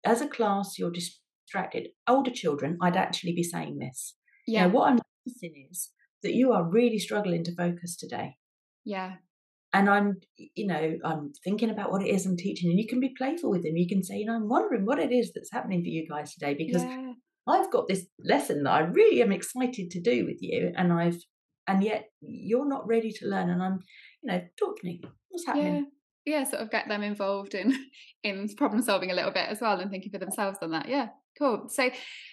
as 0.05 0.21
a 0.21 0.29
class 0.29 0.79
you're 0.79 0.93
just 0.93 1.19
distracted. 1.47 1.89
Older 2.09 2.31
children, 2.31 2.79
I'd 2.83 2.97
actually 2.97 3.33
be 3.33 3.43
saying 3.43 3.79
this. 3.79 4.15
Yeah. 4.47 4.63
You 4.63 4.69
know, 4.69 4.75
what 4.75 4.89
I'm 4.89 4.99
noticing 5.27 5.69
is 5.71 5.91
that 6.23 6.35
you 6.35 6.53
are 6.53 6.69
really 6.69 6.99
struggling 6.99 7.45
to 7.45 7.55
focus 7.55 7.97
today. 7.97 8.37
Yeah. 8.85 9.15
And 9.73 9.91
I'm, 9.91 10.21
you 10.37 10.67
know, 10.67 10.97
I'm 11.05 11.33
thinking 11.43 11.71
about 11.71 11.91
what 11.91 12.03
it 12.03 12.09
is 12.09 12.27
I'm 12.27 12.37
teaching, 12.37 12.71
and 12.71 12.79
you 12.79 12.87
can 12.87 13.01
be 13.01 13.15
playful 13.19 13.51
with 13.51 13.65
them. 13.65 13.77
You 13.77 13.89
can 13.89 14.05
say, 14.05 14.19
you 14.19 14.27
know, 14.27 14.35
I'm 14.35 14.49
wondering 14.49 14.87
what 14.87 15.01
it 15.01 15.11
is 15.11 15.33
that's 15.35 15.51
happening 15.53 15.83
for 15.83 15.89
you 15.89 16.07
guys 16.09 16.33
today 16.33 16.55
because 16.55 16.85
yeah. 16.85 17.13
I've 17.49 17.73
got 17.73 17.89
this 17.89 18.07
lesson 18.25 18.63
that 18.63 18.71
I 18.71 18.81
really 18.81 19.21
am 19.21 19.33
excited 19.33 19.91
to 19.91 20.01
do 20.01 20.27
with 20.27 20.39
you, 20.41 20.73
and 20.77 20.93
I've, 20.93 21.19
and 21.67 21.83
yet 21.83 22.05
you're 22.21 22.69
not 22.69 22.87
ready 22.87 23.11
to 23.11 23.27
learn, 23.27 23.51
and 23.51 23.61
I'm, 23.61 23.81
you 24.23 24.33
know, 24.33 24.43
talking. 24.57 25.01
What's 25.29 25.47
happening? 25.47 25.87
Yeah 26.25 26.45
sort 26.45 26.63
of 26.63 26.71
get 26.71 26.89
them 26.89 27.03
involved 27.03 27.55
in 27.55 27.77
in 28.23 28.49
problem 28.57 28.83
solving 28.83 29.11
a 29.11 29.15
little 29.15 29.33
bit 29.33 29.49
as 29.49 29.61
well 29.61 29.79
and 29.79 29.91
thinking 29.91 30.11
for 30.11 30.19
themselves 30.19 30.59
on 30.63 30.71
that 30.71 30.89
yeah 30.89 31.09
Cool. 31.39 31.69
So 31.69 31.91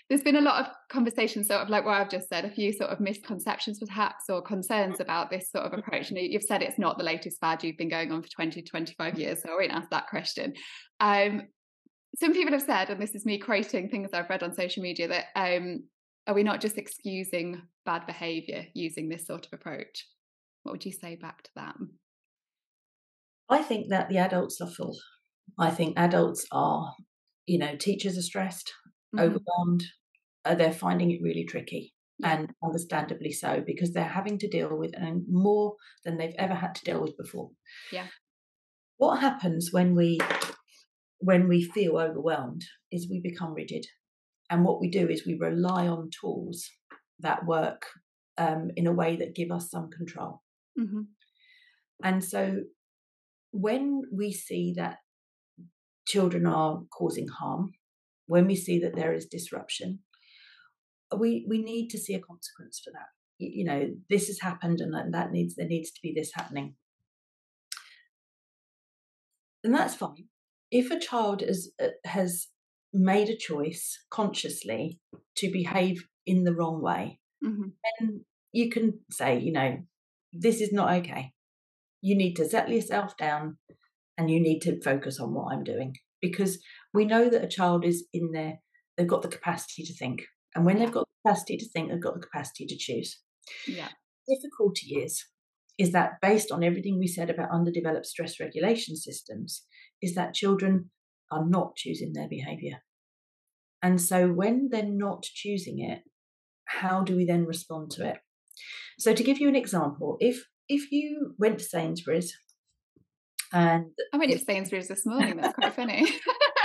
there's 0.10 0.22
been 0.22 0.36
a 0.36 0.42
lot 0.42 0.62
of 0.62 0.72
conversation, 0.90 1.44
sort 1.44 1.62
of 1.62 1.70
like 1.70 1.86
what 1.86 1.96
I've 1.96 2.10
just 2.10 2.30
said, 2.30 2.46
a 2.46 2.52
few 2.52 2.72
sort 2.72 2.92
of 2.92 3.00
misconceptions 3.00 3.80
perhaps 3.80 4.26
or 4.30 4.42
concerns 4.42 5.00
about 5.00 5.32
this 5.32 5.50
sort 5.50 5.66
of 5.66 5.74
approach. 5.74 6.10
And 6.10 6.20
you've 6.20 6.44
said 6.44 6.62
it's 6.62 6.78
not 6.78 6.98
the 6.98 7.04
latest 7.04 7.40
fad, 7.40 7.64
you've 7.64 7.78
been 7.78 7.90
going 7.90 8.12
on 8.12 8.22
for 8.22 8.30
20, 8.30 8.62
25 8.62 9.18
years, 9.18 9.42
so 9.42 9.50
I 9.50 9.56
won't 9.56 9.72
ask 9.72 9.90
that 9.90 10.08
question. 10.08 10.54
Um, 11.00 11.44
some 12.16 12.34
people 12.34 12.52
have 12.52 12.62
said, 12.62 12.90
and 12.90 13.02
this 13.02 13.16
is 13.16 13.26
me 13.26 13.40
quoting 13.40 13.90
things 13.90 14.10
I've 14.14 14.30
read 14.30 14.44
on 14.44 14.54
social 14.54 14.84
media, 14.84 15.08
that 15.08 15.26
um, 15.36 15.84
are 16.28 16.36
we 16.36 16.44
not 16.44 16.62
just 16.62 16.78
excusing 16.78 17.62
bad 17.86 18.06
behaviour 18.06 18.66
using 18.74 19.10
this 19.10 19.26
sort 19.26 19.48
of 19.48 19.54
approach? 19.54 20.08
What 20.64 20.74
would 20.74 20.86
you 20.86 20.92
say 20.92 21.16
back 21.16 21.42
to 21.44 21.50
that? 21.56 21.76
I 23.52 23.62
think 23.62 23.90
that 23.90 24.08
the 24.10 24.18
adults 24.18 24.62
are 24.62 24.70
full. 24.70 24.98
I 25.60 25.70
think 25.70 26.00
adults 26.00 26.46
are, 26.52 26.94
you 27.46 27.60
know, 27.60 27.76
teachers 27.76 28.18
are 28.18 28.24
stressed, 28.24 28.72
mm-hmm. 29.14 29.20
overwhelmed. 29.20 29.84
Uh, 30.46 30.56
they're 30.56 30.72
finding 30.72 31.12
it 31.12 31.22
really 31.22 31.46
tricky, 31.46 31.94
and 32.24 32.52
understandably 32.64 33.32
so, 33.32 33.62
because 33.66 33.92
they're 33.92 34.06
having 34.06 34.40
to 34.40 34.48
deal 34.48 34.76
with 34.76 34.92
and 34.96 35.24
more 35.30 35.76
than 36.06 36.18
they've 36.18 36.34
ever 36.40 36.56
had 36.56 36.74
to 36.76 36.86
deal 36.86 37.02
with 37.02 37.16
before. 37.18 37.50
Yeah. 37.92 38.08
What 38.98 39.20
happens 39.20 39.70
when 39.72 39.96
we 39.96 40.18
when 41.20 41.48
we 41.48 41.64
feel 41.64 41.98
overwhelmed 41.98 42.64
is 42.92 43.10
we 43.10 43.20
become 43.22 43.54
rigid, 43.54 43.86
and 44.50 44.64
what 44.64 44.80
we 44.80 44.90
do 44.90 45.10
is 45.10 45.28
we 45.28 45.38
rely 45.38 45.88
on 45.88 46.10
tools 46.22 46.68
that 47.20 47.46
work 47.46 47.86
um, 48.38 48.72
in 48.76 48.88
a 48.88 48.94
way 48.94 49.18
that 49.18 49.36
give 49.36 49.52
us 49.52 49.70
some 49.70 49.90
control. 49.90 50.42
Mm-hmm. 50.80 51.02
And 52.04 52.24
so 52.24 52.62
when 53.52 54.04
we 54.12 54.32
see 54.32 54.74
that 54.78 54.98
children 56.08 56.46
are 56.46 56.82
causing 56.98 57.28
harm, 57.28 57.74
when 58.28 58.48
we 58.48 58.56
see 58.56 58.80
that 58.80 58.96
there 58.96 59.14
is 59.14 59.26
disruption, 59.26 60.00
we 61.18 61.46
we 61.48 61.62
need 61.62 61.90
to 61.90 61.98
see 61.98 62.14
a 62.14 62.20
consequence 62.20 62.82
for 62.84 62.92
that. 62.92 63.08
You 63.38 63.66
know, 63.66 63.90
this 64.10 64.28
has 64.28 64.40
happened, 64.40 64.82
and 64.82 65.14
that 65.14 65.32
needs 65.32 65.56
there 65.56 65.68
needs 65.68 65.92
to 65.92 66.00
be 66.02 66.14
this 66.16 66.32
happening, 66.34 66.76
and 69.64 69.74
that's 69.74 69.96
fine. 69.96 70.28
If 70.72 70.90
a 70.90 71.00
child 71.00 71.42
is, 71.42 71.74
uh, 71.84 71.88
has 72.06 72.48
made 72.94 73.30
a 73.30 73.36
choice 73.36 74.06
consciously 74.10 75.00
to 75.36 75.52
behave 75.52 76.08
in 76.26 76.46
the 76.46 76.54
wrong 76.54 76.82
way, 76.82 77.20
mm-hmm. 77.44 77.70
then 78.00 78.26
you 78.54 78.70
can 78.70 79.00
say, 79.10 79.40
you 79.40 79.52
know, 79.52 79.80
this 80.32 80.62
is 80.62 80.72
not 80.72 80.94
okay. 81.00 81.34
You 82.02 82.16
need 82.16 82.36
to 82.36 82.50
settle 82.50 82.74
yourself 82.74 83.16
down 83.18 83.58
and 84.18 84.30
you 84.30 84.40
need 84.40 84.60
to 84.62 84.82
focus 84.82 85.20
on 85.20 85.34
what 85.34 85.54
I'm 85.54 85.64
doing 85.64 85.96
because 86.22 86.60
we 86.94 87.06
know 87.06 87.30
that 87.30 87.44
a 87.44 87.48
child 87.48 87.86
is 87.86 88.06
in 88.14 88.32
there, 88.32 88.60
they've 88.98 89.08
got 89.08 89.22
the 89.22 89.28
capacity 89.28 89.84
to 89.84 89.94
think. 89.94 90.24
And 90.56 90.66
when 90.66 90.80
they've 90.80 90.92
got 90.92 91.08
the 91.08 91.30
capacity 91.30 91.58
to 91.58 91.70
think, 91.70 91.90
they've 91.90 92.02
got 92.02 92.14
the 92.14 92.26
capacity 92.26 92.66
to 92.68 92.78
choose. 92.78 93.20
Yeah. 93.68 93.90
Difficulty 94.28 94.96
is, 94.96 95.26
is 95.78 95.92
that 95.94 96.22
based 96.22 96.52
on 96.52 96.64
everything 96.64 97.00
we 97.00 97.08
said 97.08 97.30
about 97.30 97.52
underdeveloped 97.52 98.06
stress 98.06 98.40
regulation 98.40 98.96
systems, 98.96 99.66
is 100.02 100.16
that 100.16 100.34
children 100.34 100.92
are 101.32 101.46
not 101.48 101.76
choosing 101.76 102.14
their 102.14 102.28
behavior. 102.28 102.80
And 103.82 104.00
so 104.00 104.28
when 104.28 104.70
they're 104.70 104.84
not 104.86 105.24
choosing 105.24 105.80
it, 105.80 106.04
how 106.66 107.04
do 107.04 107.16
we 107.16 107.26
then 107.26 107.46
respond 107.46 107.92
to 107.92 108.08
it? 108.08 108.18
So 109.00 109.14
to 109.14 109.24
give 109.24 109.40
you 109.40 109.48
an 109.48 109.56
example, 109.56 110.18
if 110.20 110.46
if 110.72 110.92
you 110.92 111.36
went 111.38 111.60
to 111.60 111.66
Sainsbury's 111.66 112.34
and 113.54 113.88
I 114.14 114.18
went 114.18 114.32
to 114.32 114.40
Sainsbury's 114.40 114.88
this 114.88 115.06
morning, 115.06 115.36
that's 115.36 115.54
quite 115.56 115.74
funny. 115.74 116.08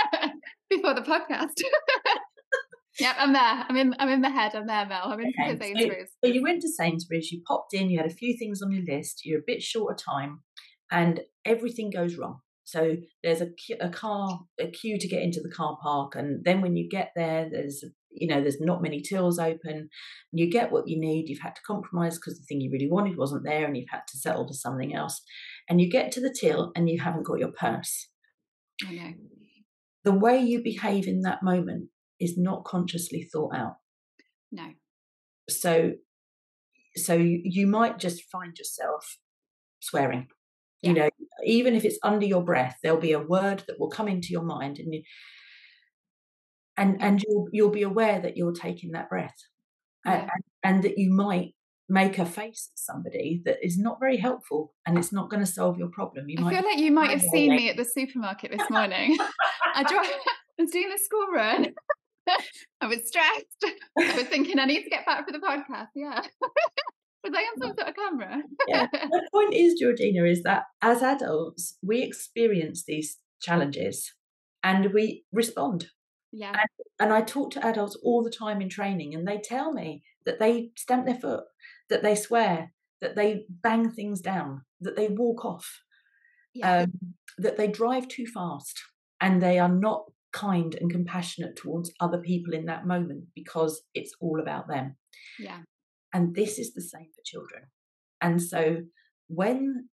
Before 0.69 0.93
the 0.93 1.01
podcast. 1.01 1.61
yep, 2.99 3.15
I'm 3.19 3.33
there. 3.33 3.65
I'm 3.67 3.75
in 3.75 3.93
I'm 3.99 4.07
in 4.07 4.21
the 4.21 4.29
head, 4.29 4.55
I'm 4.55 4.67
there, 4.67 4.85
Mel. 4.85 5.01
I'm 5.05 5.19
in 5.19 5.33
okay. 5.37 5.57
Sainsbury's. 5.57 6.09
So, 6.23 6.29
so 6.29 6.33
you 6.33 6.41
went 6.41 6.61
to 6.61 6.69
Sainsbury's, 6.69 7.31
you 7.31 7.41
popped 7.45 7.73
in, 7.73 7.89
you 7.89 7.97
had 7.97 8.09
a 8.09 8.13
few 8.13 8.37
things 8.37 8.61
on 8.61 8.71
your 8.71 8.83
list, 8.85 9.25
you're 9.25 9.39
a 9.39 9.45
bit 9.45 9.61
short 9.61 9.93
of 9.93 10.03
time, 10.03 10.43
and 10.89 11.19
everything 11.43 11.89
goes 11.89 12.15
wrong. 12.15 12.39
So 12.63 12.95
there's 13.23 13.41
a, 13.41 13.49
a 13.81 13.89
car, 13.89 14.39
a 14.59 14.67
queue 14.67 14.97
to 14.99 15.07
get 15.07 15.21
into 15.21 15.41
the 15.41 15.51
car 15.51 15.77
park, 15.81 16.15
and 16.15 16.43
then 16.45 16.61
when 16.61 16.77
you 16.77 16.87
get 16.87 17.11
there, 17.17 17.49
there's 17.51 17.83
you 18.19 18.27
know 18.27 18.41
there's 18.41 18.59
not 18.59 18.81
many 18.81 19.01
tills 19.01 19.39
open. 19.39 19.89
You 20.31 20.49
get 20.49 20.71
what 20.71 20.87
you 20.87 20.99
need. 20.99 21.29
You've 21.29 21.41
had 21.41 21.55
to 21.55 21.61
compromise 21.65 22.17
because 22.17 22.37
the 22.37 22.45
thing 22.45 22.61
you 22.61 22.71
really 22.71 22.89
wanted 22.89 23.17
wasn't 23.17 23.43
there, 23.43 23.65
and 23.65 23.75
you've 23.75 23.89
had 23.89 24.07
to 24.07 24.17
settle 24.17 24.47
for 24.47 24.53
something 24.53 24.95
else. 24.95 25.21
And 25.69 25.81
you 25.81 25.89
get 25.89 26.11
to 26.13 26.21
the 26.21 26.33
till, 26.37 26.71
and 26.75 26.89
you 26.89 26.99
haven't 27.01 27.25
got 27.25 27.39
your 27.39 27.51
purse. 27.51 28.09
I 28.87 28.93
know. 28.93 29.13
The 30.03 30.13
way 30.13 30.39
you 30.39 30.63
behave 30.63 31.07
in 31.07 31.21
that 31.21 31.43
moment 31.43 31.89
is 32.19 32.37
not 32.37 32.63
consciously 32.63 33.27
thought 33.31 33.55
out. 33.55 33.77
No. 34.51 34.69
So, 35.49 35.93
so 36.95 37.13
you, 37.13 37.41
you 37.43 37.67
might 37.67 37.99
just 37.99 38.23
find 38.31 38.57
yourself 38.57 39.17
swearing 39.79 40.27
you 40.81 40.93
know 40.93 41.09
even 41.45 41.75
if 41.75 41.85
it's 41.85 41.99
under 42.03 42.25
your 42.25 42.43
breath 42.43 42.77
there'll 42.81 42.99
be 42.99 43.11
a 43.11 43.19
word 43.19 43.63
that 43.67 43.79
will 43.79 43.89
come 43.89 44.07
into 44.07 44.29
your 44.29 44.43
mind 44.43 44.79
and 44.79 44.93
you 44.93 45.01
and 46.77 47.01
and 47.01 47.23
you'll 47.23 47.47
you'll 47.51 47.69
be 47.69 47.83
aware 47.83 48.19
that 48.19 48.37
you're 48.37 48.53
taking 48.53 48.91
that 48.91 49.09
breath 49.09 49.35
yeah. 50.05 50.21
and, 50.21 50.43
and 50.63 50.83
that 50.83 50.97
you 50.97 51.11
might 51.11 51.53
make 51.89 52.17
a 52.19 52.25
face 52.25 52.69
at 52.73 52.79
somebody 52.79 53.41
that 53.45 53.57
is 53.63 53.77
not 53.77 53.99
very 53.99 54.17
helpful 54.17 54.73
and 54.85 54.97
it's 54.97 55.13
not 55.13 55.29
going 55.29 55.39
to 55.39 55.51
solve 55.51 55.77
your 55.77 55.87
problem. 55.87 56.27
You 56.27 56.45
I 56.45 56.53
feel 56.53 56.63
like 56.63 56.79
you 56.79 56.91
might 56.91 57.11
have 57.11 57.21
seen 57.21 57.55
me 57.55 57.69
at 57.69 57.77
the 57.77 57.85
supermarket 57.85 58.51
this 58.51 58.61
morning. 58.69 59.17
I, 59.73 59.83
drive, 59.83 60.05
I 60.59 60.61
was 60.61 60.71
doing 60.71 60.89
the 60.89 60.97
school 60.97 61.27
run. 61.33 61.67
I 62.81 62.87
was 62.87 63.07
stressed. 63.07 63.77
I 63.97 64.15
was 64.15 64.25
thinking 64.25 64.59
I 64.59 64.65
need 64.65 64.83
to 64.83 64.89
get 64.89 65.05
back 65.05 65.25
for 65.25 65.31
the 65.31 65.39
podcast. 65.39 65.87
Yeah. 65.95 66.21
Was 67.23 67.33
I 67.33 67.39
on 67.39 67.57
mm. 67.57 67.61
some 67.61 67.75
sort 67.77 67.87
of 67.87 67.95
camera? 67.95 68.41
yeah. 68.67 68.87
The 68.91 69.29
point 69.33 69.53
is, 69.53 69.79
Georgina, 69.79 70.25
is 70.25 70.43
that 70.43 70.63
as 70.81 71.01
adults, 71.01 71.77
we 71.81 72.01
experience 72.01 72.83
these 72.85 73.17
challenges 73.41 74.13
and 74.61 74.93
we 74.93 75.23
respond. 75.31 75.87
Yeah. 76.31 76.49
And, 76.51 76.69
and 76.99 77.13
I 77.13 77.21
talk 77.21 77.51
to 77.51 77.65
adults 77.65 77.97
all 78.03 78.23
the 78.23 78.31
time 78.31 78.61
in 78.61 78.69
training, 78.69 79.15
and 79.15 79.27
they 79.27 79.37
tell 79.37 79.71
me 79.71 80.03
that 80.25 80.39
they 80.39 80.71
stamp 80.75 81.05
their 81.05 81.15
foot, 81.15 81.43
that 81.89 82.03
they 82.03 82.15
swear, 82.15 82.73
that 83.01 83.15
they 83.15 83.45
bang 83.49 83.89
things 83.89 84.21
down, 84.21 84.63
that 84.81 84.95
they 84.95 85.07
walk 85.07 85.45
off, 85.45 85.81
yeah. 86.53 86.81
um, 86.81 86.93
that 87.37 87.57
they 87.57 87.67
drive 87.67 88.07
too 88.07 88.25
fast, 88.25 88.79
and 89.21 89.41
they 89.41 89.59
are 89.59 89.69
not 89.69 90.05
kind 90.33 90.75
and 90.75 90.91
compassionate 90.91 91.55
towards 91.55 91.91
other 91.99 92.19
people 92.19 92.53
in 92.53 92.65
that 92.65 92.85
moment 92.85 93.25
because 93.33 93.81
it's 93.93 94.13
all 94.19 94.39
about 94.39 94.67
them. 94.67 94.95
Yeah. 95.39 95.59
And 96.13 96.35
this 96.35 96.59
is 96.59 96.73
the 96.73 96.81
same 96.81 97.07
for 97.15 97.21
children. 97.25 97.63
And 98.21 98.41
so 98.41 98.83
when 99.27 99.89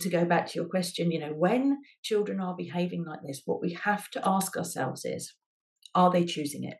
to 0.00 0.08
go 0.08 0.24
back 0.24 0.46
to 0.46 0.54
your 0.54 0.68
question, 0.68 1.10
you 1.10 1.20
know, 1.20 1.32
when 1.32 1.78
children 2.02 2.40
are 2.40 2.54
behaving 2.56 3.04
like 3.04 3.20
this, 3.26 3.42
what 3.44 3.60
we 3.60 3.72
have 3.72 4.08
to 4.10 4.22
ask 4.26 4.56
ourselves 4.56 5.04
is, 5.04 5.34
are 5.94 6.10
they 6.10 6.24
choosing 6.24 6.64
it? 6.64 6.76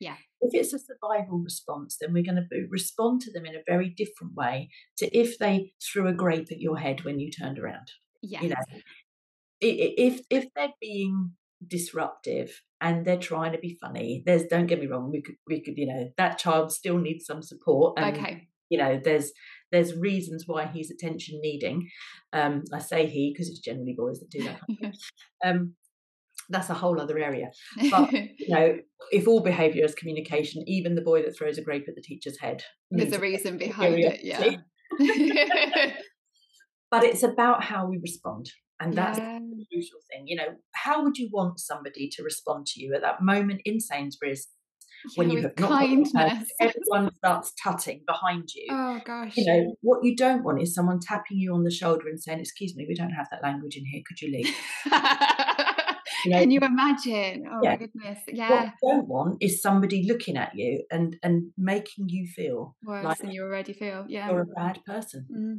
Yeah. 0.00 0.16
If 0.40 0.54
it's 0.54 0.72
a 0.72 0.78
survival 0.78 1.38
response, 1.38 1.96
then 2.00 2.12
we're 2.12 2.22
going 2.22 2.36
to 2.36 2.66
respond 2.70 3.22
to 3.22 3.32
them 3.32 3.46
in 3.46 3.54
a 3.54 3.62
very 3.66 3.88
different 3.88 4.34
way 4.34 4.68
to 4.98 5.16
if 5.16 5.38
they 5.38 5.72
threw 5.82 6.08
a 6.08 6.12
grape 6.12 6.48
at 6.50 6.60
your 6.60 6.78
head 6.78 7.04
when 7.04 7.18
you 7.18 7.30
turned 7.30 7.58
around. 7.58 7.90
Yeah. 8.22 8.42
You 8.42 8.48
know, 8.50 8.56
if 9.60 10.20
if 10.28 10.46
they're 10.54 10.74
being 10.80 11.32
disruptive 11.66 12.62
and 12.80 13.04
they're 13.06 13.16
trying 13.16 13.52
to 13.52 13.58
be 13.58 13.78
funny. 13.80 14.22
There's 14.26 14.44
don't 14.44 14.66
get 14.66 14.80
me 14.80 14.86
wrong, 14.86 15.10
we 15.10 15.22
could 15.22 15.36
we 15.46 15.62
could, 15.62 15.76
you 15.76 15.86
know, 15.86 16.10
that 16.16 16.38
child 16.38 16.72
still 16.72 16.98
needs 16.98 17.24
some 17.24 17.42
support. 17.42 17.98
And, 17.98 18.16
okay. 18.16 18.48
You 18.68 18.78
know, 18.78 19.00
there's 19.02 19.32
there's 19.72 19.96
reasons 19.96 20.44
why 20.46 20.66
he's 20.66 20.90
attention 20.90 21.40
needing. 21.42 21.88
Um, 22.32 22.64
I 22.72 22.78
say 22.78 23.06
he 23.06 23.32
because 23.32 23.48
it's 23.48 23.60
generally 23.60 23.94
boys 23.96 24.20
that 24.20 24.30
do 24.30 24.44
that. 24.44 24.94
Um, 25.44 25.74
that's 26.48 26.70
a 26.70 26.74
whole 26.74 27.00
other 27.00 27.18
area. 27.18 27.50
But 27.90 28.12
you 28.38 28.48
know, 28.48 28.78
if 29.10 29.26
all 29.28 29.40
behaviour 29.40 29.84
is 29.84 29.94
communication, 29.94 30.62
even 30.66 30.94
the 30.94 31.02
boy 31.02 31.22
that 31.22 31.36
throws 31.36 31.58
a 31.58 31.62
grape 31.62 31.86
at 31.88 31.94
the 31.94 32.02
teacher's 32.02 32.38
head, 32.38 32.62
there's 32.90 33.12
a 33.12 33.18
reason 33.18 33.58
behind 33.58 33.98
it. 33.98 34.20
Yeah. 34.22 34.56
but 36.90 37.04
it's 37.04 37.22
about 37.22 37.64
how 37.64 37.86
we 37.86 37.98
respond. 37.98 38.50
And 38.78 38.92
that's 38.92 39.18
yeah. 39.18 39.38
the 39.38 39.66
crucial 39.72 39.98
thing. 40.10 40.24
You 40.26 40.36
know, 40.36 40.56
how 40.74 41.02
would 41.02 41.16
you 41.16 41.28
want 41.32 41.58
somebody 41.58 42.08
to 42.12 42.22
respond 42.22 42.66
to 42.66 42.80
you 42.80 42.94
at 42.94 43.02
that 43.02 43.22
moment 43.22 43.62
in 43.64 43.80
Sainsbury's 43.80 44.48
when 45.14 45.30
you 45.30 45.42
have 45.42 45.58
not 45.58 45.70
kindness. 45.70 46.50
everyone 46.60 47.14
starts 47.14 47.52
tutting 47.62 48.02
behind 48.06 48.48
you. 48.54 48.66
Oh 48.70 49.00
gosh. 49.04 49.36
You 49.36 49.46
know, 49.46 49.76
what 49.82 50.04
you 50.04 50.16
don't 50.16 50.42
want 50.42 50.60
is 50.60 50.74
someone 50.74 51.00
tapping 51.00 51.38
you 51.38 51.54
on 51.54 51.64
the 51.64 51.70
shoulder 51.70 52.08
and 52.08 52.20
saying, 52.20 52.40
Excuse 52.40 52.74
me, 52.76 52.86
we 52.88 52.94
don't 52.94 53.10
have 53.10 53.28
that 53.30 53.42
language 53.42 53.76
in 53.76 53.84
here, 53.84 54.02
could 54.06 54.20
you 54.20 54.32
leave? 54.32 54.54
you 56.24 56.30
know, 56.30 56.40
Can 56.40 56.50
you 56.50 56.60
imagine? 56.60 57.44
Oh 57.50 57.60
yeah. 57.62 57.70
my 57.70 57.76
goodness. 57.76 58.18
Yeah. 58.28 58.50
What 58.50 58.64
you 58.64 58.90
don't 58.90 59.08
want 59.08 59.36
is 59.40 59.62
somebody 59.62 60.06
looking 60.06 60.36
at 60.36 60.54
you 60.54 60.84
and 60.90 61.16
and 61.22 61.50
making 61.56 62.08
you 62.08 62.26
feel 62.26 62.76
worse 62.84 63.04
like 63.04 63.18
than 63.18 63.30
you 63.30 63.42
already 63.42 63.72
feel. 63.72 64.04
Yeah. 64.08 64.30
You're 64.30 64.42
a 64.42 64.46
bad 64.46 64.80
person. 64.84 65.26
Mm. 65.32 65.58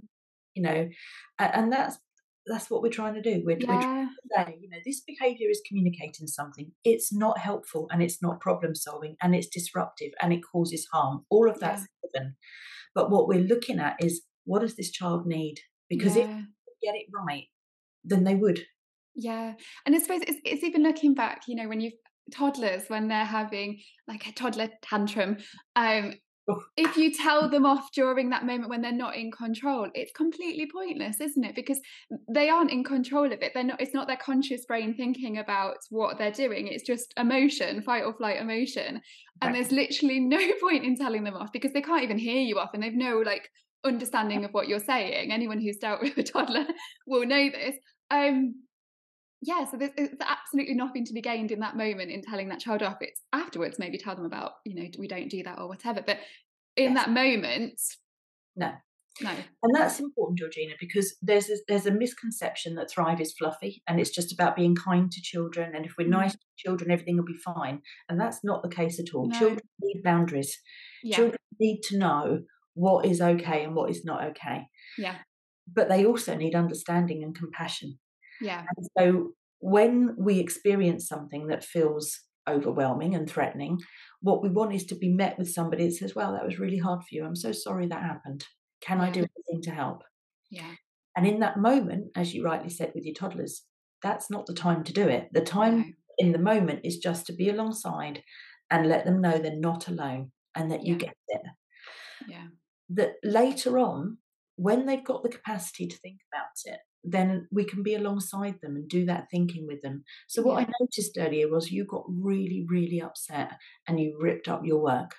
You 0.56 0.64
know, 0.64 0.90
and 1.38 1.72
that's 1.72 2.00
that's 2.48 2.70
what 2.70 2.82
we're 2.82 2.90
trying 2.90 3.16
to 3.16 3.22
do. 3.22 3.44
We're, 3.46 3.58
yeah. 3.60 3.76
we're 3.76 3.82
trying 3.82 4.08
to 4.08 4.14
say, 4.36 4.58
you 4.62 4.70
know, 4.70 4.78
this 4.86 5.02
behavior 5.02 5.50
is 5.50 5.62
communicating 5.68 6.28
something. 6.28 6.72
It's 6.84 7.14
not 7.14 7.38
helpful 7.40 7.88
and 7.92 8.02
it's 8.02 8.22
not 8.22 8.40
problem 8.40 8.76
solving 8.76 9.16
and 9.22 9.36
it's 9.36 9.48
disruptive 9.48 10.12
and 10.22 10.34
it 10.34 10.42
causes 10.52 10.88
harm. 10.92 11.26
All 11.30 11.50
of 11.50 11.60
that's 11.60 11.82
yeah. 11.82 12.10
given. 12.14 12.36
But 12.96 13.12
what 13.12 13.28
we're 13.28 13.42
looking 13.42 13.80
at 13.80 13.98
is 14.04 14.24
what 14.46 14.62
does 14.62 14.76
this 14.76 14.92
child 14.92 15.26
need? 15.26 15.60
Because 15.90 16.16
yeah. 16.16 16.24
if 16.24 16.30
they 16.30 16.88
get 16.88 16.96
it 16.96 17.08
right, 17.14 17.46
then 18.04 18.24
they 18.24 18.36
would. 18.36 18.66
Yeah. 19.16 19.54
And 19.86 19.96
I 19.96 20.00
suppose 20.00 20.22
it's, 20.28 20.40
it's 20.46 20.64
even 20.64 20.84
looking 20.84 21.14
back, 21.14 21.42
you 21.48 21.56
know, 21.56 21.68
when 21.68 21.82
you've 21.82 21.94
toddlers 22.32 22.84
when 22.90 23.08
they're 23.08 23.24
having 23.24 23.80
like 24.08 24.28
a 24.28 24.34
toddler 24.34 24.70
tantrum 24.82 25.38
um 25.78 26.14
if 26.78 26.96
you 26.96 27.14
tell 27.14 27.50
them 27.50 27.66
off 27.66 27.92
during 27.92 28.30
that 28.30 28.46
moment 28.46 28.70
when 28.70 28.82
they're 28.82 28.92
not 28.92 29.16
in 29.18 29.30
control 29.32 29.90
it's 29.94 30.12
completely 30.14 30.68
pointless 30.72 31.20
isn't 31.20 31.44
it? 31.44 31.56
Because 31.56 31.80
they 32.30 32.50
aren't 32.50 32.72
in 32.72 32.84
control 32.84 33.26
of 33.26 33.42
it. 33.42 33.52
They're 33.54 33.64
not 33.64 33.82
it's 33.82 33.94
not 33.94 34.08
their 34.08 34.18
conscious 34.18 34.66
brain 34.66 34.96
thinking 34.96 35.38
about 35.38 35.78
what 35.90 36.18
they're 36.18 36.32
doing. 36.32 36.68
It's 36.68 36.84
just 36.84 37.14
emotion 37.18 37.82
fight 37.82 38.04
or 38.04 38.14
flight 38.14 38.40
emotion. 38.40 39.02
And 39.42 39.56
there's 39.56 39.72
literally 39.72 40.20
no 40.22 40.40
point 40.62 40.86
in 40.86 40.96
telling 40.96 41.24
them 41.24 41.36
off 41.36 41.52
because 41.52 41.74
they 41.74 41.82
can't 41.82 42.04
even 42.04 42.18
hear 42.18 42.42
you 42.42 42.60
off 42.60 42.72
and 42.74 42.82
they've 42.82 42.94
no 42.94 43.22
like 43.26 43.50
understanding 43.84 44.46
of 44.46 44.52
what 44.52 44.68
you're 44.68 44.80
saying. 44.80 45.32
Anyone 45.32 45.60
who's 45.60 45.78
dealt 45.78 46.02
with 46.02 46.18
a 46.18 46.24
toddler 46.24 46.66
will 47.06 47.26
know 47.26 47.50
this. 47.50 47.76
Um 48.10 48.56
yeah, 49.42 49.66
so 49.66 49.78
there's, 49.78 49.92
there's, 49.96 50.10
absolutely 50.20 50.76
nothing 50.76 51.06
to 51.06 51.14
be 51.14 51.22
gained 51.22 51.52
in 51.52 51.60
that 51.60 51.78
moment 51.78 52.12
in 52.12 52.22
telling 52.22 52.50
that 52.50 52.60
child 52.60 52.82
off. 52.82 52.98
It's 53.02 53.22
afterwards, 53.34 53.78
maybe 53.78 53.98
tell 53.98 54.16
them 54.16 54.26
about, 54.26 54.54
you 54.66 54.76
know, 54.76 54.90
we 54.98 55.08
don't 55.08 55.30
do 55.30 55.44
that 55.44 55.60
or 55.60 55.68
whatever. 55.68 56.02
But 56.06 56.18
in 56.76 56.94
yes. 56.94 57.06
that 57.06 57.12
moment, 57.12 57.80
no, 58.56 58.72
no. 59.22 59.30
And 59.64 59.76
that's 59.76 60.00
important, 60.00 60.40
Georgina, 60.40 60.74
because 60.80 61.16
there's 61.22 61.50
a, 61.50 61.56
there's 61.68 61.86
a 61.86 61.92
misconception 61.92 62.76
that 62.76 62.90
Thrive 62.90 63.22
is 63.22 63.34
fluffy 63.38 63.84
and 63.88 64.00
it's 64.00 64.10
just 64.10 64.34
about 64.34 64.56
being 64.56 64.76
kind 64.76 65.12
to 65.12 65.22
children. 65.22 65.76
And 65.76 65.86
if 65.86 65.94
we're 65.98 66.08
mm. 66.08 66.12
nice 66.12 66.34
to 66.34 66.40
children, 66.58 66.92
everything 66.92 67.18
will 67.18 67.26
be 67.26 67.38
fine. 67.38 67.82
And 68.10 68.20
that's 68.20 68.40
not 68.44 68.64
the 68.64 68.70
case 68.70 69.00
at 69.00 69.14
all. 69.14 69.28
No. 69.28 69.38
Children 69.38 69.62
need 69.82 70.02
boundaries. 70.04 70.58
Yeah. 71.04 71.16
Children 71.16 71.40
need 71.60 71.82
to 71.90 71.98
know 71.98 72.40
what 72.74 73.06
is 73.06 73.22
okay 73.22 73.64
and 73.64 73.76
what 73.76 73.90
is 73.90 74.04
not 74.04 74.24
okay. 74.30 74.68
Yeah. 74.98 75.16
But 75.72 75.90
they 75.90 76.06
also 76.06 76.36
need 76.36 76.56
understanding 76.56 77.24
and 77.24 77.36
compassion. 77.36 78.00
Yeah. 78.42 78.64
And 78.76 78.88
so 78.98 79.32
when 79.60 80.16
we 80.18 80.40
experience 80.40 81.08
something 81.08 81.48
that 81.48 81.64
feels 81.64 82.20
overwhelming 82.48 83.14
and 83.14 83.30
threatening. 83.30 83.80
What 84.22 84.42
we 84.42 84.50
want 84.50 84.74
is 84.74 84.86
to 84.86 84.96
be 84.96 85.10
met 85.10 85.38
with 85.38 85.52
somebody 85.52 85.86
that 85.86 85.96
says, 85.96 86.16
Well, 86.16 86.34
that 86.34 86.46
was 86.46 86.60
really 86.60 86.78
hard 86.78 87.02
for 87.02 87.08
you. 87.12 87.26
I'm 87.26 87.36
so 87.36 87.52
sorry 87.52 87.88
that 87.88 88.02
happened. 88.02 88.46
Can. 88.82 89.02
I 89.02 89.10
do 89.10 89.20
anything 89.20 89.62
to 89.64 89.72
help? 89.72 90.04
Yeah. 90.50 90.72
And 91.16 91.28
in 91.28 91.40
that 91.40 91.58
moment, 91.58 92.12
as 92.16 92.34
you 92.34 92.44
rightly 92.44 92.70
said 92.70 92.92
with 92.94 93.04
your 93.04 93.16
toddlers, 93.16 93.64
that's 94.04 94.30
not 94.30 94.46
the 94.46 94.54
time 94.54 94.84
to 94.86 94.94
do 94.94 95.08
it. 95.08 95.30
The 95.34 95.42
time 95.42 95.78
no. 95.78 95.86
in 96.20 96.32
the 96.32 96.40
moment 96.40 96.82
is 96.84 96.98
just 96.98 97.26
to 97.28 97.34
be 97.34 97.50
alongside 97.50 98.22
and 98.70 98.88
let 98.88 99.06
them 99.06 99.22
know 99.22 99.38
they're 99.38 99.60
not 99.60 99.88
alone 99.88 100.32
and 100.56 100.72
that 100.72 100.86
you 100.86 100.96
get 100.96 101.16
it. 101.28 101.42
Yeah. 102.28 102.48
That 102.90 103.14
later 103.24 103.80
on, 103.80 104.20
when 104.58 104.86
they've 104.86 105.04
got 105.04 105.24
the 105.24 105.30
capacity 105.30 105.88
to 105.88 105.98
think 105.98 106.20
about 106.32 106.74
it, 106.74 106.80
then 107.04 107.48
we 107.52 107.64
can 107.64 107.84
be 107.84 107.96
alongside 107.96 108.56
them 108.62 108.76
and 108.76 108.90
do 108.90 109.06
that 109.06 109.28
thinking 109.32 109.66
with 109.68 109.82
them. 109.82 110.04
So, 110.28 110.42
what 110.42 110.60
yeah. 110.60 110.68
I 110.68 110.72
noticed 110.82 111.18
earlier 111.18 111.50
was 111.50 111.72
you 111.72 111.86
got 111.86 112.06
really, 112.08 112.66
really 112.68 113.02
upset 113.02 113.52
and 113.88 114.00
you 114.00 114.18
ripped 114.20 114.48
up 114.48 114.62
your 114.66 114.82
work. 114.82 115.16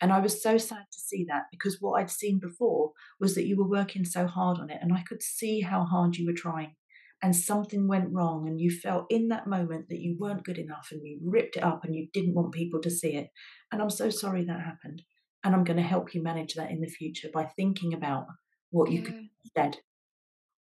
And 0.00 0.12
I 0.12 0.20
was 0.20 0.42
so 0.42 0.58
sad 0.58 0.84
to 0.92 0.98
see 0.98 1.24
that 1.28 1.44
because 1.50 1.78
what 1.80 2.00
I'd 2.00 2.10
seen 2.10 2.38
before 2.38 2.92
was 3.18 3.34
that 3.34 3.46
you 3.46 3.56
were 3.56 3.68
working 3.68 4.04
so 4.04 4.26
hard 4.26 4.58
on 4.58 4.70
it 4.70 4.78
and 4.82 4.92
I 4.92 5.02
could 5.08 5.22
see 5.22 5.60
how 5.62 5.84
hard 5.84 6.16
you 6.16 6.26
were 6.26 6.34
trying. 6.36 6.74
And 7.22 7.34
something 7.34 7.88
went 7.88 8.12
wrong, 8.12 8.46
and 8.46 8.60
you 8.60 8.70
felt 8.70 9.06
in 9.08 9.28
that 9.28 9.46
moment 9.46 9.88
that 9.88 10.00
you 10.00 10.18
weren't 10.20 10.44
good 10.44 10.58
enough 10.58 10.88
and 10.92 11.00
you 11.02 11.18
ripped 11.24 11.56
it 11.56 11.62
up 11.62 11.82
and 11.82 11.94
you 11.94 12.08
didn't 12.12 12.34
want 12.34 12.52
people 12.52 12.78
to 12.82 12.90
see 12.90 13.14
it. 13.14 13.30
And 13.72 13.80
I'm 13.80 13.88
so 13.88 14.10
sorry 14.10 14.44
that 14.44 14.60
happened. 14.60 15.00
And 15.42 15.54
I'm 15.54 15.64
going 15.64 15.78
to 15.78 15.82
help 15.82 16.14
you 16.14 16.22
manage 16.22 16.54
that 16.54 16.70
in 16.70 16.82
the 16.82 16.88
future 16.88 17.28
by 17.32 17.44
thinking 17.44 17.94
about 17.94 18.26
what 18.70 18.90
you 18.90 19.00
could 19.00 19.28
instead. 19.42 19.78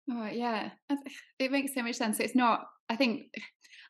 Oh, 0.10 0.28
yeah. 0.28 0.70
It 1.40 1.52
makes 1.52 1.74
so 1.74 1.82
much 1.82 1.96
sense. 1.96 2.20
It's 2.20 2.36
not, 2.36 2.66
I 2.90 2.96
think, 2.96 3.28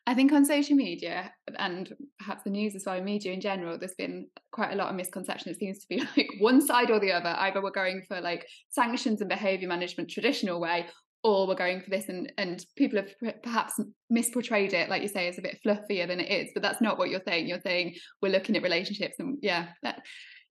I 0.06 0.14
think 0.14 0.32
on 0.32 0.44
social 0.44 0.76
media 0.76 1.32
and 1.58 1.92
perhaps 2.18 2.44
the 2.44 2.50
news 2.50 2.74
as 2.74 2.84
well, 2.86 3.02
media 3.02 3.32
in 3.32 3.40
general, 3.40 3.78
there's 3.78 3.94
been 3.94 4.28
quite 4.52 4.72
a 4.72 4.76
lot 4.76 4.88
of 4.88 4.96
misconception. 4.96 5.50
It 5.50 5.58
seems 5.58 5.80
to 5.80 5.88
be 5.88 5.98
like 6.16 6.28
one 6.38 6.60
side 6.60 6.90
or 6.90 7.00
the 7.00 7.12
other. 7.12 7.34
Either 7.38 7.62
we're 7.62 7.70
going 7.70 8.02
for 8.06 8.20
like 8.20 8.46
sanctions 8.70 9.20
and 9.20 9.28
behaviour 9.28 9.68
management 9.68 10.10
traditional 10.10 10.60
way, 10.60 10.86
or 11.26 11.48
we're 11.48 11.56
going 11.56 11.80
for 11.80 11.90
this 11.90 12.08
and 12.08 12.32
and 12.38 12.64
people 12.76 13.00
have 13.00 13.42
perhaps 13.42 13.80
misportrayed 14.12 14.72
it 14.72 14.88
like 14.88 15.02
you 15.02 15.08
say 15.08 15.26
as 15.26 15.38
a 15.38 15.42
bit 15.42 15.58
fluffier 15.66 16.06
than 16.06 16.20
it 16.20 16.30
is 16.30 16.50
but 16.54 16.62
that's 16.62 16.80
not 16.80 16.98
what 16.98 17.10
you're 17.10 17.22
saying 17.26 17.48
you're 17.48 17.60
saying 17.60 17.94
we're 18.22 18.30
looking 18.30 18.56
at 18.56 18.62
relationships 18.62 19.16
and 19.18 19.36
yeah 19.42 19.66
that, 19.82 20.02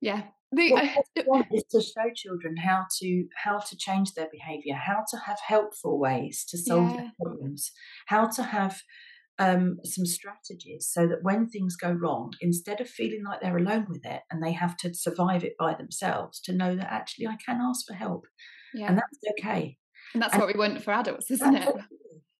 yeah 0.02 0.24
the, 0.56 0.72
what 0.72 0.84
I 0.84 1.24
want 1.26 1.48
is 1.52 1.64
to 1.72 1.82
show 1.82 2.10
children 2.16 2.58
how 2.58 2.86
to 3.00 3.26
how 3.44 3.60
to 3.60 3.78
change 3.78 4.14
their 4.14 4.28
behaviour, 4.32 4.76
how 4.76 5.04
to 5.12 5.18
have 5.26 5.38
helpful 5.46 6.00
ways 6.00 6.46
to 6.50 6.58
solve 6.58 6.92
yeah. 6.92 6.98
their 6.98 7.12
problems, 7.22 7.72
how 8.08 8.28
to 8.28 8.44
have 8.44 8.82
um, 9.38 9.78
some 9.84 10.06
strategies 10.06 10.90
so 10.92 11.08
that 11.08 11.24
when 11.24 11.48
things 11.48 11.76
go 11.76 11.92
wrong, 11.92 12.34
instead 12.42 12.80
of 12.80 12.90
feeling 12.90 13.24
like 13.24 13.42
they're 13.42 13.58
alone 13.58 13.86
with 13.90 14.06
it 14.06 14.22
and 14.32 14.42
they 14.42 14.54
have 14.54 14.78
to 14.78 14.94
survive 14.94 15.44
it 15.44 15.54
by 15.60 15.74
themselves, 15.74 16.40
to 16.42 16.54
know 16.54 16.76
that 16.76 16.92
actually 16.92 17.28
I 17.28 17.38
can 17.46 17.60
ask 17.62 17.86
for 17.86 17.94
help, 17.94 18.26
yeah. 18.74 18.88
and 18.88 18.98
that's 18.98 19.20
okay. 19.40 19.78
And 20.14 20.24
that's 20.24 20.34
and 20.34 20.42
what 20.42 20.54
we 20.54 20.60
want 20.60 20.82
for 20.82 20.94
adults, 20.94 21.30
isn't 21.32 21.56
it? 21.56 21.76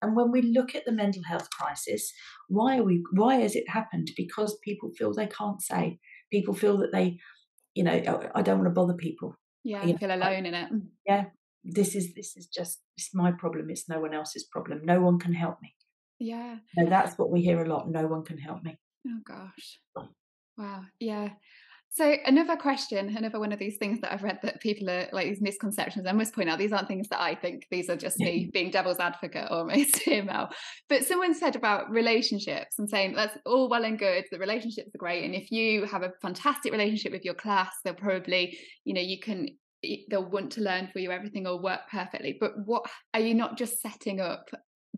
And 0.02 0.16
when 0.16 0.32
we 0.32 0.42
look 0.42 0.76
at 0.76 0.86
the 0.86 0.92
mental 0.92 1.24
health 1.24 1.50
crisis, 1.50 2.12
why 2.48 2.78
are 2.78 2.84
we? 2.84 3.04
Why 3.14 3.36
has 3.36 3.56
it 3.56 3.70
happened? 3.70 4.12
Because 4.16 4.58
people 4.64 4.92
feel 4.98 5.14
they 5.14 5.28
can't 5.28 5.62
say. 5.62 6.00
People 6.32 6.54
feel 6.54 6.78
that 6.78 6.92
they 6.92 7.18
you 7.76 7.84
know, 7.84 7.92
I 8.34 8.42
don't 8.42 8.58
want 8.60 8.68
to 8.68 8.72
bother 8.72 8.94
people. 8.94 9.36
Yeah, 9.64 9.84
you 9.84 9.98
feel 9.98 10.14
alone 10.14 10.46
in 10.46 10.54
it. 10.54 10.70
Yeah, 11.06 11.26
this 11.64 11.96
is 11.96 12.14
this 12.14 12.38
is 12.38 12.48
just 12.48 12.82
it's 12.98 13.14
my 13.14 13.32
problem. 13.32 13.70
It's 13.70 13.90
no 13.90 14.00
one 14.00 14.14
else's 14.14 14.46
problem. 14.46 14.82
No 14.84 15.02
one 15.02 15.20
can 15.20 15.34
help 15.34 15.62
me. 15.62 15.76
Yeah, 16.20 16.58
and 16.78 16.92
that's 16.92 17.18
what 17.18 17.32
we 17.32 17.42
hear 17.42 17.62
a 17.62 17.68
lot. 17.68 17.90
No 17.90 18.08
one 18.08 18.24
can 18.24 18.38
help 18.38 18.64
me. 18.64 18.78
Oh 19.08 19.20
gosh, 19.24 19.80
wow. 20.58 20.86
Yeah, 21.00 21.30
so 21.96 22.14
another 22.26 22.58
question, 22.58 23.16
another 23.16 23.40
one 23.40 23.54
of 23.54 23.60
these 23.60 23.78
things 23.78 24.02
that 24.02 24.12
I've 24.12 24.22
read 24.22 24.40
that 24.44 24.60
people 24.60 24.90
are 24.90 25.08
like 25.14 25.28
these 25.28 25.42
misconceptions. 25.42 26.06
I 26.06 26.12
must 26.12 26.36
point 26.36 26.50
out 26.50 26.60
these 26.60 26.74
aren't 26.74 26.90
things 26.90 27.08
that 27.08 27.22
I 27.22 27.36
think; 27.36 27.68
these 27.72 27.90
are 27.90 27.96
just 27.96 28.20
me 28.20 28.50
being 28.52 28.70
devil's 28.70 29.00
advocate 29.00 29.50
almost 29.50 30.00
here. 30.04 30.28
But 30.90 31.06
someone 31.06 31.34
said 31.34 31.56
about 31.56 31.90
relationships 31.90 32.80
and 32.80 32.90
saying 32.90 33.16
that's 33.16 33.38
all 33.46 33.70
well 33.70 33.86
and 33.86 33.98
good. 33.98 34.26
The 34.30 34.40
relationships 34.40 34.94
are 34.94 34.98
great, 34.98 35.24
and 35.24 35.34
if 35.34 35.52
you 35.52 35.86
have 35.86 36.04
a 36.04 36.12
fantastic 36.22 36.74
relationship 36.74 37.14
with 37.14 37.24
your 37.24 37.34
class, 37.34 37.74
they'll 37.86 37.94
probably, 37.94 38.58
you 38.84 38.94
know, 38.94 39.00
you 39.00 39.22
can 39.22 39.48
they'll 40.10 40.30
want 40.30 40.52
to 40.52 40.62
learn 40.62 40.90
for 40.92 41.00
you. 41.00 41.12
Everything 41.12 41.46
will 41.46 41.64
work 41.64 41.82
perfectly. 41.90 42.36
But 42.38 42.52
what 42.66 42.86
are 43.14 43.22
you 43.22 43.34
not 43.34 43.58
just 43.58 43.82
setting 43.82 44.20
up 44.20 44.50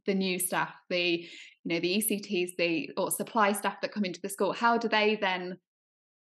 the 0.07 0.15
new 0.15 0.39
staff, 0.39 0.73
the 0.89 1.27
you 1.63 1.75
know 1.75 1.79
the 1.79 1.97
ECTs, 1.97 2.55
the 2.57 2.89
or 2.97 3.11
supply 3.11 3.51
staff 3.51 3.81
that 3.83 3.91
come 3.91 4.03
into 4.03 4.21
the 4.23 4.29
school? 4.29 4.51
How 4.51 4.79
do 4.79 4.89
they 4.89 5.15
then 5.21 5.59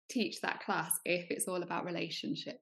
teach 0.09 0.41
that 0.41 0.65
class 0.65 0.93
if 1.05 1.31
it's 1.31 1.49
all 1.49 1.63
about 1.63 1.85
relationships? 1.85 2.61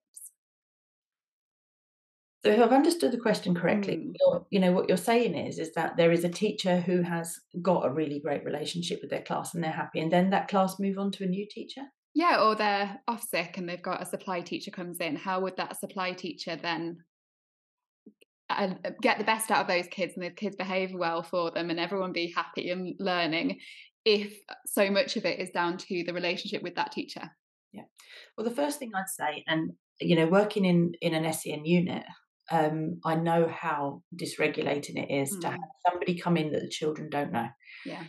So 2.45 2.51
if 2.51 2.61
I've 2.61 2.73
understood 2.73 3.11
the 3.13 3.19
question 3.19 3.55
correctly, 3.55 3.97
mm. 3.97 4.45
you 4.51 4.61
know 4.61 4.73
what 4.73 4.89
you're 4.89 4.99
saying 4.99 5.35
is 5.35 5.59
is 5.59 5.73
that 5.75 5.97
there 5.97 6.13
is 6.13 6.25
a 6.25 6.29
teacher 6.29 6.81
who 6.81 7.01
has 7.01 7.41
got 7.63 7.87
a 7.87 7.91
really 7.91 8.21
great 8.21 8.45
relationship 8.45 9.01
with 9.01 9.11
their 9.11 9.23
class 9.23 9.55
and 9.55 9.65
they're 9.65 9.71
happy, 9.71 10.01
and 10.01 10.13
then 10.13 10.31
that 10.31 10.49
class 10.49 10.79
move 10.79 10.99
on 10.99 11.11
to 11.13 11.25
a 11.25 11.29
new 11.29 11.47
teacher. 11.51 11.83
Yeah, 12.15 12.43
or 12.43 12.55
they're 12.55 13.01
off 13.09 13.27
sick 13.29 13.57
and 13.57 13.69
they've 13.69 13.83
got 13.83 14.03
a 14.03 14.07
supply 14.07 14.41
teacher 14.41 14.71
comes 14.71 15.01
in. 15.01 15.17
How 15.17 15.41
would 15.41 15.57
that 15.57 15.81
supply 15.81 16.13
teacher 16.13 16.55
then 16.55 16.99
uh, 18.51 18.75
get 19.03 19.19
the 19.19 19.25
best 19.25 19.51
out 19.51 19.63
of 19.63 19.67
those 19.67 19.89
kids 19.89 20.13
and 20.15 20.25
the 20.25 20.31
kids 20.31 20.55
behave 20.55 20.95
well 20.95 21.23
for 21.23 21.51
them 21.51 21.71
and 21.71 21.81
everyone 21.81 22.13
be 22.13 22.31
happy 22.31 22.71
and 22.71 22.95
learning 23.01 23.59
if 24.05 24.39
so 24.67 24.91
much 24.91 25.17
of 25.17 25.25
it 25.25 25.41
is 25.41 25.51
down 25.51 25.79
to 25.79 26.05
the 26.05 26.13
relationship 26.13 26.63
with 26.63 26.77
that 26.77 26.93
teacher? 26.93 27.31
Yeah. 27.73 27.85
Well, 28.37 28.49
the 28.49 28.55
first 28.55 28.79
thing 28.79 28.93
I'd 28.95 29.09
say, 29.09 29.45
and 29.47 29.73
you 30.01 30.17
know, 30.17 30.27
working 30.27 30.65
in 30.65 30.93
in 31.01 31.15
an 31.15 31.33
SEN 31.33 31.65
unit, 31.65 32.05
um, 32.51 33.01
I 33.05 33.17
know 33.17 33.49
how 33.49 34.03
dysregulating 34.15 34.97
it 34.97 35.11
is 35.11 35.35
mm. 35.37 35.41
to 35.43 35.51
have 35.51 35.61
somebody 35.89 36.19
come 36.19 36.37
in 36.37 36.53
that 36.53 36.61
the 36.61 36.69
children 36.69 37.09
don't 37.11 37.33
know. 37.33 37.49
Yeah. 37.85 38.03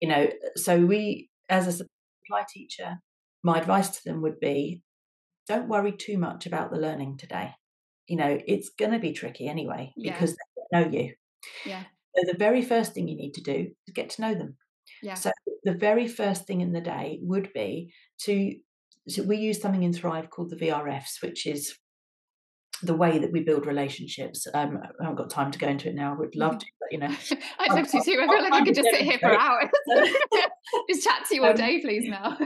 You 0.00 0.08
know, 0.08 0.28
so 0.56 0.84
we, 0.84 1.30
as 1.48 1.66
a 1.66 1.72
supply 1.72 2.44
teacher, 2.52 2.98
my 3.44 3.58
advice 3.58 3.90
to 3.90 4.00
them 4.04 4.22
would 4.22 4.40
be, 4.40 4.82
don't 5.46 5.68
worry 5.68 5.92
too 5.92 6.18
much 6.18 6.46
about 6.46 6.70
the 6.70 6.78
learning 6.78 7.18
today. 7.18 7.52
You 8.08 8.16
know, 8.16 8.38
it's 8.46 8.70
going 8.70 8.92
to 8.92 8.98
be 8.98 9.12
tricky 9.12 9.46
anyway 9.46 9.92
yeah. 9.96 10.12
because 10.12 10.30
they 10.30 10.78
don't 10.78 10.90
know 10.90 10.98
you. 10.98 11.14
Yeah. 11.64 11.82
So 12.16 12.24
the 12.30 12.38
very 12.38 12.62
first 12.62 12.92
thing 12.92 13.08
you 13.08 13.16
need 13.16 13.34
to 13.34 13.42
do 13.42 13.68
is 13.86 13.94
get 13.94 14.10
to 14.10 14.22
know 14.22 14.34
them. 14.34 14.56
Yeah. 15.02 15.14
So 15.14 15.32
the 15.64 15.74
very 15.74 16.06
first 16.08 16.46
thing 16.46 16.60
in 16.60 16.72
the 16.72 16.80
day 16.80 17.18
would 17.22 17.52
be 17.52 17.92
to 18.22 18.54
so 19.08 19.22
we 19.24 19.36
use 19.36 19.60
something 19.60 19.82
in 19.82 19.92
Thrive 19.92 20.30
called 20.30 20.50
the 20.50 20.56
VRFs, 20.56 21.22
which 21.22 21.46
is 21.46 21.74
the 22.82 22.94
way 22.94 23.18
that 23.18 23.32
we 23.32 23.40
build 23.40 23.66
relationships. 23.66 24.46
Um, 24.54 24.78
I 24.82 25.04
haven't 25.04 25.16
got 25.16 25.30
time 25.30 25.50
to 25.50 25.58
go 25.58 25.68
into 25.68 25.88
it 25.88 25.94
now. 25.94 26.12
I 26.12 26.16
would 26.16 26.34
love 26.36 26.58
to, 26.58 26.66
but 26.80 26.92
you 26.92 26.98
know, 26.98 27.14
I'd 27.58 27.72
love 27.72 27.90
to 27.90 28.02
too. 28.04 28.20
I 28.20 28.26
feel 28.26 28.42
like 28.42 28.52
I 28.52 28.64
could 28.64 28.74
just 28.74 28.88
sit 28.90 29.02
here 29.02 29.18
for 29.18 29.38
hours, 29.38 29.70
just 30.88 31.04
chat 31.04 31.24
to 31.28 31.34
you 31.34 31.44
all 31.44 31.50
um, 31.50 31.56
day, 31.56 31.80
please. 31.80 32.08
Now, 32.08 32.36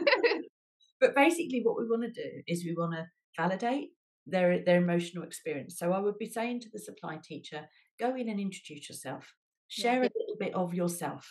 but 1.00 1.14
basically, 1.14 1.60
what 1.62 1.78
we 1.78 1.86
want 1.86 2.02
to 2.02 2.22
do 2.22 2.42
is 2.46 2.64
we 2.64 2.74
want 2.76 2.94
to 2.94 3.06
validate 3.36 3.88
their 4.26 4.62
their 4.64 4.78
emotional 4.78 5.24
experience. 5.24 5.78
So 5.78 5.92
I 5.92 6.00
would 6.00 6.18
be 6.18 6.26
saying 6.26 6.60
to 6.60 6.68
the 6.72 6.78
supply 6.78 7.18
teacher, 7.22 7.66
go 7.98 8.14
in 8.14 8.28
and 8.28 8.40
introduce 8.40 8.88
yourself, 8.88 9.34
share 9.68 10.02
yeah. 10.02 10.08
a 10.08 10.16
little 10.18 10.36
bit 10.38 10.54
of 10.54 10.74
yourself. 10.74 11.26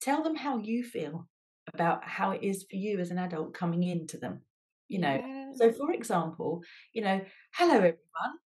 Tell 0.00 0.22
them 0.22 0.36
how 0.36 0.58
you 0.58 0.84
feel 0.84 1.28
about 1.72 2.04
how 2.04 2.30
it 2.30 2.42
is 2.42 2.64
for 2.70 2.76
you 2.76 2.98
as 2.98 3.10
an 3.10 3.18
adult 3.18 3.54
coming 3.54 3.82
into 3.82 4.16
them. 4.16 4.42
You 4.88 5.00
know, 5.00 5.20
yeah. 5.22 5.50
so 5.54 5.72
for 5.72 5.92
example, 5.92 6.62
you 6.94 7.02
know, 7.02 7.20
hello 7.54 7.74
everyone. 7.74 8.38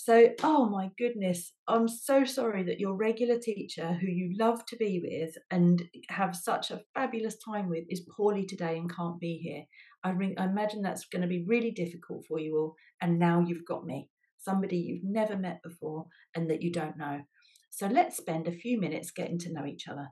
So, 0.00 0.28
oh 0.44 0.68
my 0.68 0.90
goodness, 0.96 1.52
I'm 1.66 1.88
so 1.88 2.24
sorry 2.24 2.62
that 2.62 2.78
your 2.78 2.94
regular 2.94 3.36
teacher, 3.36 3.94
who 3.94 4.06
you 4.06 4.36
love 4.38 4.64
to 4.66 4.76
be 4.76 5.02
with 5.02 5.34
and 5.50 5.82
have 6.08 6.36
such 6.36 6.70
a 6.70 6.82
fabulous 6.94 7.36
time 7.44 7.68
with, 7.68 7.84
is 7.90 8.06
poorly 8.16 8.46
today 8.46 8.78
and 8.78 8.94
can't 8.94 9.18
be 9.18 9.38
here. 9.38 9.64
I, 10.04 10.10
ring, 10.10 10.36
I 10.38 10.44
imagine 10.44 10.82
that's 10.82 11.06
going 11.06 11.22
to 11.22 11.28
be 11.28 11.44
really 11.48 11.72
difficult 11.72 12.24
for 12.28 12.38
you 12.38 12.56
all. 12.56 12.76
And 13.02 13.18
now 13.18 13.44
you've 13.44 13.66
got 13.66 13.84
me, 13.84 14.08
somebody 14.38 14.76
you've 14.76 15.04
never 15.04 15.36
met 15.36 15.64
before 15.64 16.06
and 16.34 16.48
that 16.48 16.62
you 16.62 16.72
don't 16.72 16.96
know. 16.96 17.22
So 17.70 17.88
let's 17.88 18.16
spend 18.16 18.46
a 18.46 18.52
few 18.52 18.80
minutes 18.80 19.10
getting 19.10 19.38
to 19.40 19.52
know 19.52 19.66
each 19.66 19.88
other. 19.88 20.10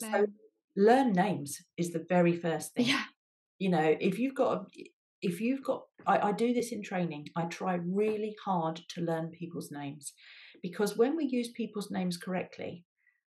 So 0.00 0.26
learn 0.76 1.12
names 1.12 1.58
is 1.76 1.92
the 1.92 2.04
very 2.08 2.36
first 2.36 2.74
thing. 2.74 2.86
Yeah. 2.86 3.04
You 3.58 3.70
know, 3.70 3.96
if 4.00 4.18
you've 4.18 4.34
got 4.34 4.52
a, 4.52 4.66
if 5.22 5.40
you've 5.40 5.64
got 5.64 5.82
I, 6.06 6.28
I 6.28 6.32
do 6.32 6.52
this 6.52 6.72
in 6.72 6.82
training, 6.82 7.28
I 7.36 7.44
try 7.44 7.74
really 7.74 8.36
hard 8.44 8.80
to 8.90 9.00
learn 9.00 9.30
people's 9.30 9.70
names 9.70 10.12
because 10.62 10.96
when 10.96 11.16
we 11.16 11.24
use 11.24 11.48
people's 11.50 11.90
names 11.90 12.16
correctly, 12.16 12.84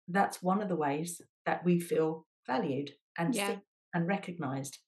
that's 0.08 0.42
one 0.42 0.60
of 0.60 0.68
the 0.68 0.76
ways 0.76 1.20
that 1.46 1.64
we 1.64 1.80
feel 1.80 2.26
valued 2.46 2.90
and 3.16 3.34
yeah. 3.34 3.56
and 3.94 4.06
recognized. 4.06 4.78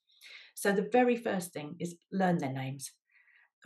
So 0.55 0.73
the 0.73 0.89
very 0.93 1.17
first 1.17 1.53
thing 1.53 1.77
is 1.79 1.97
learn 2.13 2.39
their 2.39 2.53
names 2.53 2.91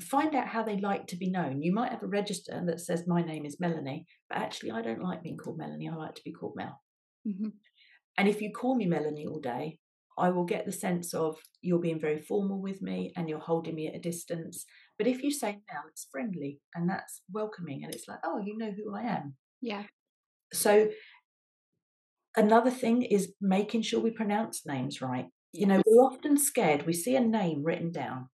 find 0.03 0.35
out 0.35 0.49
how 0.49 0.63
they 0.63 0.79
like 0.79 1.07
to 1.09 1.17
be 1.17 1.31
known. 1.31 1.63
You 1.63 1.73
might 1.73 1.93
have 1.93 2.03
a 2.03 2.09
register 2.09 2.63
that 2.67 2.81
says, 2.81 3.07
My 3.07 3.23
name 3.23 3.45
is 3.45 3.61
Melanie, 3.61 4.07
but 4.29 4.39
actually, 4.39 4.73
I 4.73 4.83
don't 4.83 5.03
like 5.03 5.23
being 5.23 5.37
called 5.37 5.59
Melanie. 5.59 5.89
I 5.89 5.95
like 5.95 6.15
to 6.17 6.25
be 6.25 6.33
called 6.33 6.55
Mel. 6.57 6.81
Mm-hmm. 7.27 7.49
And 8.17 8.29
if 8.29 8.41
you 8.41 8.53
call 8.53 8.77
me 8.77 8.87
Melanie 8.87 9.27
all 9.27 9.41
day, 9.41 9.79
I 10.17 10.31
will 10.31 10.45
get 10.45 10.65
the 10.65 10.73
sense 10.73 11.13
of 11.13 11.39
you're 11.61 11.81
being 11.81 12.01
very 12.01 12.21
formal 12.21 12.61
with 12.61 12.81
me 12.81 13.13
and 13.17 13.29
you're 13.29 13.41
holding 13.41 13.75
me 13.75 13.89
at 13.89 13.97
a 13.97 14.01
distance. 14.01 14.65
But 14.97 15.07
if 15.09 15.23
you 15.23 15.31
say 15.31 15.61
now, 15.73 15.81
it's 15.91 16.07
friendly 16.11 16.61
and 16.75 16.89
that's 16.89 17.23
welcoming 17.33 17.83
and 17.83 17.93
it's 17.93 18.07
like, 18.07 18.21
oh, 18.25 18.41
you 18.45 18.57
know 18.57 18.71
who 18.71 18.95
I 18.95 19.03
am. 19.03 19.35
Yeah. 19.61 19.85
So 20.53 20.91
another 22.37 22.71
thing 22.71 23.03
is 23.03 23.33
making 23.41 23.83
sure 23.83 24.01
we 24.01 24.11
pronounce 24.11 24.63
names 24.65 25.03
right. 25.03 25.27
You 25.53 25.67
know, 25.67 25.83
we're 25.87 26.05
often 26.05 26.37
scared. 26.37 26.87
We 26.87 26.93
see 26.93 27.17
a 27.17 27.21
name 27.21 27.63
written 27.65 27.91
down 27.91 28.29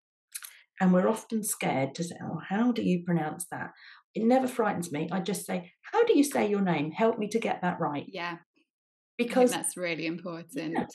and 0.80 0.92
we're 0.92 1.08
often 1.08 1.42
scared 1.42 1.94
to 1.94 2.04
say, 2.04 2.16
oh, 2.22 2.40
how 2.48 2.72
do 2.72 2.82
you 2.82 3.02
pronounce 3.04 3.46
that? 3.50 3.70
It 4.14 4.24
never 4.24 4.48
frightens 4.48 4.90
me. 4.90 5.08
I 5.12 5.20
just 5.20 5.46
say, 5.46 5.72
how 5.92 6.04
do 6.04 6.16
you 6.16 6.24
say 6.24 6.48
your 6.48 6.62
name? 6.62 6.90
Help 6.90 7.18
me 7.18 7.28
to 7.28 7.38
get 7.38 7.62
that 7.62 7.78
right. 7.78 8.04
Yeah. 8.08 8.38
Because 9.26 9.50
that's 9.50 9.76
really 9.76 10.06
important. 10.06 10.72
Yeah, 10.72 10.86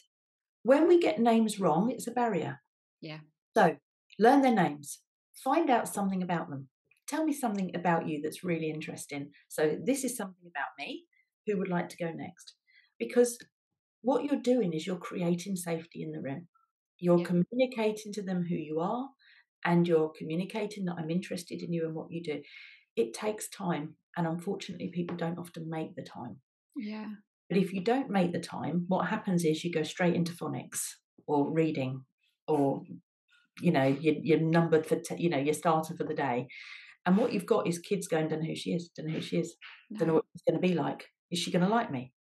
when 0.65 0.87
we 0.87 0.99
get 0.99 1.19
names 1.19 1.59
wrong, 1.59 1.91
it's 1.91 2.07
a 2.07 2.11
barrier. 2.11 2.59
Yeah. 2.99 3.19
So 3.55 3.77
learn 4.17 4.41
their 4.41 4.55
names, 4.55 4.99
find 5.43 5.69
out 5.69 5.87
something 5.87 6.23
about 6.23 6.49
them. 6.49 6.69
Tell 7.07 7.23
me 7.23 7.33
something 7.33 7.71
about 7.75 8.07
you 8.07 8.19
that's 8.23 8.43
really 8.43 8.71
interesting. 8.71 9.29
So 9.47 9.77
this 9.85 10.03
is 10.03 10.17
something 10.17 10.49
about 10.49 10.69
me. 10.79 11.03
Who 11.45 11.59
would 11.59 11.69
like 11.69 11.87
to 11.89 11.97
go 11.97 12.11
next? 12.11 12.55
Because 12.97 13.37
what 14.01 14.23
you're 14.23 14.41
doing 14.41 14.73
is 14.73 14.87
you're 14.87 14.97
creating 14.97 15.55
safety 15.55 16.01
in 16.01 16.11
the 16.11 16.21
room. 16.21 16.47
You're 16.97 17.19
yeah. 17.19 17.25
communicating 17.25 18.11
to 18.13 18.23
them 18.23 18.43
who 18.49 18.55
you 18.55 18.79
are 18.79 19.09
and 19.65 19.87
you're 19.87 20.13
communicating 20.17 20.85
that 20.85 20.95
I'm 20.97 21.11
interested 21.11 21.61
in 21.61 21.73
you 21.73 21.85
and 21.85 21.93
what 21.93 22.11
you 22.11 22.23
do. 22.23 22.41
It 22.95 23.13
takes 23.13 23.49
time. 23.49 23.97
And 24.17 24.25
unfortunately, 24.25 24.89
people 24.91 25.15
don't 25.15 25.37
often 25.37 25.69
make 25.69 25.95
the 25.95 26.01
time. 26.01 26.37
Yeah. 26.75 27.09
But 27.49 27.57
if 27.57 27.73
you 27.73 27.81
don't 27.81 28.09
make 28.09 28.31
the 28.31 28.39
time, 28.39 28.85
what 28.87 29.07
happens 29.07 29.45
is 29.45 29.63
you 29.63 29.71
go 29.71 29.83
straight 29.83 30.15
into 30.15 30.33
phonics 30.33 30.79
or 31.27 31.51
reading 31.51 32.03
or, 32.47 32.81
you 33.61 33.71
know, 33.71 33.85
you're, 33.85 34.15
you're 34.21 34.39
numbered 34.39 34.85
for, 34.85 34.95
t- 34.95 35.15
you 35.21 35.29
know, 35.29 35.37
you're 35.37 35.53
starter 35.53 35.95
for 35.95 36.03
the 36.03 36.13
day. 36.13 36.47
And 37.05 37.17
what 37.17 37.33
you've 37.33 37.45
got 37.45 37.67
is 37.67 37.77
kids 37.77 38.07
going, 38.07 38.27
don't 38.27 38.41
know 38.41 38.47
who 38.47 38.55
she 38.55 38.71
is, 38.71 38.89
don't 38.95 39.07
know 39.07 39.13
who 39.13 39.21
she 39.21 39.37
is, 39.37 39.55
don't 39.95 40.07
know 40.07 40.15
what 40.15 40.25
it's 40.33 40.43
going 40.49 40.59
to 40.59 40.67
be 40.67 40.73
like. 40.73 41.05
Is 41.31 41.39
she 41.39 41.51
going 41.51 41.63
to 41.63 41.69
like 41.69 41.91
me? 41.91 42.13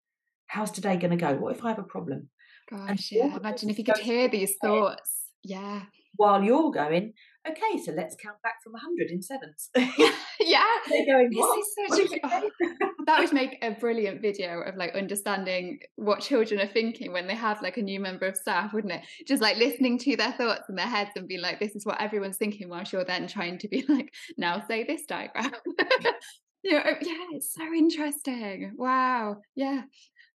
How's 0.46 0.70
today 0.70 0.96
going 0.96 1.10
to 1.10 1.16
go? 1.16 1.34
What 1.34 1.56
if 1.56 1.64
I 1.64 1.70
have 1.70 1.78
a 1.78 1.84
problem? 1.84 2.28
Gosh, 2.70 3.10
yeah. 3.10 3.36
Imagine 3.36 3.70
if 3.70 3.78
you 3.78 3.84
could 3.84 3.98
hear 3.98 4.28
these 4.28 4.54
thoughts. 4.62 5.24
Yeah. 5.42 5.82
While 6.16 6.42
you're 6.42 6.70
going, 6.70 7.12
okay, 7.48 7.82
so 7.84 7.92
let's 7.92 8.16
count 8.22 8.36
back 8.42 8.62
from 8.62 8.72
100 8.72 9.10
in 9.10 9.22
sevens. 9.22 9.70
yeah. 10.40 10.64
They're 10.88 11.06
going, 11.06 11.30
what? 11.32 11.64
Such 11.90 12.12
a, 12.12 12.20
oh, 12.24 12.50
that 13.07 13.20
would 13.20 13.32
make 13.32 13.59
a 13.62 13.72
brilliant 13.72 14.22
video 14.22 14.61
of 14.61 14.76
like 14.76 14.94
understanding 14.94 15.78
what 15.96 16.20
children 16.20 16.61
are 16.61 16.72
thinking 16.72 17.12
when 17.12 17.26
they 17.26 17.34
have 17.34 17.62
like 17.62 17.76
a 17.76 17.82
new 17.82 18.00
member 18.00 18.26
of 18.26 18.36
staff, 18.36 18.72
wouldn't 18.72 18.92
it? 18.92 19.02
Just 19.26 19.42
like 19.42 19.57
listening 19.57 19.98
to 20.00 20.16
their 20.16 20.32
thoughts 20.32 20.68
in 20.68 20.76
their 20.76 20.86
heads 20.86 21.11
and 21.16 21.28
being 21.28 21.42
like, 21.42 21.61
this 21.61 21.74
is 21.74 21.86
what 21.86 22.00
everyone's 22.00 22.36
thinking, 22.36 22.68
whilst 22.68 22.92
you're 22.92 23.05
then 23.05 23.26
trying 23.26 23.59
to 23.59 23.68
be 23.68 23.84
like, 23.88 24.12
now 24.36 24.62
say 24.66 24.84
this 24.84 25.05
diagram. 25.07 25.52
you 26.62 26.72
know, 26.72 26.82
oh, 26.84 26.96
yeah, 27.00 27.26
it's 27.32 27.55
so 27.55 27.64
interesting. 27.72 28.72
Wow. 28.76 29.36
Yeah 29.55 29.82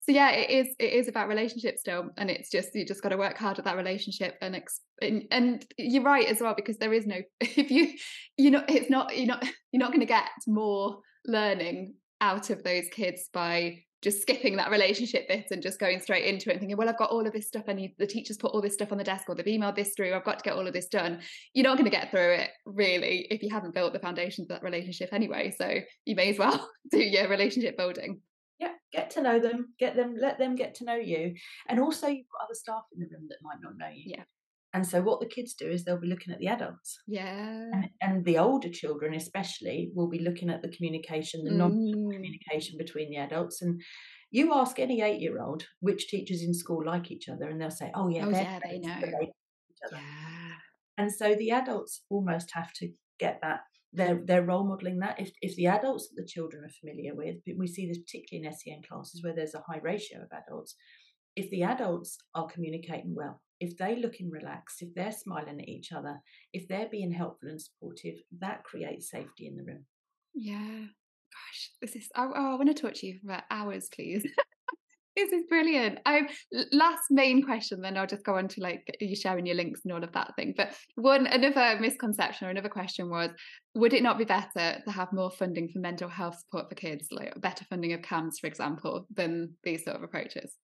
so 0.09 0.15
yeah 0.15 0.31
it 0.31 0.49
is 0.49 0.75
it 0.79 0.93
is 0.95 1.07
about 1.07 1.29
relationships 1.29 1.81
still 1.81 2.09
and 2.17 2.31
it's 2.31 2.51
just 2.51 2.75
you 2.75 2.87
just 2.87 3.03
got 3.03 3.11
to 3.11 3.17
work 3.19 3.37
hard 3.37 3.59
at 3.59 3.65
that 3.67 3.77
relationship 3.77 4.37
and, 4.41 4.59
and 5.03 5.25
and 5.31 5.67
you're 5.77 6.03
right 6.03 6.27
as 6.29 6.41
well 6.41 6.55
because 6.55 6.79
there 6.79 6.95
is 6.95 7.07
no 7.07 7.17
if 7.41 7.71
you 7.71 7.93
you 8.39 8.51
know 8.51 8.65
it's 8.69 8.89
not 8.89 9.15
you're 9.17 9.27
not 9.27 9.45
you're 9.71 9.81
not 9.81 9.91
going 9.91 10.01
to 10.01 10.07
get 10.07 10.29
more 10.47 11.01
learning 11.27 11.95
out 12.21 12.51
of 12.51 12.63
those 12.63 12.89
kids 12.91 13.29
by 13.33 13.83
just 14.01 14.23
skipping 14.23 14.57
that 14.57 14.71
relationship 14.71 15.27
bit 15.27 15.47
and 15.51 15.61
just 15.61 15.81
going 15.81 16.01
straight 16.01 16.25
into 16.25 16.51
it 16.51 16.53
and 16.53 16.61
thinking, 16.61 16.77
well, 16.77 16.89
I've 16.89 16.99
got 16.99 17.11
all 17.11 17.27
of 17.27 17.33
this 17.33 17.49
stuff. 17.49 17.65
I 17.67 17.73
need 17.73 17.95
the 17.99 18.07
teachers 18.07 18.37
put 18.37 18.53
all 18.53 18.61
this 18.61 18.75
stuff 18.75 18.93
on 18.93 18.99
the 18.99 19.05
desk 19.05 19.29
or 19.29 19.35
they've 19.35 19.45
emailed 19.45 19.75
this 19.75 19.93
through. 19.97 20.15
I've 20.15 20.25
got 20.25 20.39
to 20.39 20.45
get 20.45 20.55
all 20.55 20.67
of 20.67 20.73
this 20.73 20.89
done. 20.89 21.21
You're 21.53 21.65
not 21.65 21.77
going 21.77 21.91
to 21.91 21.97
get 21.97 22.11
through 22.11 22.35
it 22.35 22.51
really 22.65 23.27
if 23.31 23.43
you 23.43 23.51
haven't 23.51 23.75
built 23.75 23.93
the 23.93 23.99
foundations 23.99 24.45
of 24.45 24.49
that 24.51 24.63
relationship 24.63 25.09
anyway. 25.13 25.53
So 25.57 25.81
you 26.05 26.15
may 26.15 26.31
as 26.31 26.39
well 26.39 26.71
do 26.93 26.99
your 26.99 27.29
relationship 27.29 27.77
building 27.77 28.21
yeah 28.59 28.73
get 28.93 29.11
to 29.11 29.23
know 29.23 29.39
them 29.39 29.73
get 29.79 29.95
them 29.95 30.17
let 30.21 30.39
them 30.39 30.57
get 30.57 30.75
to 30.75 30.85
know 30.85 30.97
you 30.97 31.35
and 31.69 31.79
also 31.79 32.09
you've 32.09 32.27
got 32.29 32.45
other 32.45 32.55
staff 32.55 32.83
in 32.93 33.01
the 33.01 33.07
room 33.07 33.27
that 33.29 33.39
might 33.43 33.61
not 33.63 33.77
know 33.79 33.87
you 33.87 34.15
yeah 34.17 34.25
and 34.75 34.87
so 34.87 35.01
what 35.01 35.21
the 35.21 35.27
kids 35.27 35.55
do 35.55 35.67
is 35.67 35.85
they'll 35.85 36.01
be 36.01 36.09
looking 36.09 36.33
at 36.33 36.39
the 36.39 36.49
adults 36.49 36.99
yeah 37.07 37.65
and, 37.73 37.89
and 38.01 38.25
the 38.25 38.39
older 38.39 38.69
children 38.69 39.15
especially 39.15 39.91
will 39.95 40.09
be 40.09 40.19
looking 40.19 40.51
at 40.51 40.63
the 40.63 40.69
communication 40.69 41.45
the 41.45 41.51
mm. 41.51 41.57
non-communication 41.57 42.77
between 42.79 43.11
the 43.11 43.17
adults 43.17 43.63
and 43.63 43.81
you 44.31 44.53
ask 44.53 44.79
any 44.79 45.01
eight-year-old 45.01 45.65
which 45.81 46.09
teachers 46.09 46.43
in 46.43 46.53
school 46.53 46.85
like 46.85 47.11
each 47.11 47.29
other 47.29 47.49
and 47.49 47.61
they'll 47.61 47.71
say 47.71 47.91
oh 47.95 48.09
yeah, 48.09 48.27
oh, 48.27 48.31
yeah 48.31 48.59
they 48.65 48.79
know 48.79 49.01
they 49.01 49.33
yeah. 49.93 49.99
and 50.99 51.13
so 51.13 51.35
the 51.35 51.51
adults 51.51 52.03
almost 52.11 52.51
have 52.53 52.73
to 52.73 52.89
get 53.19 53.39
that 53.43 53.61
they're 53.93 54.21
they're 54.25 54.45
role 54.45 54.67
modeling 54.67 54.99
that. 54.99 55.19
If 55.19 55.33
if 55.41 55.57
the 55.57 55.67
adults 55.67 56.09
that 56.09 56.23
the 56.23 56.29
children 56.29 56.65
are 56.65 56.81
familiar 56.81 57.15
with, 57.15 57.37
we 57.57 57.67
see 57.67 57.87
this 57.87 57.99
particularly 57.99 58.47
in 58.47 58.53
SEN 58.53 58.83
classes 58.89 59.23
where 59.23 59.35
there's 59.35 59.55
a 59.55 59.65
high 59.67 59.81
ratio 59.83 60.21
of 60.23 60.29
adults. 60.33 60.75
If 61.37 61.51
the 61.51 61.63
adults 61.63 62.19
are 62.35 62.47
communicating 62.47 63.15
well, 63.15 63.41
if 63.61 63.77
they're 63.77 63.97
looking 63.97 64.31
relaxed, 64.31 64.83
if 64.83 64.95
they're 64.95 65.13
smiling 65.13 65.61
at 65.61 65.69
each 65.69 65.93
other, 65.93 66.21
if 66.53 66.69
they're 66.69 66.89
being 66.91 67.13
helpful 67.13 67.49
and 67.49 67.61
supportive, 67.61 68.17
that 68.41 68.65
creates 68.65 69.11
safety 69.11 69.47
in 69.47 69.57
the 69.57 69.65
room. 69.65 69.85
Yeah. 70.35 70.87
Gosh, 71.33 71.71
this 71.83 71.97
is. 71.97 72.09
Oh, 72.17 72.33
oh 72.35 72.53
I 72.53 72.55
want 72.55 72.75
to 72.75 72.81
talk 72.81 72.95
to 72.95 73.07
you 73.07 73.19
for 73.25 73.43
hours, 73.51 73.89
please. 73.93 74.27
This 75.19 75.33
is 75.33 75.47
brilliant. 75.49 75.99
Um, 76.07 76.29
last 76.71 77.03
main 77.11 77.43
question, 77.43 77.81
then 77.81 77.97
I'll 77.97 78.07
just 78.07 78.25
go 78.25 78.37
on 78.37 78.47
to 78.47 78.61
like 78.61 78.85
you 79.01 79.17
sharing 79.17 79.47
your 79.47 79.57
links 79.57 79.81
and 79.83 79.93
all 79.93 80.05
of 80.05 80.13
that 80.13 80.37
thing. 80.37 80.55
But 80.57 80.77
one 80.95 81.27
another 81.27 81.77
misconception 81.81 82.47
or 82.47 82.51
another 82.51 82.69
question 82.69 83.11
was, 83.11 83.31
would 83.75 83.95
it 83.95 84.05
not 84.05 84.17
be 84.17 84.25
better 84.25 84.81
to 84.85 84.91
have 84.93 85.13
more 85.13 85.33
funding 85.33 85.71
for 85.71 85.81
mental 85.81 86.09
health 86.09 86.39
support 86.39 86.69
for 86.69 86.77
kids, 86.77 87.09
like 87.11 87.35
better 87.41 87.65
funding 87.65 87.95
of 87.95 88.01
CAMHS, 88.03 88.39
for 88.41 88.47
example, 88.47 89.09
than 89.13 89.55
these 89.65 89.83
sort 89.83 89.97
of 89.97 90.05
approaches? 90.05 90.55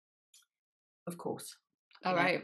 Of 1.09 1.18
course. 1.18 1.57
All 2.05 2.14
right. 2.14 2.42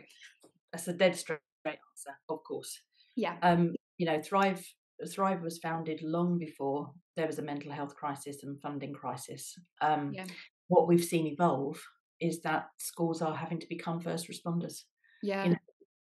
That's 0.73 0.89
a 0.89 0.93
dead 0.93 1.17
straight 1.17 1.41
answer. 1.67 2.17
Of 2.29 2.39
course. 2.47 2.81
Yeah. 3.17 3.37
Um, 3.43 3.75
you 3.99 4.07
know, 4.07 4.21
Thrive 4.23 4.65
Thrive 5.09 5.43
was 5.43 5.59
founded 5.59 6.01
long 6.03 6.39
before 6.39 6.91
there 7.17 7.27
was 7.27 7.39
a 7.39 7.43
mental 7.43 7.73
health 7.73 7.95
crisis 7.95 8.43
and 8.43 8.61
funding 8.61 8.93
crisis. 8.93 9.55
Um, 9.81 10.13
yeah. 10.15 10.27
What 10.69 10.89
we've 10.89 11.05
seen 11.05 11.27
evolve 11.27 11.81
is 12.21 12.43
that 12.43 12.67
schools 12.79 13.23
are 13.23 13.35
having 13.35 13.59
to 13.61 13.67
become 13.69 14.01
first 14.01 14.29
responders. 14.29 14.83
Yeah. 15.23 15.45
You 15.45 15.51
know, 15.51 15.57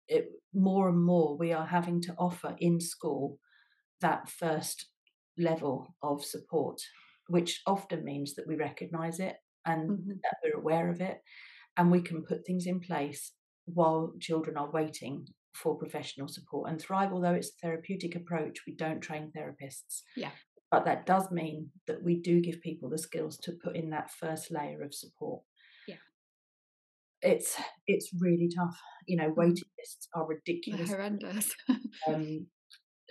it, 0.07 0.29
more 0.53 0.89
and 0.89 1.03
more 1.03 1.37
we 1.37 1.53
are 1.53 1.65
having 1.65 2.01
to 2.01 2.13
offer 2.17 2.55
in 2.59 2.79
school 2.79 3.39
that 4.01 4.29
first 4.29 4.87
level 5.37 5.95
of 6.03 6.23
support, 6.23 6.81
which 7.27 7.61
often 7.65 8.03
means 8.03 8.35
that 8.35 8.47
we 8.47 8.55
recognize 8.55 9.19
it 9.19 9.37
and 9.65 9.89
mm-hmm. 9.89 10.11
that 10.23 10.35
we're 10.43 10.59
aware 10.59 10.89
of 10.89 10.99
it 10.99 11.19
and 11.77 11.89
we 11.89 12.01
can 12.01 12.23
put 12.23 12.45
things 12.45 12.65
in 12.67 12.79
place 12.79 13.31
while 13.65 14.13
children 14.19 14.57
are 14.57 14.71
waiting 14.71 15.25
for 15.53 15.77
professional 15.77 16.27
support. 16.27 16.69
And 16.69 16.81
Thrive, 16.81 17.13
although 17.13 17.33
it's 17.33 17.49
a 17.49 17.67
therapeutic 17.67 18.15
approach, 18.15 18.59
we 18.65 18.75
don't 18.75 19.01
train 19.01 19.31
therapists. 19.35 20.01
Yeah. 20.15 20.31
But 20.71 20.85
that 20.85 21.05
does 21.05 21.29
mean 21.31 21.69
that 21.87 22.03
we 22.03 22.19
do 22.19 22.41
give 22.41 22.61
people 22.61 22.89
the 22.89 22.97
skills 22.97 23.37
to 23.39 23.53
put 23.63 23.75
in 23.75 23.91
that 23.91 24.09
first 24.09 24.51
layer 24.51 24.81
of 24.81 24.93
support 24.93 25.43
Yeah. 25.87 26.01
it's 27.21 27.55
it's 27.85 28.09
really 28.19 28.49
tough. 28.55 28.79
You 29.07 29.17
know, 29.17 29.29
mm. 29.29 29.35
waiting 29.35 29.69
lists 29.77 30.07
are 30.15 30.25
ridiculous. 30.25 30.89
They're 30.89 30.97
horrendous. 30.97 31.51
um, 32.07 32.47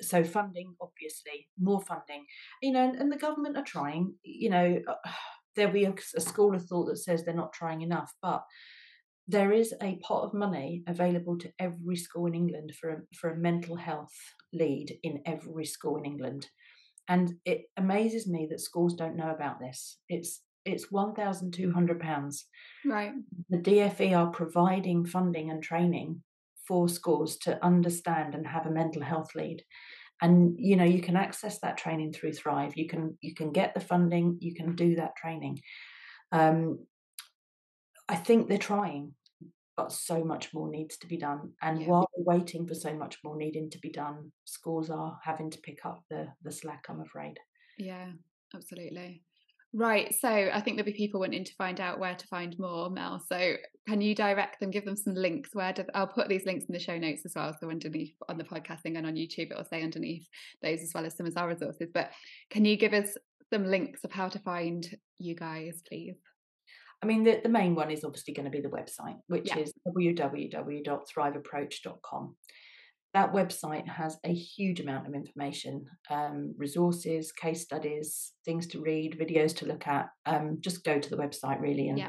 so 0.00 0.24
funding, 0.24 0.74
obviously, 0.80 1.48
more 1.56 1.80
funding. 1.80 2.24
You 2.62 2.72
know, 2.72 2.88
and, 2.88 2.96
and 2.96 3.12
the 3.12 3.16
government 3.16 3.56
are 3.56 3.64
trying. 3.64 4.14
You 4.24 4.50
know, 4.50 4.80
uh, 4.88 5.10
there'll 5.54 5.72
be 5.72 5.84
a, 5.84 5.94
a 6.16 6.20
school 6.20 6.56
of 6.56 6.64
thought 6.66 6.86
that 6.86 6.96
says 6.96 7.24
they're 7.24 7.34
not 7.34 7.52
trying 7.52 7.82
enough, 7.82 8.12
but 8.20 8.42
there 9.28 9.52
is 9.52 9.72
a 9.82 9.96
pot 10.02 10.24
of 10.24 10.34
money 10.34 10.82
available 10.86 11.38
to 11.38 11.52
every 11.58 11.96
school 11.96 12.26
in 12.26 12.34
England 12.34 12.72
for 12.80 12.90
a, 12.90 12.96
for 13.14 13.30
a 13.30 13.38
mental 13.38 13.76
health 13.76 14.14
lead 14.52 14.98
in 15.02 15.22
every 15.26 15.64
school 15.64 15.96
in 15.96 16.04
England. 16.04 16.48
And 17.08 17.34
it 17.44 17.62
amazes 17.76 18.28
me 18.28 18.46
that 18.50 18.60
schools 18.60 18.94
don't 18.94 19.16
know 19.16 19.30
about 19.30 19.60
this. 19.60 19.98
It's 20.08 20.40
it's 20.64 20.86
£1,200. 20.92 22.42
Right. 22.86 23.12
The 23.50 23.58
DFE 23.58 24.16
are 24.16 24.30
providing 24.30 25.04
funding 25.04 25.50
and 25.50 25.60
training 25.60 26.22
for 26.68 26.88
schools 26.88 27.36
to 27.38 27.64
understand 27.64 28.36
and 28.36 28.46
have 28.46 28.66
a 28.66 28.70
mental 28.70 29.02
health 29.02 29.34
lead. 29.34 29.62
And 30.20 30.54
you 30.56 30.76
know, 30.76 30.84
you 30.84 31.02
can 31.02 31.16
access 31.16 31.58
that 31.60 31.76
training 31.76 32.12
through 32.12 32.34
Thrive. 32.34 32.76
You 32.76 32.88
can 32.88 33.18
you 33.20 33.34
can 33.34 33.50
get 33.50 33.74
the 33.74 33.80
funding, 33.80 34.38
you 34.40 34.54
can 34.54 34.76
do 34.76 34.94
that 34.96 35.16
training. 35.16 35.58
Um, 36.30 36.86
I 38.08 38.16
think 38.16 38.48
they're 38.48 38.58
trying, 38.58 39.14
but 39.76 39.92
so 39.92 40.24
much 40.24 40.52
more 40.52 40.68
needs 40.68 40.96
to 40.98 41.06
be 41.06 41.16
done. 41.16 41.52
And 41.62 41.80
yeah. 41.80 41.88
while 41.88 42.10
we're 42.16 42.36
waiting 42.36 42.66
for 42.66 42.74
so 42.74 42.94
much 42.94 43.18
more 43.24 43.36
needing 43.36 43.70
to 43.70 43.78
be 43.78 43.90
done, 43.90 44.32
schools 44.44 44.90
are 44.90 45.18
having 45.22 45.50
to 45.50 45.60
pick 45.60 45.84
up 45.84 46.02
the 46.10 46.28
the 46.42 46.52
slack, 46.52 46.86
I'm 46.88 47.00
afraid. 47.00 47.38
Yeah, 47.78 48.10
absolutely. 48.54 49.22
Right. 49.74 50.14
So 50.14 50.28
I 50.28 50.60
think 50.60 50.76
there'll 50.76 50.92
be 50.92 50.92
people 50.92 51.20
wanting 51.20 51.44
to 51.44 51.54
find 51.54 51.80
out 51.80 51.98
where 51.98 52.14
to 52.14 52.26
find 52.26 52.54
more, 52.58 52.90
Mel. 52.90 53.24
So 53.26 53.54
can 53.88 54.02
you 54.02 54.14
direct 54.14 54.60
them, 54.60 54.70
give 54.70 54.84
them 54.84 54.96
some 54.96 55.14
links? 55.14 55.50
Where 55.54 55.72
do, 55.72 55.84
I'll 55.94 56.06
put 56.06 56.28
these 56.28 56.44
links 56.44 56.66
in 56.66 56.74
the 56.74 56.78
show 56.78 56.98
notes 56.98 57.22
as 57.24 57.32
well. 57.34 57.56
So 57.58 57.70
underneath 57.70 58.14
on 58.28 58.36
the 58.36 58.44
podcasting 58.44 58.98
and 58.98 59.06
on 59.06 59.14
YouTube, 59.14 59.50
it'll 59.50 59.64
say 59.64 59.82
underneath 59.82 60.28
those 60.62 60.82
as 60.82 60.92
well 60.94 61.06
as 61.06 61.16
some 61.16 61.24
of 61.24 61.36
our 61.38 61.48
resources. 61.48 61.88
But 61.92 62.10
can 62.50 62.66
you 62.66 62.76
give 62.76 62.92
us 62.92 63.16
some 63.50 63.64
links 63.64 64.04
of 64.04 64.12
how 64.12 64.28
to 64.28 64.38
find 64.40 64.86
you 65.18 65.34
guys, 65.34 65.80
please? 65.88 66.16
I 67.02 67.06
mean, 67.06 67.24
the, 67.24 67.40
the 67.42 67.48
main 67.48 67.74
one 67.74 67.90
is 67.90 68.04
obviously 68.04 68.32
going 68.32 68.44
to 68.44 68.50
be 68.50 68.60
the 68.60 68.68
website, 68.68 69.16
which 69.26 69.48
yeah. 69.48 69.58
is 69.58 69.74
www.thriveapproach.com 69.86 72.36
that 73.14 73.32
website 73.32 73.86
has 73.86 74.18
a 74.24 74.32
huge 74.32 74.80
amount 74.80 75.06
of 75.06 75.14
information 75.14 75.84
um, 76.10 76.54
resources 76.56 77.32
case 77.32 77.62
studies 77.62 78.32
things 78.44 78.66
to 78.66 78.80
read 78.80 79.18
videos 79.18 79.54
to 79.56 79.66
look 79.66 79.86
at 79.86 80.08
um, 80.26 80.58
just 80.60 80.84
go 80.84 80.98
to 80.98 81.10
the 81.10 81.16
website 81.16 81.60
really 81.60 81.88
and 81.88 81.98
yeah. 81.98 82.08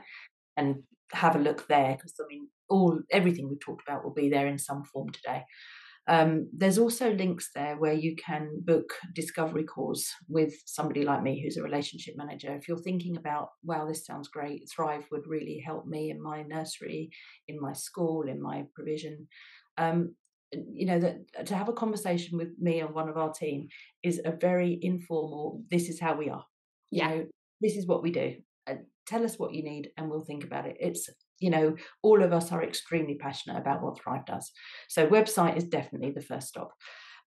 and 0.57 0.77
have 1.11 1.35
a 1.35 1.39
look 1.39 1.67
there 1.67 1.95
because 1.95 2.13
i 2.19 2.23
mean 2.27 2.47
all 2.69 2.99
everything 3.11 3.47
we've 3.47 3.59
talked 3.59 3.83
about 3.87 4.03
will 4.03 4.13
be 4.13 4.29
there 4.29 4.47
in 4.47 4.57
some 4.57 4.83
form 4.85 5.09
today 5.11 5.43
um, 6.07 6.49
there's 6.51 6.77
also 6.77 7.13
links 7.13 7.49
there 7.55 7.77
where 7.77 7.93
you 7.93 8.15
can 8.15 8.61
book 8.63 8.93
discovery 9.15 9.63
calls 9.63 10.05
with 10.27 10.53
somebody 10.65 11.03
like 11.03 11.23
me 11.23 11.41
who's 11.41 11.57
a 11.57 11.63
relationship 11.63 12.15
manager. 12.17 12.53
If 12.53 12.67
you're 12.67 12.77
thinking 12.77 13.15
about, 13.15 13.49
wow, 13.63 13.87
this 13.87 14.05
sounds 14.05 14.27
great, 14.27 14.67
Thrive 14.69 15.05
would 15.11 15.27
really 15.27 15.63
help 15.65 15.85
me 15.85 16.09
in 16.09 16.21
my 16.21 16.43
nursery, 16.43 17.09
in 17.47 17.59
my 17.59 17.73
school, 17.73 18.23
in 18.27 18.41
my 18.41 18.65
provision, 18.75 19.27
um, 19.77 20.15
you 20.71 20.85
know 20.85 20.99
that 20.99 21.17
uh, 21.39 21.43
to 21.43 21.55
have 21.55 21.69
a 21.69 21.73
conversation 21.73 22.37
with 22.37 22.49
me 22.59 22.79
and 22.79 22.93
one 22.93 23.09
of 23.09 23.17
our 23.17 23.31
team 23.31 23.67
is 24.03 24.21
a 24.23 24.31
very 24.31 24.77
informal 24.81 25.63
this 25.71 25.89
is 25.89 25.99
how 25.99 26.15
we 26.15 26.29
are 26.29 26.45
yeah. 26.91 27.09
you 27.09 27.15
know 27.15 27.25
this 27.61 27.75
is 27.75 27.87
what 27.87 28.03
we 28.03 28.11
do 28.11 28.35
uh, 28.67 28.75
tell 29.07 29.23
us 29.23 29.39
what 29.39 29.53
you 29.53 29.63
need 29.63 29.89
and 29.97 30.09
we'll 30.09 30.23
think 30.23 30.43
about 30.43 30.65
it 30.65 30.77
it's 30.79 31.09
you 31.43 31.49
know 31.49 31.75
all 32.01 32.23
of 32.23 32.33
us 32.33 32.51
are 32.51 32.63
extremely 32.63 33.15
passionate 33.15 33.59
about 33.59 33.81
what 33.83 33.99
thrive 33.99 34.25
does 34.25 34.51
so 34.87 35.07
website 35.07 35.57
is 35.57 35.65
definitely 35.65 36.11
the 36.11 36.21
first 36.21 36.47
stop 36.47 36.71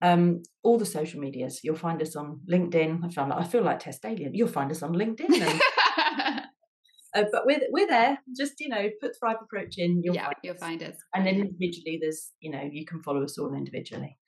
um, 0.02 0.42
all 0.62 0.78
the 0.78 0.86
social 0.86 1.20
medias 1.20 1.60
you'll 1.62 1.76
find 1.76 2.00
us 2.02 2.14
on 2.16 2.40
linkedin 2.50 3.04
i 3.04 3.08
feel 3.08 3.26
like, 3.28 3.40
I 3.40 3.44
feel 3.44 3.62
like 3.62 3.78
test 3.80 4.04
alien 4.04 4.34
you'll 4.34 4.48
find 4.48 4.70
us 4.70 4.82
on 4.82 4.92
linkedin 4.92 5.40
and 5.40 5.60
Uh, 7.14 7.22
but 7.30 7.46
we're 7.46 7.60
we're 7.70 7.86
there. 7.86 8.18
Just 8.36 8.54
you 8.58 8.68
know, 8.68 8.88
put 9.00 9.12
Thrive 9.16 9.36
Approach 9.40 9.74
in. 9.78 10.02
You'll 10.02 10.16
yeah, 10.16 10.24
find 10.24 10.36
you'll 10.42 10.54
us. 10.54 10.60
find 10.60 10.82
us. 10.82 10.96
And 11.14 11.24
then 11.24 11.36
individually, 11.36 11.98
there's 12.00 12.32
you 12.40 12.50
know, 12.50 12.68
you 12.70 12.84
can 12.84 13.02
follow 13.02 13.22
us 13.22 13.38
all 13.38 13.54
individually. 13.54 14.18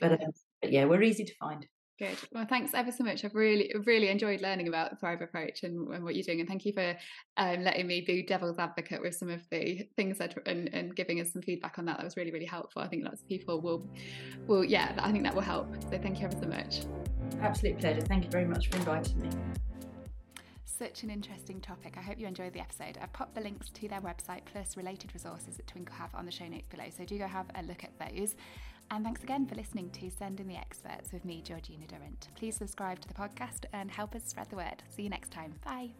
But, 0.00 0.12
uh, 0.12 0.16
but 0.62 0.72
yeah, 0.72 0.84
we're 0.84 1.02
easy 1.02 1.24
to 1.24 1.34
find. 1.40 1.66
Good. 1.98 2.18
Well, 2.30 2.44
thanks 2.46 2.74
ever 2.74 2.92
so 2.92 3.04
much. 3.04 3.24
I've 3.24 3.34
really, 3.34 3.72
really 3.86 4.08
enjoyed 4.08 4.42
learning 4.42 4.68
about 4.68 4.90
the 4.90 4.96
Thrive 4.96 5.22
approach 5.22 5.62
and, 5.62 5.88
and 5.94 6.04
what 6.04 6.14
you're 6.14 6.24
doing. 6.24 6.40
And 6.40 6.48
thank 6.48 6.66
you 6.66 6.74
for 6.74 6.94
um, 7.38 7.62
letting 7.64 7.86
me 7.86 8.02
be 8.06 8.22
devil's 8.22 8.58
advocate 8.58 9.00
with 9.00 9.14
some 9.14 9.30
of 9.30 9.40
the 9.50 9.88
things 9.96 10.18
that 10.18 10.34
and, 10.46 10.68
and 10.74 10.94
giving 10.94 11.20
us 11.20 11.32
some 11.32 11.40
feedback 11.40 11.78
on 11.78 11.86
that. 11.86 11.96
That 11.96 12.04
was 12.04 12.16
really, 12.18 12.32
really 12.32 12.46
helpful. 12.46 12.82
I 12.82 12.88
think 12.88 13.04
lots 13.04 13.22
of 13.22 13.28
people 13.28 13.62
will, 13.62 13.86
will, 14.46 14.62
yeah, 14.62 14.94
I 14.98 15.10
think 15.10 15.24
that 15.24 15.34
will 15.34 15.40
help. 15.40 15.74
So 15.90 15.98
thank 15.98 16.20
you 16.20 16.26
ever 16.26 16.36
so 16.36 16.48
much. 16.48 16.80
Absolute 17.40 17.78
pleasure. 17.78 18.02
Thank 18.02 18.24
you 18.24 18.30
very 18.30 18.46
much 18.46 18.68
for 18.68 18.76
inviting 18.76 19.18
me 19.20 19.30
such 20.78 21.04
an 21.04 21.10
interesting 21.10 21.58
topic. 21.60 21.94
I 21.96 22.02
hope 22.02 22.18
you 22.18 22.26
enjoyed 22.26 22.52
the 22.52 22.60
episode. 22.60 22.98
I've 23.00 23.12
popped 23.12 23.34
the 23.34 23.40
links 23.40 23.70
to 23.70 23.88
their 23.88 24.00
website 24.02 24.42
plus 24.44 24.76
related 24.76 25.14
resources 25.14 25.56
that 25.56 25.66
Twinkl 25.66 25.92
have 25.92 26.14
on 26.14 26.26
the 26.26 26.32
show 26.32 26.46
notes 26.46 26.68
below, 26.68 26.84
so 26.90 27.04
do 27.04 27.16
go 27.16 27.26
have 27.26 27.46
a 27.54 27.62
look 27.62 27.82
at 27.82 27.98
those. 27.98 28.34
And 28.90 29.04
thanks 29.04 29.22
again 29.22 29.46
for 29.46 29.54
listening 29.56 29.90
to 29.90 30.10
Send 30.10 30.40
in 30.40 30.48
the 30.48 30.56
Experts 30.56 31.12
with 31.12 31.24
me, 31.24 31.42
Georgina 31.44 31.86
Durrant. 31.86 32.28
Please 32.36 32.56
subscribe 32.56 33.00
to 33.00 33.08
the 33.08 33.14
podcast 33.14 33.64
and 33.72 33.90
help 33.90 34.14
us 34.14 34.22
spread 34.24 34.48
the 34.48 34.56
word. 34.56 34.82
See 34.88 35.02
you 35.02 35.10
next 35.10 35.30
time. 35.30 35.54
Bye. 35.64 35.90